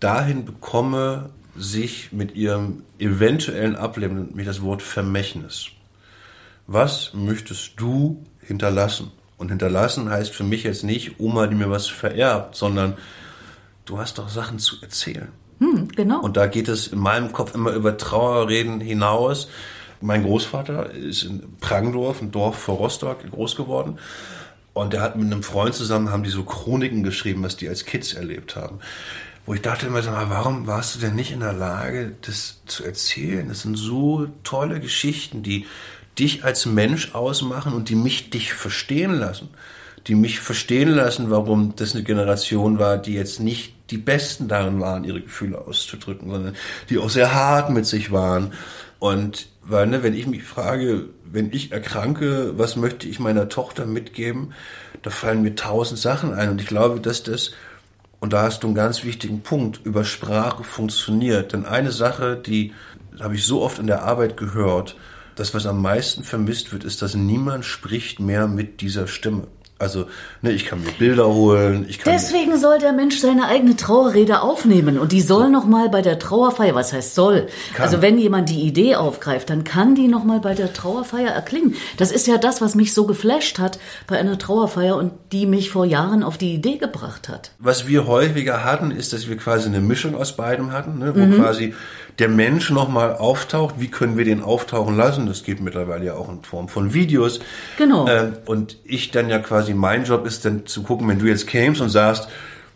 dahin 0.00 0.44
bekomme, 0.44 1.30
sich 1.56 2.12
mit 2.12 2.36
ihrem 2.36 2.82
eventuellen 2.98 3.74
Ableben, 3.74 4.26
nämlich 4.28 4.46
das 4.46 4.62
Wort 4.62 4.82
Vermächtnis. 4.82 5.68
Was 6.66 7.14
möchtest 7.14 7.80
du 7.80 8.22
hinterlassen? 8.40 9.10
Und 9.38 9.50
hinterlassen 9.50 10.10
heißt 10.10 10.34
für 10.34 10.44
mich 10.44 10.64
jetzt 10.64 10.84
nicht 10.84 11.18
Oma, 11.18 11.46
die 11.46 11.54
mir 11.54 11.70
was 11.70 11.86
vererbt, 11.86 12.56
sondern 12.56 12.96
du 13.84 13.98
hast 13.98 14.18
doch 14.18 14.28
Sachen 14.28 14.58
zu 14.58 14.76
erzählen. 14.82 15.28
Hm, 15.60 15.88
genau. 15.88 16.20
Und 16.20 16.36
da 16.36 16.46
geht 16.46 16.68
es 16.68 16.88
in 16.88 16.98
meinem 16.98 17.32
Kopf 17.32 17.54
immer 17.54 17.72
über 17.72 17.96
Trauerreden 17.96 18.80
hinaus. 18.80 19.48
Mein 20.00 20.24
Großvater 20.24 20.90
ist 20.90 21.22
in 21.24 21.56
Prangdorf, 21.60 22.20
ein 22.20 22.30
Dorf 22.30 22.58
vor 22.58 22.76
Rostock, 22.76 23.28
groß 23.30 23.56
geworden. 23.56 23.98
Und 24.72 24.92
der 24.92 25.02
hat 25.02 25.16
mit 25.16 25.26
einem 25.26 25.42
Freund 25.42 25.74
zusammen, 25.74 26.10
haben 26.10 26.22
die 26.22 26.30
so 26.30 26.44
Chroniken 26.44 27.02
geschrieben, 27.02 27.42
was 27.42 27.56
die 27.56 27.68
als 27.68 27.84
Kids 27.84 28.14
erlebt 28.14 28.54
haben. 28.54 28.78
Wo 29.44 29.54
ich 29.54 29.62
dachte 29.62 29.86
immer, 29.86 30.04
warum 30.04 30.66
warst 30.66 30.94
du 30.94 31.00
denn 31.00 31.14
nicht 31.14 31.32
in 31.32 31.40
der 31.40 31.54
Lage, 31.54 32.14
das 32.20 32.60
zu 32.66 32.84
erzählen? 32.84 33.48
Das 33.48 33.62
sind 33.62 33.76
so 33.76 34.26
tolle 34.44 34.78
Geschichten, 34.78 35.42
die 35.42 35.66
dich 36.18 36.44
als 36.44 36.66
Mensch 36.66 37.14
ausmachen 37.14 37.72
und 37.72 37.88
die 37.88 37.94
mich 37.94 38.30
dich 38.30 38.52
verstehen 38.52 39.14
lassen. 39.14 39.48
Die 40.06 40.14
mich 40.14 40.40
verstehen 40.40 40.90
lassen, 40.90 41.30
warum 41.30 41.74
das 41.76 41.94
eine 41.94 42.04
Generation 42.04 42.78
war, 42.78 42.98
die 42.98 43.14
jetzt 43.14 43.40
nicht 43.40 43.74
die 43.90 43.98
Besten 43.98 44.48
darin 44.48 44.80
waren, 44.80 45.04
ihre 45.04 45.20
Gefühle 45.20 45.58
auszudrücken, 45.58 46.30
sondern 46.30 46.56
die 46.88 46.98
auch 46.98 47.10
sehr 47.10 47.34
hart 47.34 47.70
mit 47.70 47.86
sich 47.86 48.10
waren. 48.12 48.52
Und 48.98 49.48
weil, 49.62 49.86
ne, 49.86 50.02
wenn 50.02 50.14
ich 50.14 50.26
mich 50.26 50.44
frage, 50.44 51.06
wenn 51.24 51.52
ich 51.52 51.72
erkranke, 51.72 52.58
was 52.58 52.76
möchte 52.76 53.06
ich 53.06 53.20
meiner 53.20 53.48
Tochter 53.48 53.86
mitgeben, 53.86 54.52
da 55.02 55.10
fallen 55.10 55.42
mir 55.42 55.54
tausend 55.54 56.00
Sachen 56.00 56.32
ein. 56.34 56.50
Und 56.50 56.60
ich 56.60 56.66
glaube, 56.66 57.00
dass 57.00 57.22
das, 57.22 57.52
und 58.20 58.32
da 58.32 58.42
hast 58.42 58.62
du 58.62 58.68
einen 58.68 58.74
ganz 58.74 59.04
wichtigen 59.04 59.42
Punkt, 59.42 59.80
über 59.84 60.04
Sprache 60.04 60.64
funktioniert. 60.64 61.52
Denn 61.52 61.64
eine 61.64 61.92
Sache, 61.92 62.36
die 62.36 62.72
habe 63.20 63.34
ich 63.34 63.44
so 63.44 63.62
oft 63.62 63.78
in 63.78 63.86
der 63.86 64.02
Arbeit 64.02 64.36
gehört, 64.36 64.96
das, 65.38 65.54
was 65.54 65.66
am 65.66 65.80
meisten 65.82 66.24
vermisst 66.24 66.72
wird, 66.72 66.84
ist, 66.84 67.02
dass 67.02 67.14
niemand 67.14 67.64
spricht 67.64 68.20
mehr 68.20 68.46
mit 68.48 68.80
dieser 68.80 69.06
Stimme. 69.06 69.46
Also, 69.80 70.06
ne, 70.42 70.50
ich 70.50 70.66
kann 70.66 70.82
mir 70.82 70.90
Bilder 70.90 71.28
holen. 71.28 71.86
Ich 71.88 72.00
kann 72.00 72.12
Deswegen 72.12 72.58
soll 72.58 72.80
der 72.80 72.92
Mensch 72.92 73.20
seine 73.20 73.46
eigene 73.46 73.76
Trauerrede 73.76 74.40
aufnehmen 74.40 74.98
und 74.98 75.12
die 75.12 75.20
soll 75.20 75.44
so. 75.44 75.50
noch 75.50 75.66
mal 75.66 75.88
bei 75.88 76.02
der 76.02 76.18
Trauerfeier, 76.18 76.74
was 76.74 76.92
heißt 76.92 77.14
soll? 77.14 77.46
Kann. 77.74 77.84
Also 77.84 78.02
wenn 78.02 78.18
jemand 78.18 78.48
die 78.48 78.62
Idee 78.62 78.96
aufgreift, 78.96 79.50
dann 79.50 79.62
kann 79.62 79.94
die 79.94 80.08
noch 80.08 80.24
mal 80.24 80.40
bei 80.40 80.54
der 80.54 80.72
Trauerfeier 80.72 81.30
erklingen. 81.30 81.76
Das 81.96 82.10
ist 82.10 82.26
ja 82.26 82.38
das, 82.38 82.60
was 82.60 82.74
mich 82.74 82.92
so 82.92 83.06
geflasht 83.06 83.60
hat 83.60 83.78
bei 84.08 84.18
einer 84.18 84.36
Trauerfeier 84.36 84.96
und 84.96 85.12
die 85.30 85.46
mich 85.46 85.70
vor 85.70 85.84
Jahren 85.84 86.24
auf 86.24 86.38
die 86.38 86.54
Idee 86.54 86.78
gebracht 86.78 87.28
hat. 87.28 87.52
Was 87.60 87.86
wir 87.86 88.08
häufiger 88.08 88.64
hatten, 88.64 88.90
ist, 88.90 89.12
dass 89.12 89.28
wir 89.28 89.36
quasi 89.36 89.68
eine 89.68 89.80
Mischung 89.80 90.16
aus 90.16 90.34
beidem 90.34 90.72
hatten, 90.72 90.98
ne, 90.98 91.14
wo 91.14 91.20
mhm. 91.20 91.36
quasi 91.36 91.72
der 92.18 92.28
Mensch 92.28 92.70
nochmal 92.70 93.16
auftaucht. 93.16 93.76
Wie 93.78 93.88
können 93.88 94.16
wir 94.16 94.24
den 94.24 94.42
auftauchen 94.42 94.96
lassen? 94.96 95.26
Das 95.26 95.44
geht 95.44 95.60
mittlerweile 95.60 96.04
ja 96.04 96.14
auch 96.14 96.28
in 96.28 96.42
Form 96.42 96.68
von 96.68 96.94
Videos. 96.94 97.40
Genau. 97.76 98.06
Äh, 98.08 98.32
und 98.44 98.78
ich 98.84 99.10
dann 99.10 99.28
ja 99.28 99.38
quasi, 99.38 99.74
mein 99.74 100.04
Job 100.04 100.26
ist 100.26 100.44
dann 100.44 100.66
zu 100.66 100.82
gucken, 100.82 101.08
wenn 101.08 101.18
du 101.18 101.26
jetzt 101.26 101.46
kämst 101.46 101.80
und 101.80 101.90
sagst, 101.90 102.28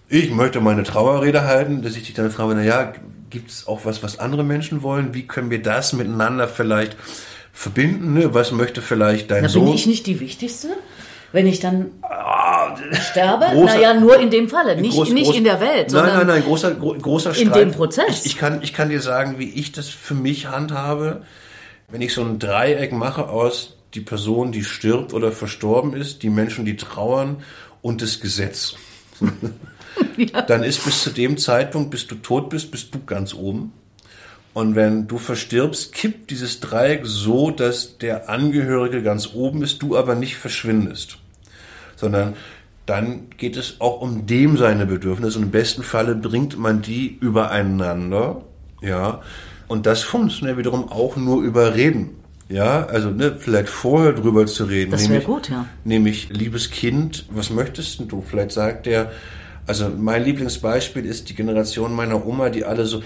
ich 0.09 0.31
möchte 0.31 0.61
meine 0.61 0.85
Trauerrede 0.85 1.45
halten, 1.45 1.83
dass 1.83 1.97
ich 1.97 2.05
dich 2.05 2.15
dann 2.15 2.31
frage, 2.31 2.55
na 2.55 2.63
ja, 2.63 2.93
gibt 3.31 3.51
es 3.51 3.67
auch 3.67 3.85
was, 3.85 4.03
was 4.03 4.19
andere 4.19 4.45
Menschen 4.45 4.83
wollen? 4.83 5.15
Wie 5.15 5.27
können 5.27 5.51
wir 5.51 5.63
das 5.63 5.93
miteinander 5.93 6.47
vielleicht 6.47 6.97
verbinden? 7.53 8.15
Ne? 8.15 8.35
Was 8.35 8.53
möchte 8.53 8.83
vielleicht 8.83 9.31
dein 9.31 9.45
da 9.45 9.49
Sohn? 9.49 9.65
Bin 9.65 9.75
ich 9.75 9.87
nicht 9.87 10.07
die 10.07 10.21
Wichtigste? 10.21 10.69
Wenn 11.33 11.47
ich 11.47 11.61
dann 11.61 11.91
sterbe? 12.93 13.47
Großer, 13.53 13.75
naja, 13.75 13.95
nur 13.95 14.19
in 14.19 14.31
dem 14.31 14.49
Falle, 14.49 14.81
nicht, 14.81 14.95
groß, 14.95 15.11
nicht 15.11 15.27
groß, 15.27 15.37
in 15.37 15.45
der 15.45 15.61
Welt. 15.61 15.93
Nein, 15.93 16.07
nein, 16.07 16.27
nein, 16.27 16.43
großer, 16.43 16.75
großer 16.75 17.35
Streit. 17.35 17.47
In 17.47 17.53
dem 17.53 17.73
Prozess. 17.73 18.21
Ich, 18.21 18.27
ich, 18.27 18.37
kann, 18.37 18.63
ich 18.63 18.73
kann 18.73 18.89
dir 18.89 19.01
sagen, 19.01 19.39
wie 19.39 19.51
ich 19.51 19.73
das 19.73 19.89
für 19.89 20.15
mich 20.15 20.47
handhabe. 20.47 21.23
Wenn 21.89 22.01
ich 22.01 22.15
so 22.15 22.23
ein 22.23 22.39
Dreieck 22.39 22.93
mache 22.93 23.29
aus 23.29 23.77
die 23.95 24.01
Person, 24.01 24.53
die 24.53 24.65
stirbt 24.65 25.13
oder 25.13 25.33
verstorben 25.33 25.95
ist, 25.95 26.23
die 26.23 26.31
Menschen, 26.31 26.65
die 26.65 26.77
trauern 26.77 27.43
und 27.83 28.01
das 28.03 28.21
Gesetz. 28.21 28.75
ja. 30.17 30.43
Dann 30.43 30.63
ist 30.63 30.85
bis 30.85 31.03
zu 31.03 31.11
dem 31.11 31.37
Zeitpunkt, 31.37 31.91
bis 31.91 32.07
du 32.07 32.17
tot 32.17 32.51
bist, 32.51 32.71
bist 32.71 32.95
du 32.95 33.05
ganz 33.05 33.35
oben. 33.35 33.73
Und 34.55 34.75
wenn 34.75 35.09
du 35.09 35.17
verstirbst, 35.17 35.93
kippt 35.93 36.31
dieses 36.31 36.61
Dreieck 36.61 37.03
so, 37.05 37.51
dass 37.51 37.97
der 37.99 38.29
Angehörige 38.29 39.03
ganz 39.03 39.31
oben 39.33 39.63
ist, 39.63 39.81
du 39.83 39.97
aber 39.97 40.15
nicht 40.15 40.37
verschwindest 40.37 41.19
sondern 42.03 42.35
dann 42.85 43.31
geht 43.37 43.57
es 43.57 43.77
auch 43.79 44.01
um 44.01 44.27
dem 44.27 44.57
seine 44.57 44.87
Bedürfnisse 44.87 45.39
und 45.39 45.45
im 45.45 45.51
besten 45.53 45.85
Falle 45.85 46.17
bringt 46.17 46.59
man 46.59 46.83
die 46.83 47.17
übereinander, 47.21 48.43
ja, 48.81 49.23
und 49.69 49.87
das 49.87 50.03
funktioniert 50.03 50.59
wiederum 50.59 50.91
auch 50.91 51.17
nur 51.17 51.43
über 51.43 51.77
Reden. 51.77 52.11
Ja, 52.49 52.85
also 52.87 53.09
ne, 53.11 53.37
vielleicht 53.39 53.71
vorher 53.71 54.13
drüber 54.13 54.47
zu 54.47 54.65
reden. 54.65 54.91
Das 54.91 55.09
wäre 55.09 55.23
gut, 55.23 55.49
ja. 55.49 55.65
Nämlich, 55.85 56.29
liebes 56.29 56.71
Kind, 56.71 57.25
was 57.31 57.49
möchtest 57.49 58.03
du? 58.09 58.21
Vielleicht 58.21 58.51
sagt 58.51 58.85
der, 58.85 59.13
also 59.67 59.89
mein 59.89 60.25
Lieblingsbeispiel 60.25 61.07
ist 61.07 61.31
die 61.31 61.35
Generation 61.35 61.95
meiner 61.95 62.27
Oma, 62.27 62.51
die 62.51 62.65
alle 62.65 62.85
so, 62.85 63.03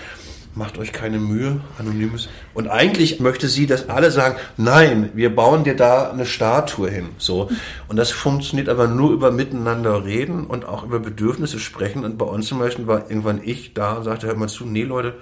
macht 0.56 0.78
euch 0.78 0.92
keine 0.92 1.18
Mühe, 1.18 1.60
Anonymes. 1.78 2.28
Und 2.54 2.68
eigentlich 2.68 3.20
möchte 3.20 3.46
sie, 3.46 3.66
dass 3.66 3.88
alle 3.88 4.10
sagen, 4.10 4.36
nein, 4.56 5.10
wir 5.14 5.34
bauen 5.34 5.64
dir 5.64 5.76
da 5.76 6.10
eine 6.10 6.26
Statue 6.26 6.90
hin. 6.90 7.10
So. 7.18 7.50
Und 7.88 7.96
das 7.96 8.10
funktioniert 8.10 8.68
aber 8.68 8.88
nur 8.88 9.12
über 9.12 9.30
miteinander 9.30 10.04
reden 10.04 10.44
und 10.44 10.64
auch 10.64 10.82
über 10.82 10.98
Bedürfnisse 10.98 11.60
sprechen. 11.60 12.04
Und 12.04 12.16
bei 12.16 12.24
uns 12.24 12.46
zum 12.46 12.58
Beispiel 12.58 12.86
war 12.86 13.10
irgendwann 13.10 13.40
ich 13.44 13.74
da 13.74 13.94
und 13.94 14.04
sagte, 14.04 14.26
hör 14.26 14.34
mal 14.34 14.48
zu, 14.48 14.64
nee 14.64 14.82
Leute, 14.82 15.14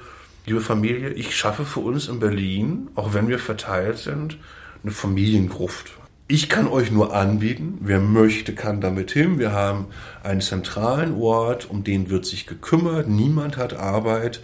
liebe 0.47 0.61
Familie, 0.61 1.11
ich 1.11 1.37
schaffe 1.37 1.65
für 1.65 1.81
uns 1.81 2.09
in 2.09 2.21
Berlin, 2.21 2.89
auch 2.95 3.13
wenn 3.13 3.29
wir 3.29 3.41
verteilt 3.41 3.99
sind, 3.99 4.39
eine 4.83 4.93
Familiengruft. 4.93 5.93
Ich 6.27 6.49
kann 6.49 6.69
euch 6.69 6.91
nur 6.91 7.15
anbieten, 7.15 7.79
wer 7.81 8.01
möchte, 8.01 8.55
kann 8.55 8.81
damit 8.81 9.11
hin. 9.11 9.39
Wir 9.39 9.53
haben 9.53 9.87
einen 10.23 10.41
zentralen 10.41 11.15
Ort, 11.15 11.69
um 11.69 11.85
den 11.85 12.09
wird 12.09 12.25
sich 12.25 12.47
gekümmert. 12.47 13.09
Niemand 13.09 13.59
hat 13.59 13.75
Arbeit. 13.75 14.41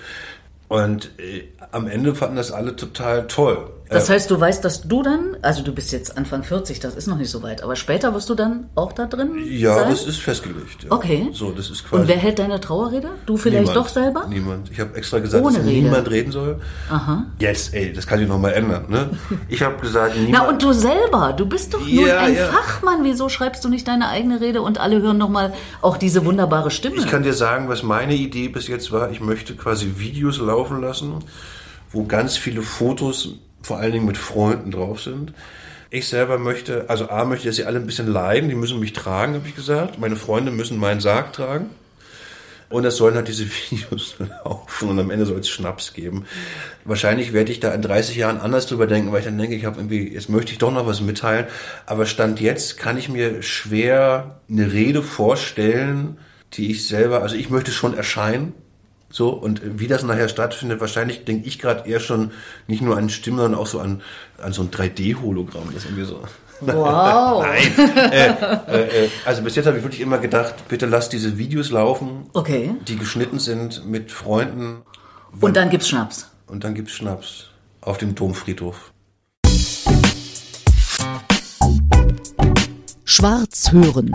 Und 0.70 1.10
äh, 1.18 1.48
am 1.72 1.88
Ende 1.88 2.14
fanden 2.14 2.36
das 2.36 2.52
alle 2.52 2.76
total 2.76 3.26
toll. 3.26 3.72
Das 3.90 4.08
heißt, 4.08 4.30
du 4.30 4.40
weißt, 4.40 4.64
dass 4.64 4.82
du 4.82 5.02
dann, 5.02 5.36
also 5.42 5.62
du 5.64 5.72
bist 5.72 5.90
jetzt 5.90 6.16
Anfang 6.16 6.44
40, 6.44 6.78
das 6.78 6.94
ist 6.94 7.08
noch 7.08 7.16
nicht 7.16 7.28
so 7.30 7.42
weit, 7.42 7.62
aber 7.64 7.74
später 7.74 8.14
wirst 8.14 8.30
du 8.30 8.36
dann 8.36 8.66
auch 8.76 8.92
da 8.92 9.06
drin 9.06 9.32
Ja, 9.50 9.74
sein? 9.74 9.90
das 9.90 10.04
ist 10.04 10.18
festgelegt. 10.20 10.84
Ja. 10.84 10.92
Okay. 10.92 11.28
So, 11.32 11.50
das 11.50 11.70
ist 11.70 11.84
quasi. 11.88 12.02
Und 12.02 12.08
wer 12.08 12.16
hält 12.16 12.38
deine 12.38 12.60
Trauerrede? 12.60 13.08
Du 13.26 13.36
vielleicht 13.36 13.62
niemand, 13.68 13.76
doch 13.76 13.88
selber? 13.88 14.26
Niemand. 14.28 14.70
Ich 14.70 14.78
habe 14.78 14.94
extra 14.96 15.18
gesagt, 15.18 15.44
Ohne 15.44 15.58
dass 15.58 15.66
Rede. 15.66 15.82
niemand 15.82 16.08
reden 16.08 16.30
soll. 16.30 16.60
Aha. 16.88 17.26
Jetzt, 17.40 17.74
ey, 17.74 17.92
das 17.92 18.06
kann 18.06 18.20
sich 18.20 18.28
noch 18.28 18.38
mal 18.38 18.50
ändern. 18.52 18.84
Ne? 18.88 19.10
Ich 19.48 19.60
habe 19.62 19.76
gesagt, 19.80 20.14
niemand. 20.16 20.32
Na 20.34 20.48
und 20.48 20.62
du 20.62 20.72
selber, 20.72 21.32
du 21.36 21.46
bist 21.46 21.74
doch 21.74 21.80
nur 21.80 22.06
Ja, 22.06 22.20
ein 22.20 22.36
ja. 22.36 22.46
Fachmann. 22.46 23.02
Wieso 23.02 23.28
schreibst 23.28 23.64
du 23.64 23.68
nicht 23.68 23.88
deine 23.88 24.08
eigene 24.08 24.40
Rede 24.40 24.62
und 24.62 24.78
alle 24.78 25.02
hören 25.02 25.18
noch 25.18 25.28
mal 25.30 25.52
auch 25.82 25.96
diese 25.96 26.24
wunderbare 26.24 26.70
Stimme? 26.70 26.94
Ich 26.96 27.08
kann 27.08 27.24
dir 27.24 27.34
sagen, 27.34 27.68
was 27.68 27.82
meine 27.82 28.14
Idee 28.14 28.46
bis 28.48 28.68
jetzt 28.68 28.92
war. 28.92 29.10
Ich 29.10 29.20
möchte 29.20 29.56
quasi 29.56 29.94
Videos 29.96 30.38
laufen 30.38 30.80
lassen, 30.80 31.14
wo 31.90 32.04
ganz 32.04 32.36
viele 32.36 32.62
Fotos 32.62 33.30
vor 33.62 33.78
allen 33.78 33.92
Dingen 33.92 34.06
mit 34.06 34.16
Freunden 34.16 34.70
drauf 34.70 35.00
sind. 35.02 35.32
Ich 35.90 36.06
selber 36.06 36.38
möchte, 36.38 36.88
also 36.88 37.08
A 37.08 37.24
möchte, 37.24 37.48
dass 37.48 37.56
sie 37.56 37.64
alle 37.64 37.80
ein 37.80 37.86
bisschen 37.86 38.06
leiden, 38.06 38.48
die 38.48 38.54
müssen 38.54 38.78
mich 38.78 38.92
tragen, 38.92 39.34
habe 39.34 39.48
ich 39.48 39.56
gesagt. 39.56 39.98
Meine 39.98 40.16
Freunde 40.16 40.52
müssen 40.52 40.78
meinen 40.78 41.00
Sarg 41.00 41.32
tragen. 41.32 41.70
Und 42.68 42.84
es 42.84 42.96
sollen 42.96 43.16
halt 43.16 43.26
diese 43.26 43.46
Videos 43.70 44.14
laufen 44.18 44.88
und 44.88 44.98
am 45.00 45.10
Ende 45.10 45.26
soll 45.26 45.40
es 45.40 45.48
Schnaps 45.48 45.92
geben. 45.92 46.24
Wahrscheinlich 46.84 47.32
werde 47.32 47.50
ich 47.50 47.58
da 47.58 47.74
in 47.74 47.82
30 47.82 48.16
Jahren 48.16 48.40
anders 48.40 48.66
drüber 48.66 48.86
denken, 48.86 49.10
weil 49.10 49.18
ich 49.18 49.24
dann 49.24 49.36
denke, 49.36 49.56
ich 49.56 49.64
habe 49.64 49.78
irgendwie, 49.78 50.14
jetzt 50.14 50.28
möchte 50.28 50.52
ich 50.52 50.58
doch 50.58 50.72
noch 50.72 50.86
was 50.86 51.00
mitteilen. 51.00 51.46
Aber 51.86 52.06
Stand 52.06 52.40
jetzt 52.40 52.78
kann 52.78 52.96
ich 52.96 53.08
mir 53.08 53.42
schwer 53.42 54.40
eine 54.48 54.72
Rede 54.72 55.02
vorstellen, 55.02 56.18
die 56.52 56.70
ich 56.70 56.86
selber, 56.86 57.22
also 57.22 57.34
ich 57.34 57.50
möchte 57.50 57.72
schon 57.72 57.96
erscheinen. 57.96 58.54
So, 59.12 59.30
und 59.30 59.60
wie 59.80 59.88
das 59.88 60.04
nachher 60.04 60.28
stattfindet, 60.28 60.80
wahrscheinlich 60.80 61.24
denke 61.24 61.48
ich 61.48 61.58
gerade 61.58 61.88
eher 61.88 61.98
schon 62.00 62.30
nicht 62.68 62.80
nur 62.80 62.96
an 62.96 63.10
Stimmen, 63.10 63.38
sondern 63.38 63.60
auch 63.60 63.66
so 63.66 63.80
an, 63.80 64.02
an 64.38 64.52
so 64.52 64.62
ein 64.62 64.70
3D-Hologramm. 64.70 65.74
Das 65.74 65.84
irgendwie 65.84 66.04
so. 66.04 66.22
Wow. 66.60 67.42
Nein. 67.44 67.88
Äh, 68.12 68.28
äh, 68.68 69.04
äh, 69.06 69.08
also 69.24 69.42
bis 69.42 69.56
jetzt 69.56 69.66
habe 69.66 69.78
ich 69.78 69.82
wirklich 69.82 70.00
immer 70.00 70.18
gedacht, 70.18 70.54
bitte 70.68 70.86
lass 70.86 71.08
diese 71.08 71.38
Videos 71.38 71.70
laufen, 71.70 72.26
Okay. 72.34 72.74
die 72.86 72.96
geschnitten 72.96 73.38
sind 73.38 73.86
mit 73.86 74.12
Freunden. 74.12 74.82
Und 75.40 75.56
dann 75.56 75.70
gibt's 75.70 75.88
Schnaps. 75.88 76.30
Und 76.46 76.62
dann 76.64 76.74
gibt's 76.74 76.92
Schnaps 76.92 77.46
auf 77.80 77.98
dem 77.98 78.14
Domfriedhof. 78.14 78.92
Schwarz 83.04 83.72
hören. 83.72 84.12